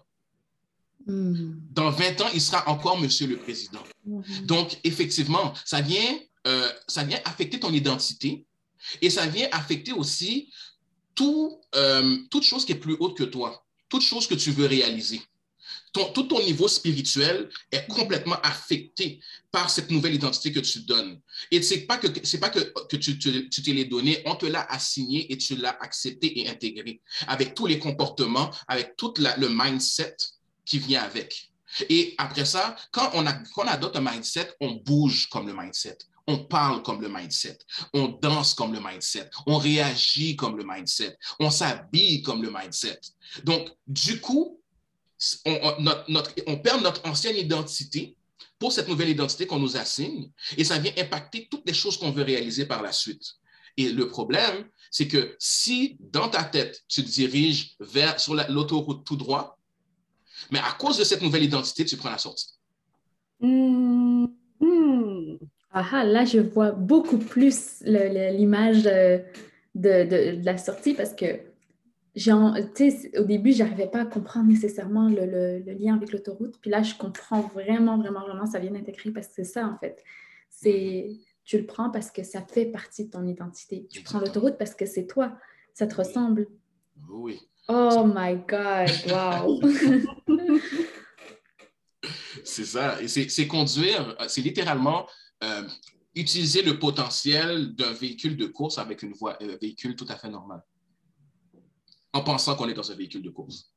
Hmm. 1.05 1.53
Dans 1.72 1.89
20 1.89 2.22
ans, 2.22 2.30
il 2.34 2.41
sera 2.41 2.67
encore 2.69 2.99
monsieur 2.99 3.28
le 3.28 3.38
président. 3.38 3.84
Hmm. 4.05 4.22
Donc, 4.43 4.80
effectivement, 4.84 5.53
ça 5.65 5.82
vient, 5.82 6.19
euh, 6.47 6.69
ça 6.88 7.03
vient 7.03 7.19
affecter 7.26 7.59
ton 7.59 7.72
identité 7.72 8.45
et 9.01 9.09
ça 9.09 9.28
vient 9.28 9.47
affecter 9.51 9.93
aussi 9.93 10.51
tout, 11.13 11.61
toute 12.32 12.43
chose 12.43 12.65
qui 12.65 12.72
est 12.72 12.76
plus 12.80 12.95
haute 12.99 13.15
que 13.17 13.24
toi, 13.24 13.63
toute 13.89 14.01
chose 14.01 14.26
que 14.26 14.34
tu 14.34 14.51
veux 14.51 14.65
réaliser 14.65 15.22
tout 15.92 16.24
ton 16.24 16.42
niveau 16.42 16.68
spirituel 16.68 17.50
est 17.72 17.86
complètement 17.88 18.39
affecté 18.42 19.20
par 19.52 19.70
cette 19.70 19.92
nouvelle 19.92 20.16
identité 20.16 20.52
que 20.52 20.60
tu 20.60 20.80
donnes. 20.82 21.20
Et 21.52 21.62
ce 21.62 21.76
n'est 21.76 21.82
pas 21.82 21.98
que, 21.98 22.08
pas 22.38 22.50
que, 22.50 22.60
que 22.88 22.96
tu, 22.96 23.18
te 23.20 23.72
l'es 23.72 23.86
donné, 23.86 24.22
on 24.26 24.36
te 24.36 24.46
l'a 24.46 24.66
assigné 24.72 25.32
et 25.32 25.38
tu 25.38 25.56
l'as 25.56 25.78
accepté 25.82 26.39
et 26.39 26.50
intégré 26.50 27.02
avec 27.28 27.54
tous 27.54 27.66
les 27.66 27.80
comportements, 27.80 28.52
avec 28.68 28.96
tout 28.96 29.14
le 29.18 29.48
mindset 29.50 30.16
qui 30.66 30.80
vient 30.80 31.04
avec. 31.04 31.52
Et 31.89 32.16
après 32.18 32.46
ça, 32.46 32.76
quand 32.92 33.12
on, 33.14 33.26
a, 33.26 33.34
quand 33.34 33.64
on 33.64 33.68
adopte 33.68 33.96
un 33.96 34.02
mindset, 34.02 34.54
on 34.60 34.72
bouge 34.72 35.28
comme 35.28 35.48
le 35.48 35.54
mindset. 35.54 35.98
On 36.28 36.38
parle 36.46 36.84
comme 36.84 37.02
le 37.02 37.10
mindset, 37.10 37.58
on 37.94 38.08
danse 38.08 38.54
comme 38.54 38.74
le 38.74 38.80
mindset, 38.80 39.30
on 39.48 39.58
réagit 39.58 40.36
comme 40.36 40.56
le 40.56 40.64
mindset, 40.64 41.18
on 41.39 41.50
s'habille 41.50 42.22
comme 42.22 42.44
le 42.44 42.52
mindset. 42.52 43.00
Donc, 43.44 43.70
du 43.88 44.22
coup, 44.22 44.61
on, 45.45 46.57
perd 46.57 46.84
notre 46.84 47.05
ancienne 47.07 47.36
identité 47.36 48.15
pour 48.59 48.72
cette 48.72 48.88
nouvelle 48.88 49.09
identité 49.09 49.45
qu'on 49.45 49.59
nous 49.59 49.78
assigne 49.78 50.30
et 50.57 50.63
ça 50.63 50.78
vient 50.78 50.93
impacter 50.97 51.47
toutes 51.49 51.65
les 51.65 51.74
choses 51.74 51.97
qu'on 51.97 52.11
veut 52.11 52.24
réaliser 52.24 52.65
par 52.65 52.82
la 52.82 52.91
suite. 52.91 53.24
Et 53.78 53.89
le 53.89 54.07
problème, 54.07 54.65
c'est 54.89 55.07
que 55.07 55.36
si 55.39 55.97
dans 55.99 56.30
ta 56.30 56.43
tête, 56.43 56.82
tu 56.88 57.03
te 57.03 57.09
diriges 57.09 57.76
vers, 57.80 58.19
sur 58.19 58.36
l'autoroute 58.36 59.05
tout 59.05 59.15
droit, 59.15 59.57
mais 60.49 60.59
à 60.59 60.76
cause 60.78 60.97
de 60.97 61.03
cette 61.03 61.22
nouvelle 61.22 61.43
identité, 61.43 61.86
tu 61.86 61.97
prends 61.97 62.09
la 62.09 62.17
sortie. 62.17 62.53
Hmm, 63.39 64.26
hmm. 64.59 65.38
Ah, 65.72 66.03
là, 66.03 66.26
je 66.26 66.39
vois 66.39 66.72
beaucoup 66.72 67.17
plus 67.17 67.82
l'image 67.82 68.84
de, 68.84 70.43
la 70.43 70.57
sortie 70.57 70.93
parce 70.93 71.13
que 71.13 71.39
au 72.16 73.24
début, 73.24 73.53
je 73.53 73.64
n'arrivais 73.64 73.88
pas 73.88 74.01
à 74.01 74.05
comprendre 74.05 74.49
nécessairement 74.49 75.07
le, 75.09 75.59
lien 75.59 75.95
avec 75.95 76.12
l'autoroute. 76.12 76.57
Puis 76.59 76.70
là, 76.70 76.84
je 76.84 76.95
comprends 76.95 77.41
vraiment, 77.41 77.97
vraiment, 77.97 78.22
vraiment, 78.22 78.45
ça 78.45 78.59
vient 78.59 78.72
d'intégrer 78.72 79.12
parce 79.12 79.28
que 79.28 79.34
c'est 79.36 79.43
ça, 79.45 79.66
en 79.66 79.78
fait. 79.78 80.03
C'est, 80.49 81.09
tu 81.45 81.57
le 81.57 81.66
prends 81.66 81.89
parce 81.89 82.12
que 82.12 82.24
ça 82.24 82.41
fait 82.41 82.66
partie 82.66 83.05
de 83.05 83.12
ton 83.12 83.26
identité. 83.26 83.88
Tu 83.89 84.03
prends 84.03 84.20
l'autoroute 84.20 84.57
parce 84.57 84.76
que 84.76 84.86
c'est 84.86 85.07
toi, 85.07 85.38
ça 85.74 85.88
te 85.88 85.95
ressemble. 85.95 86.47
Oui. 87.09 87.39
Oh 87.70 88.03
my 88.05 88.36
God, 88.47 88.89
wow! 89.09 89.62
c'est 92.43 92.66
ça. 92.66 92.97
C'est 93.07 93.47
conduire, 93.47 94.18
c'est 94.28 94.41
littéralement 94.41 95.07
euh, 95.43 95.64
utiliser 96.16 96.64
le 96.64 96.78
potentiel 96.78 97.74
d'un 97.76 97.93
véhicule 97.93 98.36
de 98.36 98.47
course 98.47 98.78
avec 98.78 99.03
une 99.03 99.14
voie, 99.14 99.41
un 99.41 99.47
euh, 99.47 99.57
véhicule 99.62 99.95
tout 99.95 100.07
à 100.09 100.18
fait 100.18 100.30
normal 100.30 100.62
en 102.14 102.22
pensant 102.22 102.55
qu'on 102.55 102.68
est 102.68 102.74
dans 102.74 102.91
un 102.91 102.95
véhicule 102.95 103.22
de 103.22 103.30
course. 103.30 103.72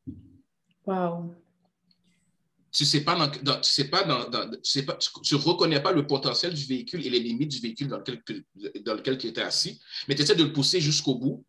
Wow. 0.86 1.34
Tu 2.70 2.84
sais 2.84 3.04
pas, 3.04 3.14
dans, 3.42 3.60
tu 3.60 3.70
sais 3.70 3.88
pas, 3.88 4.02
dans, 4.02 4.50
tu, 4.50 4.58
sais 4.64 4.84
pas 4.84 4.98
tu, 5.22 5.36
reconnais 5.36 5.80
pas 5.80 5.92
le 5.92 6.06
potentiel 6.06 6.52
du 6.52 6.64
véhicule 6.64 7.06
et 7.06 7.10
les 7.10 7.20
limites 7.20 7.52
du 7.52 7.60
véhicule 7.60 7.86
dans 7.86 7.98
lequel, 7.98 8.44
dans 8.84 8.94
lequel 8.94 9.16
tu 9.16 9.28
étais 9.28 9.42
assis, 9.42 9.80
mais 10.08 10.16
tu 10.16 10.22
essaies 10.22 10.34
de 10.34 10.42
le 10.42 10.52
pousser 10.52 10.80
jusqu'au 10.80 11.14
bout 11.14 11.44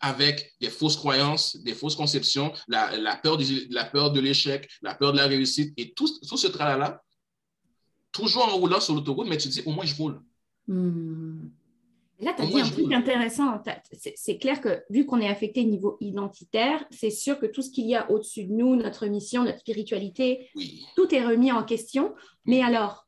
avec 0.00 0.54
des 0.60 0.68
fausses 0.68 0.96
croyances, 0.96 1.56
des 1.56 1.74
fausses 1.74 1.96
conceptions, 1.96 2.52
la, 2.68 2.96
la 2.98 3.16
peur, 3.16 3.38
de, 3.38 3.44
la 3.72 3.84
peur 3.84 4.12
de 4.12 4.20
l'échec, 4.20 4.68
la 4.82 4.94
peur 4.94 5.12
de 5.12 5.16
la 5.16 5.26
réussite 5.26 5.72
et 5.78 5.92
tout, 5.94 6.06
tout 6.28 6.36
ce 6.36 6.46
tralala, 6.46 7.02
toujours 8.12 8.44
en 8.44 8.56
roulant 8.58 8.80
sur 8.80 8.94
l'autoroute, 8.94 9.26
mais 9.26 9.38
tu 9.38 9.48
dis 9.48 9.62
au 9.64 9.72
moins 9.72 9.86
je 9.86 9.94
roule. 9.96 10.20
Hmm. 10.66 11.48
Là, 12.20 12.32
tu 12.36 12.42
as 12.42 12.46
dit 12.46 12.60
un 12.60 12.68
truc 12.68 12.92
intéressant. 12.92 13.62
C'est 14.16 14.38
clair 14.38 14.60
que 14.60 14.82
vu 14.90 15.06
qu'on 15.06 15.20
est 15.20 15.28
affecté 15.28 15.60
au 15.60 15.68
niveau 15.68 15.96
identitaire, 16.00 16.84
c'est 16.90 17.10
sûr 17.10 17.38
que 17.38 17.46
tout 17.46 17.62
ce 17.62 17.70
qu'il 17.70 17.86
y 17.86 17.94
a 17.94 18.10
au-dessus 18.10 18.44
de 18.44 18.52
nous, 18.52 18.74
notre 18.74 19.06
mission, 19.06 19.44
notre 19.44 19.60
spiritualité, 19.60 20.48
tout 20.96 21.14
est 21.14 21.24
remis 21.24 21.52
en 21.52 21.62
question. 21.62 22.14
Mais 22.44 22.60
alors, 22.60 23.06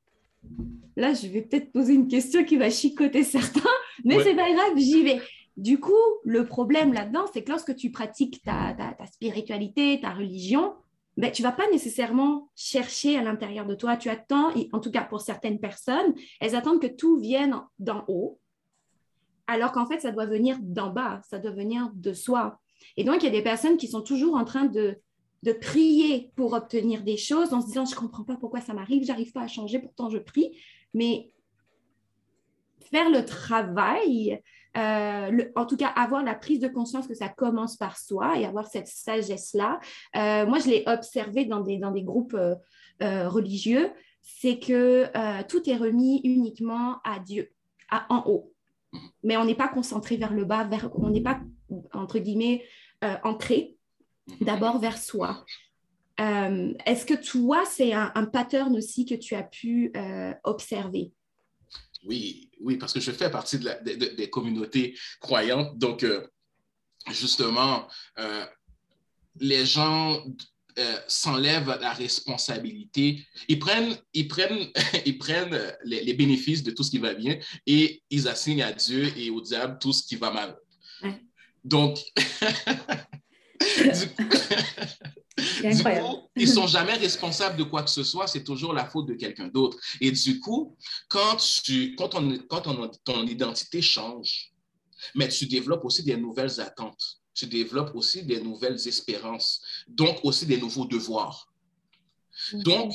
là, 0.97 1.13
je 1.13 1.27
vais 1.27 1.43
peut-être 1.43 1.73
poser 1.73 1.95
une 1.95 2.07
question 2.07 2.45
qui 2.45 2.57
va 2.57 2.71
chicoter 2.71 3.25
certains, 3.25 3.61
mais 4.05 4.23
c'est 4.23 4.37
pas 4.37 4.53
grave, 4.53 4.77
j'y 4.77 5.03
vais. 5.03 5.21
Du 5.57 5.81
coup, 5.81 5.93
le 6.25 6.47
problème 6.47 6.93
là-dedans, 6.93 7.25
c'est 7.33 7.43
que 7.43 7.51
lorsque 7.51 7.75
tu 7.75 7.91
pratiques 7.91 8.43
ta, 8.45 8.77
spiritualité, 9.13 9.99
ta 10.01 10.11
religion, 10.11 10.75
ben, 11.17 11.33
tu 11.33 11.43
vas 11.43 11.53
pas 11.53 11.69
nécessairement 11.71 12.49
chercher 12.55 13.19
à 13.19 13.23
l'intérieur 13.23 13.67
de 13.67 13.75
toi. 13.75 13.97
Tu 13.97 14.09
attends, 14.09 14.53
en 14.73 14.79
tout 14.79 14.93
cas 14.93 15.03
pour 15.03 15.21
certaines 15.21 15.59
personnes, 15.59 16.15
elles 16.41 16.55
attendent 16.55 16.81
que 16.81 16.87
tout 16.87 17.19
vienne 17.19 17.61
d'en 17.81 18.05
haut 18.07 18.39
alors 19.51 19.73
qu'en 19.73 19.85
fait, 19.85 20.01
ça 20.01 20.13
doit 20.13 20.27
venir 20.27 20.57
d'en 20.61 20.91
bas, 20.91 21.21
ça 21.29 21.41
doit 21.41 21.51
venir 21.51 21.91
de 21.95 22.13
soi. 22.13 22.61
Et 22.97 23.03
donc, 23.03 23.23
il 23.23 23.25
y 23.25 23.29
a 23.29 23.33
des 23.33 23.43
personnes 23.43 23.77
qui 23.77 23.89
sont 23.89 24.01
toujours 24.01 24.37
en 24.37 24.45
train 24.45 24.67
de, 24.67 24.97
prier 25.61 26.31
pour 26.37 26.53
obtenir 26.53 27.03
des 27.03 27.17
choses 27.17 27.53
en 27.53 27.61
se 27.61 27.67
disant, 27.67 27.85
je 27.85 27.95
ne 27.95 28.01
comprends 28.01 28.23
pas 28.23 28.37
pourquoi 28.37 28.61
ça 28.61 28.75
m'arrive, 28.75 29.05
j'arrive 29.05 29.33
pas 29.33 29.43
à 29.43 29.49
changer, 29.49 29.81
pourtant 29.81 30.09
je 30.09 30.19
prie. 30.19 30.57
Mais 30.95 31.33
faire 32.93 33.11
le 33.11 33.25
travail, 33.25 34.41
euh, 34.77 35.45
en 35.57 35.67
tout 35.67 35.77
cas 35.77 35.89
avoir 35.89 36.23
la 36.23 36.35
prise 36.35 36.61
de 36.61 36.69
conscience 36.69 37.09
que 37.09 37.15
ça 37.15 37.29
commence 37.29 37.77
par 37.77 37.99
soi 37.99 38.39
et 38.39 38.45
avoir 38.45 38.69
cette 38.69 38.87
sagesse-là. 38.87 39.81
Euh, 40.15 40.47
moi, 40.47 40.61
je 40.61 40.69
l'ai 40.69 40.85
observé 40.87 41.45
dans 41.47 41.61
des, 41.61 42.03
groupes 42.03 42.35
euh, 42.35 43.29
religieux, 43.29 43.91
c'est 44.21 44.61
que 44.61 45.07
tout 45.49 45.69
est 45.69 45.77
remis 45.77 46.21
uniquement 46.23 46.99
à 47.03 47.19
Dieu, 47.19 47.51
en 47.91 48.23
haut 48.27 48.53
mais 49.23 49.37
on 49.37 49.45
n'est 49.45 49.55
pas 49.55 49.69
concentré 49.69 50.17
vers 50.17 50.33
le 50.33 50.45
bas, 50.45 50.65
vers, 50.65 50.91
on 50.95 51.11
n'est 51.11 51.23
pas, 51.23 51.41
entre 51.93 52.19
guillemets, 52.19 52.65
euh, 53.05 53.17
ancré 53.25 53.77
d'abord 54.41 54.79
vers 54.79 54.99
soi. 54.99 55.45
Euh, 56.21 56.75
est-ce 56.85 57.07
que 57.07 57.15
toi, 57.15 57.65
c'est 57.65 57.93
un, 57.93 58.27
pattern 58.27 58.77
aussi 58.77 59.07
que 59.07 59.15
tu 59.15 59.35
as 59.35 59.43
pu 59.43 59.91
euh, 59.97 60.35
observer? 60.45 61.13
Oui, 62.05 62.51
oui, 62.61 62.77
parce 62.77 62.93
que 62.93 63.01
je 63.01 63.11
fais 63.11 63.31
partie 63.31 63.59
de 63.59 64.15
des 64.15 64.31
communautés 64.31 64.97
croyantes. 65.21 65.79
Donc, 65.79 66.07
justement, 67.11 67.87
les 69.39 69.65
gens 69.65 70.23
euh, 70.79 70.99
s'enlèvent 71.09 71.79
la 71.81 71.93
responsabilité. 71.93 73.25
Ils 73.49 73.59
prennent, 73.59 73.97
ils 74.15 74.29
prennent, 74.29 74.69
ils 75.07 75.19
prennent 75.19 75.59
les, 75.85 76.15
bénéfices 76.15 76.63
de 76.63 76.71
tout 76.71 76.83
ce 76.83 76.91
qui 76.91 76.99
va 76.99 77.15
bien 77.15 77.39
et 77.67 78.03
ils 78.11 78.29
assignent 78.29 78.63
à 78.63 78.73
Dieu 78.73 79.13
et 79.17 79.31
au 79.31 79.41
diable 79.41 79.79
tout 79.81 79.93
ce 79.93 80.03
qui 80.03 80.17
va 80.17 80.31
mal. 80.31 80.57
Donc, 81.65 81.99
du 83.61 84.09
coup, 84.17 84.29
ils 86.37 86.49
sont 86.49 86.67
jamais 86.67 86.95
responsables 86.95 87.57
de 87.57 87.65
quoi 87.65 87.83
que 87.83 87.91
ce 87.91 88.03
soit, 88.03 88.27
c'est 88.27 88.45
toujours 88.45 88.73
la 88.73 88.87
faute 88.87 89.07
de 89.07 89.15
quelqu'un 89.15 89.49
d'autre. 89.49 89.79
Et 90.01 90.11
du 90.11 90.41
coup, 90.41 90.77
quand, 91.09 91.37
tu, 91.37 91.95
quand, 91.97 92.15
on, 92.15 92.39
quand 92.49 92.67
on, 92.67 92.91
ton 93.05 93.27
identité 93.27 93.83
change, 93.83 94.53
mais 95.15 95.29
tu 95.29 95.47
développes 95.47 95.85
aussi 95.85 96.03
des 96.03 96.17
nouvelles 96.17 96.61
attentes 96.61 97.20
tu 97.35 97.47
développes 97.47 97.95
aussi 97.95 98.23
des 98.23 98.41
nouvelles 98.41 98.87
espérances, 98.87 99.63
donc 99.89 100.25
aussi 100.25 100.47
des 100.47 100.59
nouveaux 100.59 100.85
devoirs. 100.85 101.53
Donc, 102.53 102.93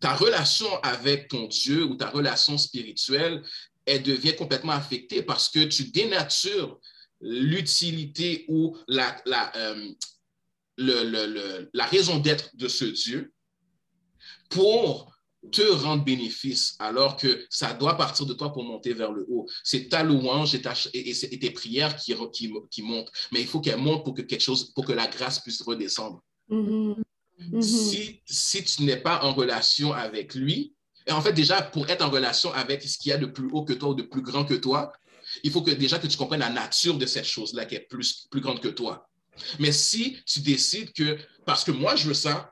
ta 0.00 0.14
relation 0.14 0.68
avec 0.82 1.28
ton 1.28 1.46
Dieu 1.46 1.84
ou 1.84 1.94
ta 1.94 2.10
relation 2.10 2.58
spirituelle, 2.58 3.42
elle 3.86 4.02
devient 4.02 4.34
complètement 4.36 4.72
affectée 4.72 5.22
parce 5.22 5.48
que 5.48 5.64
tu 5.64 5.84
dénatures 5.84 6.78
l'utilité 7.20 8.44
ou 8.48 8.76
la, 8.88 9.20
la, 9.26 9.56
euh, 9.56 9.92
la 10.78 11.86
raison 11.86 12.18
d'être 12.18 12.56
de 12.56 12.68
ce 12.68 12.84
Dieu 12.84 13.32
pour 14.48 15.11
te 15.50 15.62
rendre 15.62 16.04
bénéfice 16.04 16.76
alors 16.78 17.16
que 17.16 17.44
ça 17.50 17.72
doit 17.72 17.96
partir 17.96 18.26
de 18.26 18.34
toi 18.34 18.52
pour 18.52 18.62
monter 18.64 18.94
vers 18.94 19.10
le 19.10 19.26
haut. 19.28 19.46
C'est 19.64 19.88
ta 19.88 20.02
louange 20.02 20.54
et, 20.54 20.60
tes 20.60 21.50
prières 21.50 21.96
qui, 21.96 22.14
qui, 22.70 22.82
montent, 22.82 23.10
mais 23.32 23.40
il 23.40 23.46
faut 23.46 23.60
qu'elles 23.60 23.78
montent 23.78 24.04
pour 24.04 24.14
que 24.14 24.22
quelque 24.22 24.40
chose, 24.40 24.72
pour 24.72 24.84
que 24.84 24.92
la 24.92 25.08
grâce 25.08 25.40
puisse 25.40 25.60
redescendre. 25.62 26.22
Mm-hmm. 26.50 26.94
Mm-hmm. 27.40 27.62
Si, 27.62 28.22
si 28.24 28.64
tu 28.64 28.84
n'es 28.84 28.96
pas 28.96 29.24
en 29.24 29.32
relation 29.32 29.92
avec 29.92 30.34
lui, 30.34 30.74
et 31.06 31.12
en 31.12 31.20
fait 31.20 31.32
déjà 31.32 31.60
pour 31.60 31.88
être 31.90 32.02
en 32.02 32.10
relation 32.10 32.52
avec 32.52 32.82
ce 32.82 32.96
qu'il 32.96 33.10
y 33.10 33.12
a 33.12 33.18
de 33.18 33.26
plus 33.26 33.48
haut 33.50 33.64
que 33.64 33.72
toi 33.72 33.90
ou 33.90 33.94
de 33.94 34.02
plus 34.02 34.22
grand 34.22 34.44
que 34.44 34.54
toi, 34.54 34.92
il 35.42 35.50
faut 35.50 35.62
que 35.62 35.70
déjà 35.70 35.98
que 35.98 36.06
tu 36.06 36.16
comprennes 36.16 36.40
la 36.40 36.50
nature 36.50 36.98
de 36.98 37.06
cette 37.06 37.24
chose-là 37.24 37.64
qui 37.64 37.74
est 37.74 37.88
plus, 37.88 38.26
plus 38.30 38.40
grande 38.40 38.60
que 38.60 38.68
toi. 38.68 39.08
Mais 39.58 39.72
si 39.72 40.18
tu 40.26 40.40
décides 40.40 40.92
que, 40.92 41.18
parce 41.46 41.64
que 41.64 41.72
moi 41.72 41.96
je 41.96 42.06
veux 42.06 42.14
ça, 42.14 42.51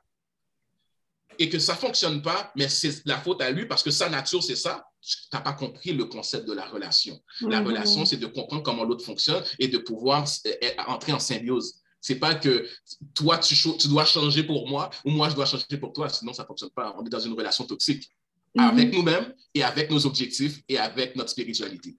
et 1.40 1.48
que 1.48 1.58
ça 1.58 1.72
ne 1.72 1.78
fonctionne 1.78 2.20
pas, 2.20 2.52
mais 2.54 2.68
c'est 2.68 3.04
la 3.06 3.18
faute 3.18 3.40
à 3.40 3.50
lui 3.50 3.66
parce 3.66 3.82
que 3.82 3.90
sa 3.90 4.10
nature, 4.10 4.42
c'est 4.42 4.56
ça, 4.56 4.86
tu 5.00 5.16
n'as 5.32 5.40
pas 5.40 5.54
compris 5.54 5.94
le 5.94 6.04
concept 6.04 6.46
de 6.46 6.52
la 6.52 6.66
relation. 6.66 7.18
La 7.40 7.60
mhm. 7.60 7.66
relation, 7.66 8.04
c'est 8.04 8.18
de 8.18 8.26
comprendre 8.26 8.62
comment 8.62 8.84
l'autre 8.84 9.04
fonctionne 9.04 9.42
et 9.58 9.66
de 9.66 9.78
pouvoir 9.78 10.28
euh, 10.46 10.68
entrer 10.86 11.12
en 11.14 11.18
symbiose. 11.18 11.76
C'est 12.02 12.16
pas 12.16 12.34
que 12.34 12.66
toi, 13.14 13.38
tu, 13.38 13.54
tu, 13.56 13.88
dois 13.88 14.04
changer 14.04 14.42
pour 14.42 14.68
moi 14.68 14.90
ou 15.06 15.10
moi, 15.10 15.30
je 15.30 15.34
dois 15.34 15.46
changer 15.46 15.64
pour 15.80 15.94
toi, 15.94 16.10
sinon 16.10 16.34
ça 16.34 16.42
ne 16.42 16.46
fonctionne 16.46 16.70
pas. 16.70 16.94
On 16.98 17.04
est 17.06 17.10
dans 17.10 17.18
une 17.20 17.32
relation 17.32 17.64
toxique 17.64 18.10
mhm. 18.54 18.62
avec 18.62 18.92
nous-mêmes 18.92 19.34
et 19.54 19.64
avec 19.64 19.90
nos 19.90 20.04
objectifs 20.04 20.60
et 20.68 20.76
avec 20.76 21.16
notre 21.16 21.30
spiritualité. 21.30 21.96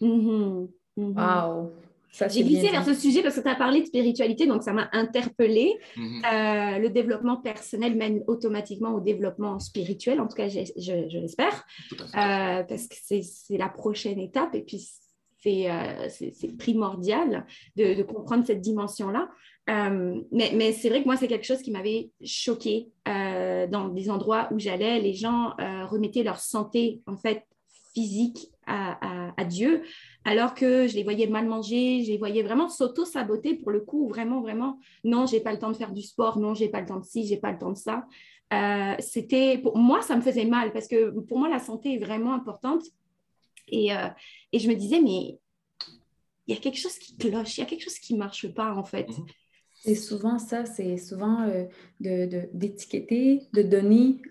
Mhm. 0.00 0.68
Wow. 0.96 1.72
J'ai 2.12 2.44
glissé 2.44 2.68
vers 2.70 2.84
ce 2.84 2.94
sujet 2.94 3.22
parce 3.22 3.36
que 3.36 3.40
tu 3.40 3.48
as 3.48 3.54
parlé 3.54 3.82
de 3.82 3.86
spiritualité, 3.86 4.46
donc 4.46 4.62
ça 4.62 4.72
m'a 4.72 4.88
interpellée. 4.92 5.74
Mhm. 5.96 6.22
Euh, 6.24 6.78
le 6.78 6.88
développement 6.90 7.36
personnel 7.36 7.96
mène 7.96 8.22
automatiquement 8.26 8.94
au 8.94 9.00
développement 9.00 9.58
spirituel, 9.58 10.20
en 10.20 10.26
tout 10.26 10.36
cas, 10.36 10.48
je, 10.48 10.60
je, 10.76 11.18
l'espère, 11.18 11.66
euh, 11.92 12.62
parce 12.62 12.86
que 12.86 12.96
c'est 12.98 13.58
la 13.58 13.68
prochaine 13.68 14.18
étape 14.18 14.54
et 14.54 14.62
puis 14.62 14.88
c'est 15.42 15.70
euh, 15.70 16.08
primordial 16.58 17.46
de, 17.76 17.94
de, 17.94 18.02
comprendre 18.02 18.46
cette 18.46 18.60
dimension-là. 18.60 19.28
mais, 19.68 20.52
mais 20.54 20.72
c'est 20.72 20.88
vrai 20.88 21.02
que 21.02 21.06
moi, 21.06 21.16
c'est 21.16 21.28
quelque 21.28 21.46
chose 21.46 21.62
qui 21.62 21.70
m'avait 21.70 22.10
choqué 22.24 22.88
dans 23.04 23.88
des 23.88 24.10
endroits 24.10 24.48
où 24.52 24.58
j'allais. 24.58 25.00
Les 25.00 25.14
gens 25.14 25.54
remettaient 25.88 26.22
leur 26.22 26.40
santé, 26.40 27.02
en 27.06 27.16
fait, 27.16 27.44
physique 27.96 28.50
à, 28.66 29.32
à, 29.36 29.44
Dieu, 29.44 29.82
alors 30.26 30.54
que 30.54 30.88
je 30.88 30.96
les 30.96 31.04
voyais 31.04 31.28
mal 31.28 31.46
manger, 31.46 32.02
je 32.02 32.10
les 32.10 32.18
voyais 32.18 32.42
vraiment 32.42 32.68
s'auto-saboter 32.68 33.54
pour 33.54 33.70
le 33.70 33.80
coup, 33.80 34.08
vraiment, 34.08 34.40
vraiment, 34.40 34.80
non, 35.04 35.24
j'ai 35.24 35.38
pas 35.38 35.52
le 35.52 35.58
temps 35.60 35.70
de 35.70 35.76
faire 35.76 35.92
du 35.92 36.02
sport, 36.02 36.40
non, 36.40 36.52
j'ai 36.52 36.68
pas 36.68 36.80
le 36.80 36.86
temps 36.86 36.98
de 36.98 37.04
ci, 37.04 37.24
j'ai 37.24 37.36
pas 37.36 37.52
le 37.52 37.58
temps 37.58 37.70
de 37.70 37.78
ça. 37.78 38.08
Euh, 38.52 38.96
c'était, 38.98 39.56
pour 39.56 39.78
moi, 39.78 40.02
ça 40.02 40.16
me 40.16 40.20
faisait 40.20 40.44
mal 40.44 40.72
parce 40.72 40.88
que 40.88 41.10
pour 41.20 41.38
moi, 41.38 41.48
la 41.48 41.60
santé 41.60 41.94
est 41.94 42.04
vraiment 42.04 42.34
importante. 42.34 42.82
Et, 43.68 43.94
euh, 43.94 44.08
et 44.50 44.58
je 44.58 44.68
me 44.68 44.74
disais, 44.74 45.00
mais 45.00 45.38
il 46.48 46.54
y 46.54 46.58
a 46.58 46.60
quelque 46.60 46.78
chose 46.78 46.98
qui 46.98 47.16
cloche, 47.16 47.58
il 47.58 47.60
y 47.60 47.62
a 47.62 47.66
quelque 47.66 47.84
chose 47.84 47.98
qui 48.00 48.16
marche 48.16 48.48
pas 48.52 48.74
en 48.74 48.84
fait. 48.84 49.08
Mhm. 49.08 49.26
C'est 49.74 49.94
souvent 49.94 50.40
ça, 50.40 50.64
c'est 50.64 50.96
souvent 50.96 51.42
euh, 51.42 51.66
d'étiqueter, 52.00 53.42
de, 53.52 53.62
de, 53.62 53.68
donner 53.68 54.22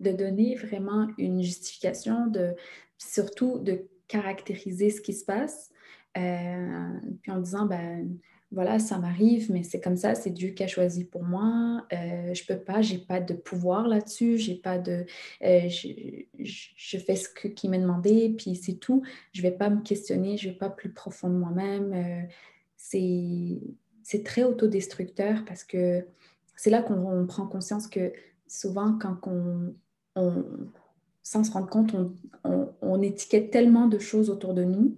de 0.00 0.12
donner 0.12 0.54
vraiment 0.54 1.08
une 1.18 1.42
justification, 1.42 2.26
de, 2.26 2.54
surtout 2.98 3.58
de 3.58 3.86
caractériser 4.08 4.90
ce 4.90 5.00
qui 5.00 5.12
se 5.12 5.24
passe, 5.24 5.70
euh, 6.16 7.00
puis 7.22 7.32
en 7.32 7.40
disant, 7.40 7.66
ben 7.66 8.08
voilà, 8.52 8.78
ça 8.78 8.98
m'arrive, 8.98 9.50
mais 9.50 9.64
c'est 9.64 9.80
comme 9.80 9.96
ça, 9.96 10.14
c'est 10.14 10.30
Dieu 10.30 10.50
qui 10.50 10.62
a 10.62 10.68
choisi 10.68 11.04
pour 11.04 11.24
moi. 11.24 11.84
Euh, 11.92 12.32
je 12.32 12.44
peux 12.46 12.58
pas, 12.58 12.80
j'ai 12.80 12.98
pas 12.98 13.20
de 13.20 13.34
pouvoir 13.34 13.88
là-dessus, 13.88 14.38
j'ai 14.38 14.54
pas 14.54 14.78
de, 14.78 15.04
euh, 15.42 15.68
je, 15.68 16.98
fais 16.98 17.16
ce 17.16 17.28
que, 17.28 17.48
qui 17.48 17.68
m'est 17.68 17.80
demandé, 17.80 18.34
puis 18.38 18.54
c'est 18.54 18.76
tout. 18.76 19.02
Je 19.32 19.42
vais 19.42 19.50
pas 19.50 19.68
me 19.68 19.82
questionner, 19.82 20.36
je 20.36 20.50
vais 20.50 20.54
pas 20.54 20.70
plus 20.70 20.92
profond 20.92 21.28
de 21.28 21.34
moi-même. 21.34 21.92
Euh, 21.92 22.22
c'est, 22.76 24.22
très 24.24 24.44
autodestructeur 24.44 25.44
parce 25.44 25.64
que 25.64 26.06
c'est 26.54 26.70
là 26.70 26.82
qu'on 26.82 27.26
prend 27.26 27.46
conscience 27.46 27.88
que 27.88 28.12
souvent 28.46 28.96
quand 28.98 29.18
on, 29.26 29.74
sans 31.26 31.42
se 31.42 31.50
rendre 31.50 31.68
compte, 31.68 31.96
on, 32.80 33.02
étiquette 33.02 33.50
tellement 33.50 33.88
de 33.88 33.98
choses 33.98 34.30
autour 34.30 34.54
de 34.54 34.62
nous. 34.62 34.96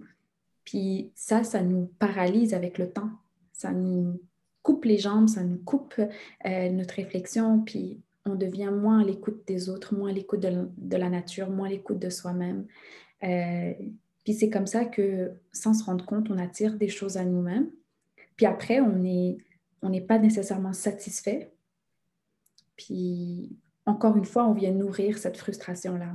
Puis 0.63 1.11
ça, 1.15 1.43
ça 1.43 1.63
nous 1.63 1.89
paralyse 1.97 2.53
avec 2.53 2.77
le 2.77 2.91
temps. 2.91 3.09
Ça 3.51 3.71
nous 3.71 4.21
coupe 4.61 4.85
les 4.85 4.99
jambes, 4.99 5.27
ça 5.27 5.43
nous 5.43 5.57
coupe 5.57 5.95
euh, 5.99 6.69
notre 6.69 6.93
réflexion, 6.93 7.61
puis 7.61 7.99
on 8.27 8.35
devient 8.35 8.69
moins 8.71 8.99
à 8.99 9.03
l'écoute 9.03 9.41
des 9.47 9.69
autres, 9.69 9.95
moins 9.95 10.11
à 10.11 10.13
l'écoute 10.13 10.41
de, 10.41 10.97
la 10.97 11.09
nature, 11.09 11.49
moins 11.49 11.65
à 11.65 11.71
l'écoute 11.71 11.97
de 11.97 12.11
soi-même. 12.11 12.67
Euh, 13.23 13.73
puis 14.23 14.35
c'est 14.35 14.51
comme 14.51 14.67
ça 14.67 14.85
que, 14.85 15.31
sans 15.51 15.73
se 15.73 15.83
rendre 15.83 16.05
compte, 16.05 16.29
on 16.29 16.37
attire 16.37 16.75
des 16.75 16.89
choses 16.89 17.17
à 17.17 17.25
nous-mêmes. 17.25 17.71
Puis 18.35 18.45
après, 18.45 18.81
on 18.81 18.93
n'est 18.93 19.39
on 19.81 19.89
n'est 19.89 20.01
pas 20.01 20.19
nécessairement 20.19 20.73
satisfait. 20.73 21.51
Puis 22.77 23.57
encore 23.89 24.15
une 24.17 24.25
fois, 24.25 24.47
on 24.47 24.53
vient 24.53 24.71
nourrir 24.71 25.17
cette 25.17 25.37
frustration-là. 25.37 26.13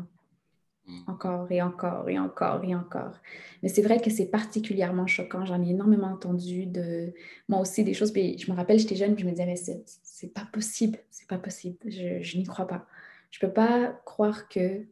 Mm. 0.86 1.00
Encore 1.06 1.50
et 1.50 1.62
encore 1.62 2.08
et 2.08 2.18
encore 2.18 2.64
et 2.64 2.74
encore. 2.74 3.14
Mais 3.62 3.68
c'est 3.68 3.82
vrai 3.82 4.00
que 4.00 4.10
c'est 4.10 4.26
particulièrement 4.26 5.06
choquant. 5.06 5.44
J'en 5.44 5.62
ai 5.62 5.70
énormément 5.70 6.08
entendu 6.08 6.66
de 6.66 7.12
moi 7.48 7.60
aussi 7.60 7.84
des 7.84 7.94
choses. 7.94 8.12
Puis 8.12 8.38
je 8.38 8.50
me 8.50 8.56
rappelle, 8.56 8.78
j'étais 8.78 8.96
jeune, 8.96 9.14
puis 9.14 9.24
je 9.24 9.28
me 9.28 9.32
disais, 9.32 9.46
mais 9.46 9.56
c'est 9.56 10.32
pas 10.32 10.46
possible, 10.52 10.98
c'est 11.10 11.28
pas 11.28 11.38
possible. 11.38 11.78
Je, 11.86 12.22
je 12.22 12.38
n'y 12.38 12.44
crois 12.44 12.66
pas. 12.66 12.86
Je 13.30 13.40
peux 13.40 13.52
pas 13.52 14.00
croire 14.04 14.48
que 14.48 14.84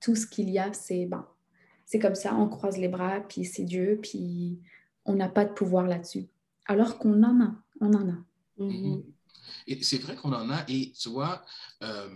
tout 0.00 0.14
ce 0.14 0.26
qu'il 0.26 0.50
y 0.50 0.58
a, 0.58 0.72
c'est 0.72 1.06
bon. 1.06 1.22
C'est 1.84 1.98
comme 1.98 2.14
ça, 2.14 2.34
on 2.34 2.48
croise 2.48 2.76
les 2.78 2.88
bras, 2.88 3.20
puis 3.26 3.44
c'est 3.44 3.64
Dieu, 3.64 3.98
puis 4.02 4.60
on 5.06 5.14
n'a 5.14 5.28
pas 5.28 5.46
de 5.46 5.52
pouvoir 5.52 5.86
là-dessus. 5.86 6.26
Alors 6.66 6.98
qu'on 6.98 7.22
en 7.22 7.40
a, 7.40 7.54
on 7.80 7.94
en 7.94 8.08
a. 8.10 8.16
Mm-hmm. 8.58 9.02
Et 9.66 9.82
c'est 9.82 9.98
vrai 9.98 10.16
qu'on 10.16 10.32
en 10.32 10.50
a, 10.50 10.64
et 10.68 10.92
tu 10.92 11.08
vois, 11.08 11.44
euh, 11.82 12.08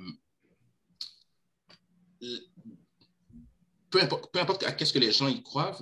peu 3.90 4.02
importe, 4.02 4.32
peu 4.32 4.40
importe 4.40 4.62
à 4.64 4.72
qu'est-ce 4.72 4.92
que 4.92 4.98
les 4.98 5.12
gens 5.12 5.28
y 5.28 5.42
croient, 5.42 5.76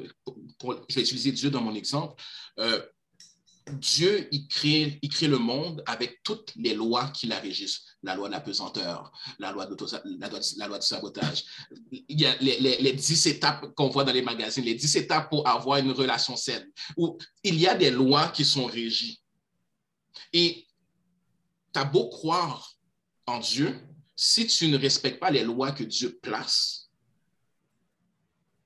je 0.88 0.94
vais 0.94 1.02
utiliser 1.02 1.32
Dieu 1.32 1.50
dans 1.50 1.62
mon 1.62 1.74
exemple, 1.74 2.22
euh, 2.58 2.80
Dieu, 3.78 4.28
il 4.32 4.48
crée, 4.48 4.98
il 5.02 5.08
crée 5.08 5.28
le 5.28 5.38
monde 5.38 5.82
avec 5.86 6.22
toutes 6.22 6.52
les 6.56 6.74
lois 6.74 7.08
qui 7.08 7.26
la 7.26 7.38
régissent. 7.38 7.82
La 8.02 8.16
loi 8.16 8.28
de 8.28 8.32
la 8.32 8.40
pesanteur, 8.40 9.12
la 9.38 9.52
loi, 9.52 9.68
la 9.68 10.28
la 10.56 10.66
loi 10.68 10.78
du 10.78 10.86
sabotage. 10.86 11.44
Il 11.92 12.20
y 12.20 12.26
a 12.26 12.34
les, 12.40 12.58
les, 12.58 12.78
les 12.78 12.92
10 12.92 13.26
étapes 13.26 13.74
qu'on 13.74 13.88
voit 13.88 14.04
dans 14.04 14.12
les 14.12 14.22
magazines, 14.22 14.64
les 14.64 14.74
10 14.74 14.96
étapes 14.96 15.28
pour 15.28 15.46
avoir 15.46 15.78
une 15.78 15.92
relation 15.92 16.34
saine. 16.34 16.66
Où 16.96 17.18
il 17.44 17.60
y 17.60 17.66
a 17.66 17.74
des 17.74 17.90
lois 17.90 18.28
qui 18.28 18.44
sont 18.44 18.64
régies. 18.64 19.20
Et 20.32 20.66
as 21.74 21.84
beau 21.84 22.08
croire 22.08 22.76
en 23.26 23.38
Dieu, 23.38 23.78
si 24.16 24.46
tu 24.46 24.68
ne 24.68 24.76
respectes 24.76 25.20
pas 25.20 25.30
les 25.30 25.44
lois 25.44 25.72
que 25.72 25.84
Dieu 25.84 26.18
place, 26.22 26.90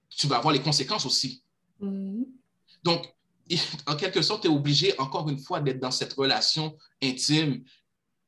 tu 0.09 0.27
vas 0.27 0.39
avoir 0.39 0.53
les 0.53 0.63
conséquences 0.63 1.07
aussi. 1.07 1.43
Mm-hmm. 1.81 2.25
Donc, 2.83 3.15
en 3.87 3.97
quelque 3.97 4.23
sorte, 4.23 4.43
tu 4.43 4.49
es 4.49 4.51
obligé, 4.51 4.99
encore 4.99 5.29
une 5.29 5.39
fois, 5.39 5.61
d'être 5.61 5.81
dans 5.81 5.91
cette 5.91 6.13
relation 6.15 6.77
intime 7.03 7.65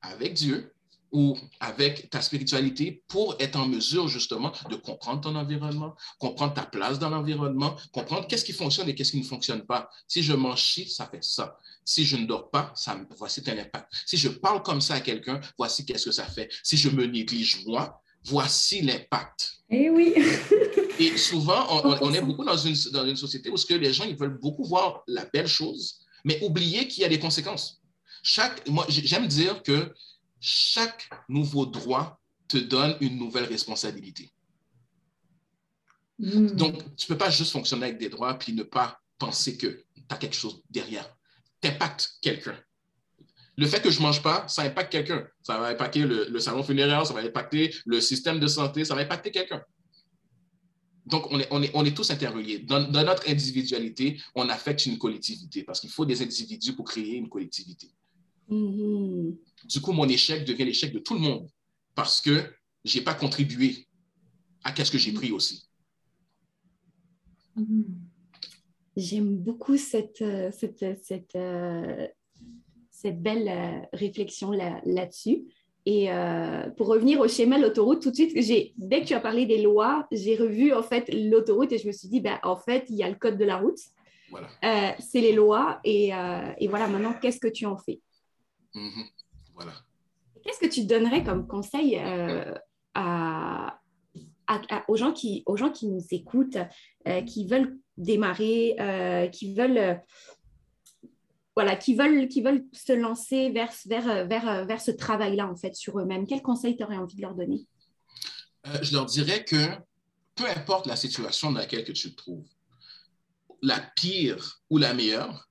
avec 0.02 0.34
Dieu 0.34 0.72
ou 1.16 1.34
avec 1.60 2.10
ta 2.10 2.20
spiritualité 2.20 3.02
pour 3.08 3.36
être 3.40 3.56
en 3.56 3.66
mesure 3.66 4.06
justement 4.06 4.52
de 4.68 4.76
comprendre 4.76 5.22
ton 5.22 5.34
environnement, 5.34 5.96
comprendre 6.18 6.52
ta 6.52 6.66
place 6.66 6.98
dans 6.98 7.08
l'environnement, 7.08 7.74
comprendre 7.90 8.26
qu'est-ce 8.26 8.44
qui 8.44 8.52
fonctionne 8.52 8.86
et 8.90 8.94
qu'est-ce 8.94 9.12
qui 9.12 9.20
ne 9.20 9.24
fonctionne 9.24 9.64
pas. 9.64 9.88
Si 10.06 10.22
je 10.22 10.34
mange 10.34 10.60
chi, 10.60 10.86
ça 10.90 11.06
fait 11.06 11.24
ça. 11.24 11.56
Si 11.86 12.04
je 12.04 12.18
ne 12.18 12.26
dors 12.26 12.50
pas, 12.50 12.70
ça, 12.74 13.00
voici 13.16 13.42
un 13.46 13.56
impact. 13.56 13.90
Si 14.04 14.18
je 14.18 14.28
parle 14.28 14.62
comme 14.62 14.82
ça 14.82 14.96
à 14.96 15.00
quelqu'un, 15.00 15.40
voici 15.56 15.86
qu'est-ce 15.86 16.04
que 16.04 16.12
ça 16.12 16.26
fait. 16.26 16.50
Si 16.62 16.76
je 16.76 16.90
me 16.90 17.06
néglige 17.06 17.64
moi, 17.64 18.02
voici 18.22 18.82
l'impact. 18.82 19.52
Eh 19.70 19.88
oui. 19.88 20.12
et 20.98 21.16
souvent, 21.16 21.82
on, 22.02 22.12
est 22.12 22.20
beaucoup 22.20 22.44
dans 22.44 22.58
une, 22.58 22.76
dans 22.92 23.06
une 23.06 23.16
société 23.16 23.48
où 23.48 23.56
ce 23.56 23.64
que 23.64 23.72
les 23.72 23.94
gens 23.94 24.04
ils 24.04 24.18
veulent 24.18 24.38
beaucoup 24.38 24.64
voir 24.64 25.02
la 25.06 25.24
belle 25.24 25.48
chose, 25.48 26.00
mais 26.26 26.38
oublier 26.42 26.86
qu'il 26.88 27.04
y 27.04 27.06
a 27.06 27.08
des 27.08 27.18
conséquences. 27.18 27.80
Chaque, 28.22 28.68
moi, 28.68 28.84
j'aime 28.90 29.28
dire 29.28 29.62
que 29.62 29.94
chaque 30.40 31.08
nouveau 31.28 31.66
droit 31.66 32.20
te 32.48 32.58
donne 32.58 32.96
une 33.00 33.16
nouvelle 33.18 33.44
responsabilité. 33.44 34.30
Hmm. 36.18 36.48
Donc, 36.48 36.78
tu 36.96 37.06
ne 37.10 37.14
peux 37.14 37.18
pas 37.18 37.30
juste 37.30 37.52
fonctionner 37.52 37.86
avec 37.86 37.98
des 37.98 38.08
droits 38.08 38.38
puis 38.38 38.52
ne 38.52 38.62
pas 38.62 39.00
penser 39.18 39.56
que 39.56 39.66
tu 39.66 40.02
as 40.08 40.16
quelque 40.16 40.36
chose 40.36 40.62
derrière. 40.70 41.08
Tu 41.60 41.68
impactes 41.68 42.18
quelqu'un. 42.20 42.56
Le 43.58 43.66
fait 43.66 43.80
que 43.80 43.90
je 43.90 43.98
ne 43.98 44.04
mange 44.04 44.22
pas, 44.22 44.46
ça 44.48 44.62
impacte 44.62 44.92
quelqu'un. 44.92 45.26
Ça 45.42 45.58
va 45.58 45.68
impacter 45.68 46.00
le, 46.00 46.38
salon 46.38 46.62
funéraire, 46.62 47.06
ça 47.06 47.14
va 47.14 47.20
impacter 47.20 47.74
le 47.86 48.00
système 48.00 48.38
de 48.38 48.46
santé, 48.46 48.84
ça 48.84 48.94
va 48.94 49.00
impacter 49.00 49.30
quelqu'un. 49.30 49.62
Donc, 51.06 51.30
on 51.30 51.38
est, 51.38 51.48
on 51.50 51.62
est, 51.62 51.70
on 51.72 51.84
est 51.84 51.96
tous 51.96 52.10
interreliés. 52.10 52.58
Dans, 52.58 52.90
notre 52.90 53.28
individualité, 53.28 54.20
on 54.34 54.48
affecte 54.48 54.86
une 54.86 54.98
collectivité 54.98 55.62
parce 55.62 55.80
qu'il 55.80 55.90
faut 55.90 56.04
des 56.04 56.20
individus 56.20 56.74
pour 56.74 56.84
créer 56.84 57.14
une 57.14 57.28
collectivité. 57.28 57.90
Mm-hmm. 58.50 59.36
Du 59.64 59.80
coup, 59.80 59.92
mon 59.92 60.08
échec 60.08 60.44
devient 60.44 60.64
l'échec 60.64 60.92
de 60.92 60.98
tout 60.98 61.14
le 61.14 61.20
monde 61.20 61.48
parce 61.94 62.20
que 62.20 62.44
je 62.84 62.98
n'ai 62.98 63.04
pas 63.04 63.14
contribué 63.14 63.86
à 64.62 64.74
ce 64.84 64.90
que 64.90 64.98
j'ai 64.98 65.12
pris 65.12 65.32
aussi. 65.32 65.68
Mm-hmm. 67.56 67.84
J'aime 68.96 69.36
beaucoup 69.36 69.76
cette, 69.76 70.22
euh, 70.22 70.50
cette, 70.52 70.84
cette, 71.02 71.36
euh, 71.36 72.06
cette 72.90 73.22
belle 73.22 73.48
euh, 73.48 73.86
réflexion 73.92 74.52
là-dessus. 74.52 75.44
et 75.84 76.08
pour 76.76 76.88
revenir 76.88 77.20
au 77.20 77.28
schéma 77.28 77.58
de 77.58 77.62
l'autoroute, 77.62 78.02
tout 78.02 78.10
de 78.10 78.16
suite, 78.16 78.34
dès 78.76 79.02
que 79.02 79.06
tu 79.06 79.14
as 79.14 79.20
parlé 79.20 79.46
des 79.46 79.62
lois, 79.62 80.06
j'ai 80.10 80.34
revu 80.34 80.72
en 80.72 80.82
fait 80.82 81.12
l'autoroute 81.12 81.72
et 81.72 81.78
je 81.78 81.86
me 81.86 81.92
suis 81.92 82.08
dit, 82.08 82.20
ben, 82.20 82.38
en 82.42 82.56
fait, 82.56 82.86
il 82.88 82.96
y 82.96 83.02
a 83.04 83.08
le 83.08 83.14
code 83.14 83.38
de 83.38 83.44
la 83.44 83.58
route. 83.58 83.78
Voilà. 84.30 84.48
Euh, 84.64 84.90
c'est 84.98 85.20
les 85.20 85.32
lois 85.32 85.78
et, 85.84 86.10
et, 86.58 86.68
voilà, 86.68 86.88
maintenant, 86.88 87.14
qu'est-ce 87.20 87.38
que 87.38 87.48
tu 87.48 87.66
en 87.66 87.76
fais? 87.76 88.00
Mhm. 88.76 89.04
Voilà. 89.54 89.72
Qu'est-ce 90.44 90.60
que 90.60 90.72
tu 90.72 90.84
donnerais 90.84 91.24
comme 91.24 91.48
conseil 91.48 91.98
à, 92.94 93.80
aux, 94.86 94.96
gens 94.96 95.12
qui, 95.12 95.42
aux 95.46 95.56
gens 95.56 95.70
qui 95.70 95.88
nous 95.88 96.04
écoutent, 96.12 96.58
qui 97.26 97.48
veulent 97.48 97.78
démarrer, 97.96 99.28
qui 99.32 99.54
veulent 99.54 100.00
voilà, 101.56 101.74
qui 101.74 101.94
veulent, 101.94 102.28
qui 102.28 102.42
veulent 102.42 102.66
se 102.72 102.92
lancer 102.92 103.50
vers, 103.50 103.72
vers, 103.86 104.26
vers, 104.26 104.66
vers 104.66 104.80
ce 104.80 104.90
travail-là, 104.90 105.50
en 105.50 105.56
fait, 105.56 105.74
sur 105.74 105.98
eux-mêmes, 105.98 106.26
quel 106.26 106.42
conseil 106.42 106.76
tu 106.76 106.84
aurais 106.84 106.98
envie 106.98 107.16
de 107.16 107.22
leur 107.22 107.34
donner? 107.34 107.66
Euh, 108.66 108.78
je 108.82 108.92
leur 108.92 109.06
dirais 109.06 109.44
que 109.44 109.56
peu 110.34 110.46
importe 110.46 110.86
la 110.86 110.96
situation 110.96 111.52
dans 111.52 111.60
laquelle 111.60 111.84
que 111.84 111.92
tu 111.92 112.10
te 112.10 112.16
trouves, 112.16 112.46
la 113.62 113.80
pire 113.96 114.60
ou 114.68 114.78
la 114.78 114.92
meilleure, 114.92 115.48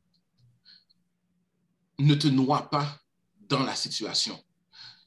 ne 1.98 2.14
te 2.14 2.28
noie 2.28 2.70
pas 2.70 3.00
dans 3.48 3.64
la 3.64 3.76
situation. 3.76 4.42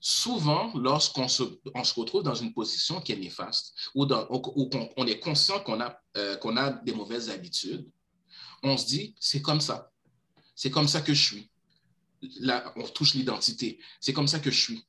Souvent, 0.00 0.72
lorsqu'on 0.76 1.26
se, 1.26 1.42
on 1.74 1.82
se 1.82 1.94
retrouve 1.98 2.22
dans 2.22 2.34
une 2.34 2.52
position 2.52 3.00
qui 3.00 3.12
est 3.12 3.16
néfaste 3.16 3.74
ou, 3.94 4.06
dans, 4.06 4.26
on, 4.30 5.06
est 5.06 5.18
conscient 5.18 5.60
qu'on 5.60 5.80
a, 5.80 6.00
euh, 6.16 6.36
qu'on 6.36 6.56
a 6.56 6.70
des 6.70 6.92
mauvaises 6.92 7.30
habitudes, 7.30 7.88
on 8.62 8.76
se 8.76 8.86
dit, 8.86 9.14
c'est 9.18 9.42
comme 9.42 9.60
ça. 9.60 9.90
C'est 10.54 10.70
comme 10.70 10.88
ça 10.88 11.00
que 11.00 11.14
je 11.14 11.22
suis. 11.22 11.50
Là, 12.40 12.72
on 12.76 12.84
touche 12.84 13.14
l'identité. 13.14 13.80
C'est 14.00 14.12
comme 14.12 14.28
ça 14.28 14.40
que 14.40 14.50
je 14.50 14.60
suis. 14.60 14.84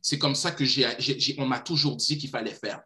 C'est 0.00 0.18
comme 0.18 0.34
ça 0.34 0.50
que 0.50 0.64
j'ai, 0.64 1.36
on 1.38 1.46
m'a 1.46 1.60
toujours 1.60 1.96
dit 1.96 2.18
qu'il 2.18 2.30
fallait 2.30 2.54
faire. 2.54 2.82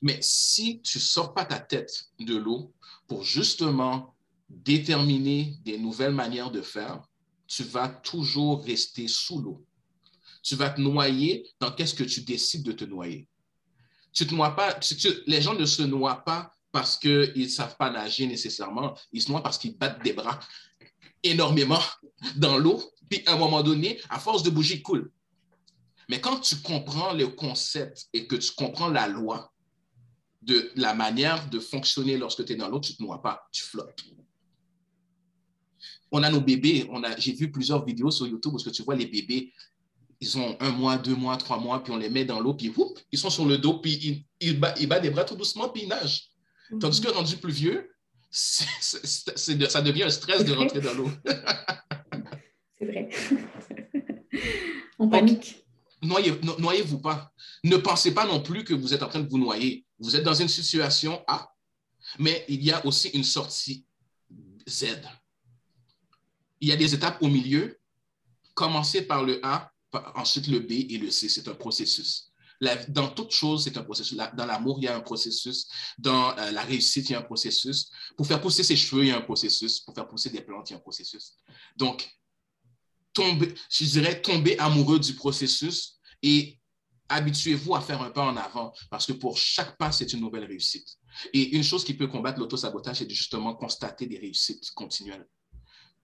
Mais 0.00 0.18
si 0.20 0.80
tu 0.82 0.98
ne 0.98 1.02
sors 1.02 1.34
pas 1.34 1.44
ta 1.44 1.60
tête 1.60 2.06
de 2.18 2.36
l'eau 2.36 2.72
pour 3.06 3.22
justement 3.22 4.14
déterminer 4.48 5.56
des 5.64 5.78
nouvelles 5.78 6.12
manières 6.12 6.50
de 6.50 6.60
faire, 6.60 7.02
tu 7.54 7.64
vas 7.64 7.88
toujours 7.88 8.64
rester 8.64 9.08
sous 9.08 9.38
l'eau. 9.38 9.62
Tu 10.42 10.56
vas 10.56 10.70
te 10.70 10.80
noyer 10.80 11.46
dans 11.60 11.70
qu'est-ce 11.70 11.94
que 11.94 12.02
tu 12.04 12.22
décides 12.22 12.62
de 12.62 12.72
te 12.72 12.84
noyer. 12.84 13.28
Tu 14.14 14.24
noies 14.34 14.56
pas, 14.56 14.80
les 15.26 15.42
gens 15.42 15.52
ne 15.52 15.66
se 15.66 15.82
noient 15.82 16.24
pas 16.24 16.50
parce 16.70 16.96
qu'ils 16.96 17.32
ne 17.36 17.48
savent 17.48 17.76
pas 17.76 17.90
nager 17.90 18.26
nécessairement, 18.26 18.96
ils 19.12 19.20
se 19.20 19.30
noient 19.30 19.42
parce 19.42 19.58
qu'ils 19.58 19.76
battent 19.76 20.02
des 20.02 20.14
bras 20.14 20.40
énormément 21.22 21.80
dans 22.36 22.56
l'eau, 22.56 22.82
puis 23.10 23.22
à 23.26 23.34
un 23.34 23.36
moment 23.36 23.62
donné, 23.62 24.00
à 24.08 24.18
force 24.18 24.42
de 24.42 24.48
bouger, 24.48 24.76
il 24.76 24.82
coule. 24.82 25.12
Mais 26.08 26.20
quand 26.20 26.40
tu 26.40 26.56
comprends 26.56 27.12
le 27.12 27.28
concept 27.28 28.08
et 28.14 28.26
que 28.26 28.36
tu 28.36 28.52
comprends 28.52 28.88
la 28.88 29.08
loi 29.08 29.52
de 30.40 30.72
la 30.74 30.94
manière 30.94 31.48
de 31.50 31.60
fonctionner 31.60 32.16
lorsque 32.16 32.46
tu 32.46 32.54
es 32.54 32.56
dans 32.56 32.68
l'eau, 32.68 32.80
tu 32.80 32.92
ne 32.92 32.96
te 32.96 33.02
noies 33.02 33.20
pas, 33.20 33.46
tu 33.52 33.62
flottes. 33.62 34.04
On 36.12 36.22
a 36.22 36.30
nos 36.30 36.40
bébés, 36.40 36.86
on 36.90 37.02
a, 37.02 37.16
j'ai 37.16 37.32
vu 37.32 37.50
plusieurs 37.50 37.84
vidéos 37.84 38.10
sur 38.10 38.26
YouTube 38.26 38.54
où 38.54 38.58
tu 38.58 38.82
vois 38.82 38.94
les 38.94 39.06
bébés, 39.06 39.52
ils 40.20 40.38
ont 40.38 40.56
un 40.60 40.70
mois, 40.70 40.98
deux 40.98 41.16
mois, 41.16 41.36
trois 41.36 41.58
mois, 41.58 41.82
puis 41.82 41.92
on 41.92 41.96
les 41.96 42.08
met 42.08 42.24
dans 42.24 42.38
l'eau, 42.38 42.54
puis 42.54 42.72
ils 43.10 43.18
sont 43.18 43.30
sur 43.30 43.44
le 43.44 43.58
dos, 43.58 43.80
puis 43.80 44.24
ils, 44.40 44.48
ils, 44.48 44.58
battent, 44.60 45.02
des 45.02 45.10
bras 45.10 45.24
tout 45.24 45.34
doucement, 45.34 45.68
puis 45.68 45.82
ils 45.82 45.88
nagent. 45.88 46.28
Tandis 46.80 47.00
que 47.00 47.08
rendu 47.08 47.36
plus 47.38 47.52
vieux, 47.52 47.90
ça 48.30 49.82
devient 49.82 50.04
un 50.04 50.10
stress 50.10 50.44
de 50.44 50.52
rentrer 50.52 50.80
dans 50.80 50.94
l'eau. 50.94 51.10
c'est 52.78 52.84
vrai. 52.84 53.08
On 54.98 55.08
panique. 55.08 55.64
Noyez, 56.00 56.32
noyez-vous 56.58 57.00
pas. 57.00 57.32
Ne 57.64 57.76
pensez 57.76 58.14
pas 58.14 58.26
non 58.26 58.40
plus 58.40 58.64
que 58.64 58.74
vous 58.74 58.94
êtes 58.94 59.02
en 59.02 59.08
train 59.08 59.20
de 59.20 59.28
vous 59.28 59.38
noyer. 59.38 59.84
Vous 59.98 60.14
êtes 60.14 60.24
dans 60.24 60.34
une 60.34 60.48
situation 60.48 61.22
A, 61.26 61.52
mais 62.18 62.44
il 62.48 62.62
y 62.62 62.70
a 62.70 62.84
aussi 62.86 63.08
une 63.08 63.24
sortie 63.24 63.86
Z. 64.68 64.86
Il 66.62 66.68
y 66.68 66.72
a 66.72 66.76
des 66.76 66.94
étapes 66.94 67.20
au 67.20 67.28
milieu. 67.28 67.78
Commencez 68.54 69.02
par 69.02 69.22
le 69.22 69.44
A, 69.44 69.70
ensuite 70.14 70.46
le 70.46 70.60
B 70.60 70.72
et 70.88 70.96
le 70.96 71.10
C. 71.10 71.28
C'est 71.28 71.48
un 71.48 71.54
processus 71.54 72.32
dans 72.88 73.08
toute 73.08 73.32
chose, 73.32 73.64
c'est 73.64 73.76
un 73.76 73.82
processus. 73.82 74.16
dans 74.16 74.46
l'amour, 74.46 74.78
il 74.78 74.84
y 74.84 74.88
a 74.88 74.96
un 74.96 75.00
processus. 75.00 75.68
Dans 75.98 76.36
euh, 76.38 76.50
la 76.52 76.62
réussite, 76.62 77.08
il 77.08 77.12
y 77.12 77.14
a 77.14 77.18
un 77.18 77.22
processus. 77.22 77.90
Pour 78.16 78.26
faire 78.26 78.40
pousser 78.40 78.62
ses 78.62 78.76
cheveux, 78.76 79.04
il 79.04 79.08
y 79.08 79.10
a 79.10 79.16
un 79.16 79.22
processus. 79.22 79.80
Pour 79.80 79.94
faire 79.94 80.06
pousser 80.06 80.30
des 80.30 80.40
plantes, 80.40 80.70
il 80.70 80.74
y 80.74 80.76
a 80.76 80.78
un 80.78 80.80
processus. 80.80 81.36
Donc, 81.76 82.08
tomber, 83.12 83.54
je 83.68 83.84
dirais 83.84 84.20
tomber 84.22 84.58
amoureux 84.58 85.00
du 85.00 85.14
processus 85.14 85.98
et 86.22 86.58
habituez-vous 87.08 87.74
à 87.74 87.80
faire 87.80 88.00
un 88.00 88.10
pas 88.10 88.24
en 88.24 88.36
avant 88.36 88.72
parce 88.90 89.06
que 89.06 89.12
pour 89.12 89.36
chaque 89.36 89.76
pas, 89.76 89.92
c'est 89.92 90.12
une 90.12 90.20
nouvelle 90.20 90.44
réussite. 90.44 90.88
Et 91.32 91.56
une 91.56 91.64
chose 91.64 91.84
qui 91.84 91.94
peut 91.94 92.06
combattre 92.06 92.38
l'autosabotage, 92.38 92.98
c'est 92.98 93.10
justement 93.10 93.54
constater 93.54 94.06
des 94.06 94.18
réussites 94.18 94.70
continuelles 94.70 95.26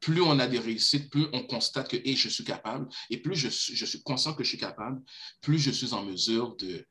plus 0.00 0.22
on 0.22 0.38
a 0.38 0.46
des 0.46 0.58
réussites, 0.58 1.10
plus 1.10 1.26
on 1.32 1.42
constate 1.44 1.88
que 1.88 1.96
je 1.96 2.28
suis 2.28 2.44
capable, 2.44 2.88
et 3.10 3.18
plus 3.18 3.34
je, 3.34 3.48
suis 3.48 4.02
conscient 4.02 4.34
que 4.34 4.44
je 4.44 4.48
suis 4.48 4.58
capable, 4.58 5.02
plus 5.40 5.58
je 5.58 5.70
suis 5.70 5.92
en 5.92 6.04
mesure 6.04 6.56
de 6.56 6.86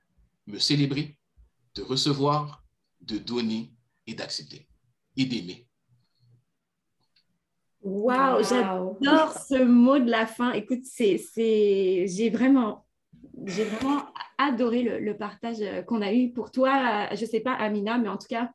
me 0.47 0.59
célébrer, 0.59 1.17
de 1.75 1.83
recevoir, 1.83 2.63
de 3.01 3.17
donner 3.17 3.73
et 4.05 4.13
d'accepter 4.13 4.67
et 5.15 5.25
d'aimer. 5.25 5.67
Wow, 7.81 8.43
j'adore 8.43 9.31
ce 9.31 9.63
mot 9.63 9.99
de 9.99 10.09
la 10.09 10.25
fin. 10.25 10.51
Écoute, 10.51 10.83
c'est, 10.83 11.17
j'ai 12.07 12.29
vraiment, 12.29 12.85
j'ai 13.45 13.63
vraiment 13.63 14.05
adoré 14.37 14.83
le, 14.83 14.99
le 14.99 15.17
partage 15.17 15.57
qu'on 15.85 16.01
a 16.01 16.11
eu 16.11 16.33
pour 16.33 16.51
toi. 16.51 17.07
Je 17.15 17.21
ne 17.21 17.29
sais 17.29 17.39
pas, 17.39 17.53
Amina, 17.53 17.97
mais 17.97 18.09
en 18.09 18.17
tout 18.17 18.27
cas, 18.27 18.51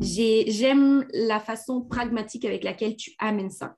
J'aime 0.00 1.06
la 1.12 1.40
façon 1.40 1.82
pragmatique 1.82 2.44
avec 2.44 2.64
laquelle 2.64 2.96
tu 2.96 3.12
amènes 3.18 3.50
ça. 3.50 3.76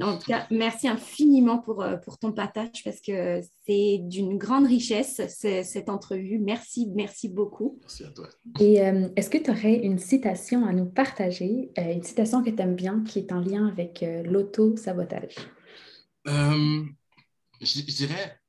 En 0.00 0.18
tout 0.18 0.26
cas, 0.26 0.46
merci 0.50 0.88
infiniment 0.88 1.58
pour, 1.58 1.82
euh, 1.82 1.96
pour 1.96 2.18
ton 2.18 2.32
partage 2.32 2.82
parce 2.82 3.00
que 3.00 3.40
c'est 3.64 4.00
d'une 4.02 4.38
grande 4.38 4.66
richesse 4.66 5.20
cette 5.28 5.88
entrevue. 5.88 6.38
Merci, 6.38 6.90
merci 6.94 7.28
beaucoup. 7.28 7.78
Merci 7.80 8.04
à 8.04 8.10
toi. 8.10 8.28
Et 8.58 8.80
euh, 8.82 9.08
est-ce 9.14 9.30
que 9.30 9.38
tu 9.38 9.50
aurais 9.50 9.76
une 9.76 9.98
citation 9.98 10.66
à 10.66 10.72
nous 10.72 10.86
partager, 10.86 11.70
euh, 11.78 11.92
une 11.92 12.02
citation 12.02 12.42
que 12.42 12.50
tu 12.50 12.60
aimes 12.60 12.74
bien 12.74 13.04
qui 13.04 13.20
est 13.20 13.32
en 13.32 13.38
lien 13.40 13.68
avec 13.68 14.04
l'auto-sabotage? 14.24 15.36
je, 16.26 17.94
dirais, 17.94 18.40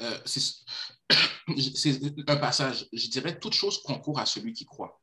c'est 0.24 2.00
un 2.26 2.36
passage, 2.36 2.88
je 2.92 3.08
dirais 3.08 3.38
toute 3.38 3.54
chose 3.54 3.78
concourt 3.82 4.18
à 4.18 4.26
celui 4.26 4.54
qui 4.54 4.64
croit. 4.64 5.00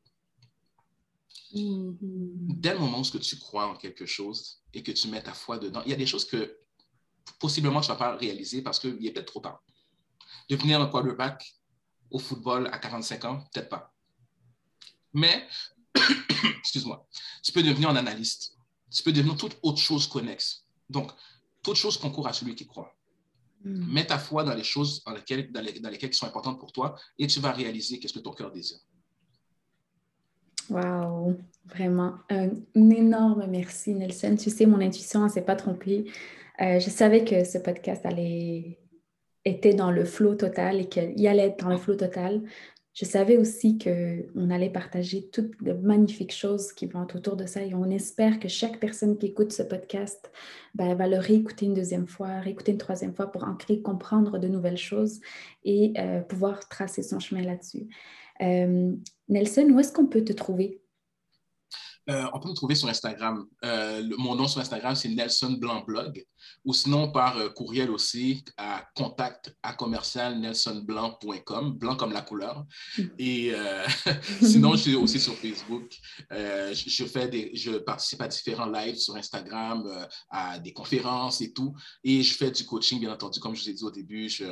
Mm-hmm. 1.54 2.60
Dès 2.60 2.74
le 2.74 2.80
moment 2.80 3.00
où 3.00 3.20
tu 3.20 3.38
crois 3.38 3.68
en 3.68 3.76
quelque 3.76 4.06
chose 4.06 4.62
et 4.74 4.84
que 4.84 4.92
tu 4.92 5.08
mets 5.08 5.24
ta 5.24 5.34
foi 5.34 5.58
dedans, 5.58 5.82
il 5.86 5.92
y 5.92 5.94
a 5.94 5.98
des 5.98 6.06
choses 6.06 6.26
que 6.26 6.58
possiblement 7.40 7.82
tu 7.82 7.90
ne 7.90 7.94
vas 7.94 8.00
pas 8.00 8.16
réaliser 8.16 8.62
parce 8.62 8.80
qu'il 8.80 9.06
est 9.06 9.12
peut-être 9.12 9.28
trop 9.28 9.40
tard. 9.40 9.64
Devenir 10.50 10.82
un 10.82 10.88
quarterback 10.88 11.56
au 12.10 12.20
football 12.20 12.68
à 12.72 12.80
45 12.80 13.26
ans, 13.26 13.44
peut-être 13.54 13.70
pas. 13.70 13.94
Mais, 15.14 15.48
excuse-moi, 16.60 17.08
tu 17.44 17.52
peux 17.52 17.64
devenir 17.64 17.90
un 17.90 17.96
analyste. 17.96 18.58
Tu 18.92 19.04
peux 19.04 19.12
devenir 19.12 19.36
toute 19.36 19.58
autre 19.62 19.80
chose 19.80 20.08
connexe. 20.08 20.66
Donc, 20.90 21.12
toute 21.64 21.76
chose 21.76 21.98
concourt 21.98 22.28
à 22.28 22.34
celui 22.34 22.56
qui 22.56 22.66
croit. 22.66 22.96
Mm. 23.64 23.92
Mets 23.92 24.08
ta 24.08 24.20
foi 24.20 24.44
dans 24.44 24.54
les 24.54 24.64
choses 24.64 25.04
dans 25.04 25.14
lesquelles, 25.14 25.52
dans, 25.52 25.64
dans 25.64 25.90
lesquelles 25.90 26.12
qui 26.12 26.18
sont 26.18 26.28
importantes 26.28 26.60
pour 26.60 26.72
toi 26.72 26.96
et 27.18 27.28
tu 27.28 27.40
vas 27.40 27.52
réaliser 27.52 28.00
qu'est-ce 28.00 28.14
que 28.14 28.20
ton 28.20 28.32
cœur 28.32 28.52
désire. 28.52 28.80
Wow, 30.70 31.38
vraiment 31.66 32.16
un, 32.30 32.50
énorme 32.76 33.46
merci, 33.50 33.94
Nelson. 33.94 34.36
Tu 34.38 34.50
sais, 34.50 34.66
mon 34.66 34.82
intuition 34.82 35.24
ne 35.24 35.30
s'est 35.30 35.42
pas 35.42 35.56
trompée. 35.56 36.06
Euh, 36.62 36.80
je 36.80 36.90
savais 36.90 37.24
que 37.24 37.44
ce 37.44 37.58
podcast 37.58 38.06
allait 38.06 38.80
était 39.46 39.74
dans 39.74 39.92
le 39.92 40.04
flow 40.04 40.36
total 40.36 40.82
et 40.82 40.90
qu'il 40.90 41.26
allait 41.28 41.48
être 41.48 41.64
dans 41.64 41.70
le 41.70 41.78
flow 41.78 41.96
total. 41.96 42.42
Je 42.94 43.06
savais 43.06 43.38
aussi 43.38 43.78
qu'on 43.78 44.50
allait 44.50 44.72
partager 44.72 45.30
toutes 45.30 45.54
les 45.62 45.76
magnifiques 45.76 46.34
choses 46.34 46.74
qui 46.74 46.88
vont 46.88 47.04
autour 47.14 47.36
de 47.36 47.46
ça 47.46 47.62
et 47.64 47.76
on 47.76 47.90
espère 47.92 48.40
que 48.40 48.48
chaque 48.48 48.80
personne 48.80 49.20
qui 49.20 49.28
écoute 49.28 49.54
ce 49.54 49.62
podcast 49.62 50.32
ben, 50.74 50.96
va 50.96 51.08
le 51.08 51.20
réécouter 51.20 51.68
une 51.68 51.76
deuxième 51.76 52.08
fois, 52.08 52.40
réécouter 52.40 52.72
une 52.72 52.80
troisième 52.80 53.14
fois 53.14 53.28
pour 53.32 53.44
ancrer, 53.44 53.84
comprendre 53.84 54.40
de 54.40 54.48
nouvelles 54.48 54.80
choses 54.80 55.22
et 55.64 55.94
euh, 56.00 56.22
pouvoir 56.22 56.68
tracer 56.70 57.04
son 57.04 57.20
chemin 57.20 57.44
là-dessus. 57.44 57.88
Euh, 58.42 58.96
Nelson, 59.30 59.70
où 59.72 59.80
est-ce 59.80 59.92
qu'on 59.92 60.08
peut 60.08 60.24
te 60.24 60.34
trouver? 60.34 60.82
Euh, 62.10 62.26
on 62.34 62.40
peut 62.40 62.48
me 62.48 62.54
trouver 62.54 62.76
sur 62.76 62.88
Instagram. 62.88 63.46
Euh, 63.66 64.02
mon 64.18 64.34
nom 64.34 64.48
sur 64.48 64.62
Instagram, 64.62 64.96
c'est 64.96 65.10
Nelson 65.10 65.58
Blanc 65.60 65.84
Blog, 65.86 66.26
ou 66.64 66.74
sinon 66.74 67.12
par 67.12 67.54
courriel 67.54 67.92
aussi 67.92 68.46
à 68.56 68.88
contact 68.96 69.54
à 69.62 69.74
commercial 69.74 70.40
nelsonblanc.com, 70.40 71.74
blanc 71.74 71.98
comme 71.98 72.14
la 72.14 72.22
couleur. 72.22 72.66
Mm. 72.98 73.04
Et 73.20 73.54
sinon, 74.42 74.72
je 74.78 74.84
suis 74.84 74.96
aussi 74.96 75.20
sur 75.20 75.34
Facebook. 75.34 75.98
je, 76.32 77.04
fais 77.04 77.28
des, 77.28 77.52
je 77.54 77.72
participe 77.72 78.22
à 78.22 78.30
différents 78.30 78.70
lives 78.70 78.96
sur 78.96 79.18
Instagram, 79.18 79.84
à 80.30 80.60
des 80.60 80.72
conférences 80.72 81.42
et 81.42 81.52
tout. 81.52 81.76
Et 82.06 82.24
je 82.24 82.34
fais 82.36 82.52
du 82.52 82.66
coaching, 82.66 83.02
bien 83.02 83.12
entendu, 83.12 83.42
comme 83.42 83.54
je 83.54 83.64
vous 83.64 83.70
ai 83.70 83.74
dit 83.74 83.84
au 83.84 83.92
début. 83.92 84.30
Je, 84.30 84.46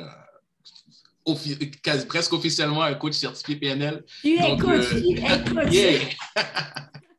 presque 2.06 2.32
officiellement 2.32 2.82
un 2.82 2.94
coach 2.94 3.14
certifié 3.14 3.56
PNL. 3.56 4.04
Tu 4.22 4.34
es 4.34 4.56
coach, 4.56 4.92
euh, 4.92 5.00
tu 5.00 5.76
es 5.76 6.00
coach. 6.00 6.16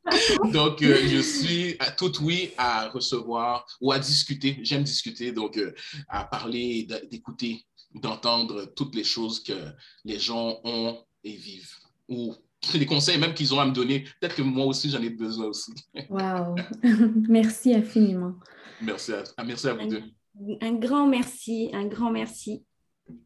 donc, 0.53 0.81
euh, 0.81 1.07
je 1.07 1.19
suis 1.19 1.75
à 1.79 1.91
tout 1.91 2.13
oui 2.23 2.51
à 2.57 2.87
recevoir 2.89 3.65
ou 3.81 3.91
à 3.91 3.99
discuter. 3.99 4.59
J'aime 4.61 4.83
discuter, 4.83 5.31
donc 5.31 5.57
euh, 5.57 5.73
à 6.07 6.23
parler, 6.23 6.87
d'écouter, 7.11 7.65
d'entendre 7.93 8.65
toutes 8.75 8.95
les 8.95 9.03
choses 9.03 9.43
que 9.43 9.53
les 10.05 10.19
gens 10.19 10.59
ont 10.63 11.03
et 11.23 11.35
vivent. 11.35 11.75
Ou 12.07 12.33
les 12.73 12.85
conseils 12.85 13.17
même 13.17 13.33
qu'ils 13.33 13.53
ont 13.53 13.59
à 13.59 13.65
me 13.65 13.73
donner. 13.73 14.05
Peut-être 14.19 14.35
que 14.35 14.41
moi 14.41 14.65
aussi, 14.65 14.89
j'en 14.89 15.01
ai 15.01 15.09
besoin 15.09 15.47
aussi. 15.47 15.73
wow! 16.09 16.55
merci 17.27 17.73
infiniment. 17.73 18.35
Merci 18.81 19.13
à, 19.13 19.43
merci 19.43 19.67
à 19.67 19.73
vous 19.73 19.87
deux. 19.87 20.03
Un 20.61 20.73
grand 20.73 21.07
merci, 21.07 21.71
un 21.73 21.87
grand 21.87 22.11
merci. 22.11 22.63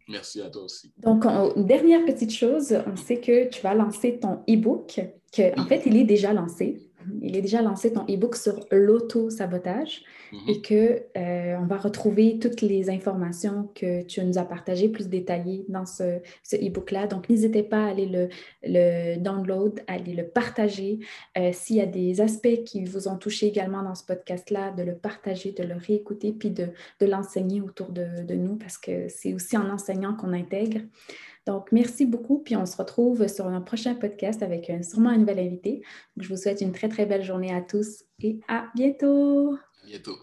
Merci 0.08 0.42
à 0.42 0.50
toi 0.50 0.64
aussi. 0.64 0.94
Donc, 0.98 1.26
une 1.26 1.66
dernière 1.66 2.06
petite 2.06 2.32
chose, 2.32 2.76
on 2.86 2.96
sait 2.96 3.20
que 3.20 3.50
tu 3.50 3.62
vas 3.62 3.74
lancer 3.74 4.20
ton 4.20 4.40
e-book, 4.50 5.00
que 5.32 5.60
en 5.60 5.66
fait, 5.66 5.84
il 5.86 5.98
est 5.98 6.04
déjà 6.04 6.34
lancé. 6.34 6.91
Il 7.22 7.36
est 7.36 7.41
déjà 7.41 7.62
lancé 7.62 7.93
ton 7.93 8.04
e-book 8.06 8.36
sur 8.36 8.66
l'auto-sabotage 8.72 10.04
mhm. 10.32 10.39
et 10.47 10.62
que 10.62 11.04
euh, 11.18 11.58
on 11.60 11.66
va 11.66 11.78
retrouver 11.78 12.39
toutes 12.39 12.62
les 12.62 12.89
informations 12.89 13.70
que 13.76 14.04
tu 14.04 14.24
nous 14.24 14.38
as 14.38 14.45
partagées 14.45 14.89
plus 14.89 15.08
détaillées 15.08 15.66
dans 15.70 15.86
ce, 15.86 16.20
ce 16.43 16.56
e-book-là. 16.56 17.08
Donc, 17.08 17.30
n'hésitez 17.30 17.64
pas 17.64 17.86
à 17.86 17.89
aller 17.89 18.06
le, 18.06 18.30
le 18.64 19.18
download, 19.18 19.82
à 19.88 19.93
aller 19.93 20.14
le 20.14 20.28
partager. 20.28 20.99
Euh, 21.38 21.52
s'il 21.54 21.78
y 21.78 21.82
a 21.82 21.86
des 21.86 22.22
aspects 22.22 22.64
qui 22.66 22.84
vous 22.86 23.08
ont 23.08 23.18
touché 23.18 23.47
également 23.47 23.84
dans 23.84 23.95
ce 23.95 24.06
podcast-là, 24.06 24.72
de 24.72 24.84
le 24.84 24.95
partager, 24.95 25.52
de 25.52 25.64
le 25.64 25.76
réécouter, 25.76 26.32
puis 26.32 26.52
de, 26.52 26.68
de 26.99 27.06
l'enseigner 27.06 27.62
autour 27.62 27.91
de, 27.91 28.24
de 28.24 28.36
nous 28.36 28.56
parce 28.56 28.78
que 28.78 29.08
c'est 29.10 29.34
aussi 29.34 29.58
en 29.58 29.70
enseignant 29.70 30.16
qu'on 30.16 30.34
intègre. 30.34 30.82
Donc, 31.48 31.72
merci 31.72 32.06
beaucoup. 32.06 32.39
Puis 32.39 32.56
on 32.56 32.66
se 32.66 32.78
retrouve 32.78 33.28
sur 33.28 33.48
un 33.48 33.62
prochain 33.62 33.96
podcast 33.96 34.44
avec 34.44 34.70
euh, 34.70 34.84
sûrement 34.84 35.10
un 35.10 35.18
nouvel 35.18 35.39
invité. 35.39 35.82
je 36.18 36.30
vous 36.30 36.38
souhaite 36.38 36.62
une 36.62 36.72
très, 36.72 36.89
très 36.89 37.06
belle 37.06 37.24
journée 37.24 37.54
à 37.54 37.62
tous 37.62 38.04
et 38.20 38.39
à 38.48 38.68
bientôt. 38.76 39.56
À 39.84 39.86
bientôt. 39.88 40.18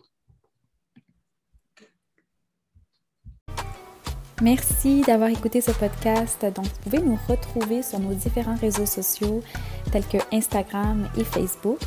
Merci 4.41 5.01
d'avoir 5.01 5.31
écouté 5.31 5.61
ce 5.61 5.73
podcast. 5.73 6.45
Donc, 6.55 6.66
vous 6.66 6.81
pouvez 6.85 7.01
nous 7.01 7.19
retrouver 7.29 7.83
sur 7.83 7.99
nos 7.99 8.14
différents 8.14 8.55
réseaux 8.55 8.87
sociaux 8.87 9.43
tels 9.89 10.07
que 10.07 10.18
Instagram 10.32 11.09
et 11.16 11.24
Facebook 11.24 11.78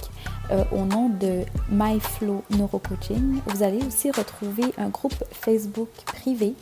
euh, 0.51 0.63
au 0.71 0.85
nom 0.85 1.09
de 1.09 1.43
MyFlow 1.69 2.43
Neurocoaching. 2.51 3.39
Vous 3.47 3.63
allez 3.63 3.79
aussi 3.85 4.11
retrouver 4.11 4.65
un 4.77 4.89
groupe 4.89 5.23
Facebook 5.31 5.89
privé 6.05 6.53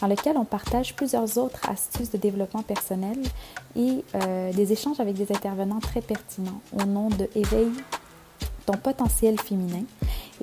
dans 0.00 0.06
lequel 0.06 0.36
on 0.36 0.44
partage 0.44 0.94
plusieurs 0.94 1.38
autres 1.38 1.60
astuces 1.68 2.10
de 2.10 2.18
développement 2.18 2.62
personnel 2.62 3.18
et 3.76 4.04
euh, 4.14 4.52
des 4.52 4.72
échanges 4.72 5.00
avec 5.00 5.14
des 5.14 5.32
intervenants 5.32 5.80
très 5.80 6.00
pertinents 6.00 6.60
au 6.72 6.84
nom 6.84 7.08
de 7.08 7.28
Éveille 7.34 7.72
ton 8.66 8.76
potentiel 8.76 9.40
féminin. 9.40 9.84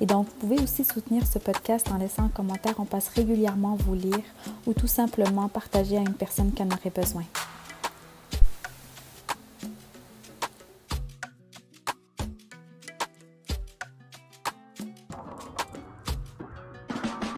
Et 0.00 0.06
donc, 0.06 0.26
vous 0.26 0.46
pouvez 0.48 0.60
aussi 0.60 0.84
soutenir 0.84 1.24
ce 1.26 1.38
podcast 1.38 1.86
en 1.92 1.98
laissant 1.98 2.24
un 2.24 2.28
commentaire. 2.28 2.74
On 2.78 2.84
passe 2.84 3.08
régulièrement 3.08 3.76
vous 3.78 3.94
lire 3.94 4.24
ou 4.66 4.74
tout 4.74 4.88
simplement 4.88 5.48
partager 5.48 5.96
à 5.96 6.00
une 6.00 6.14
personne 6.14 6.52
qui 6.52 6.62
en 6.62 6.66
aurait 6.66 6.90
besoin. 6.90 7.22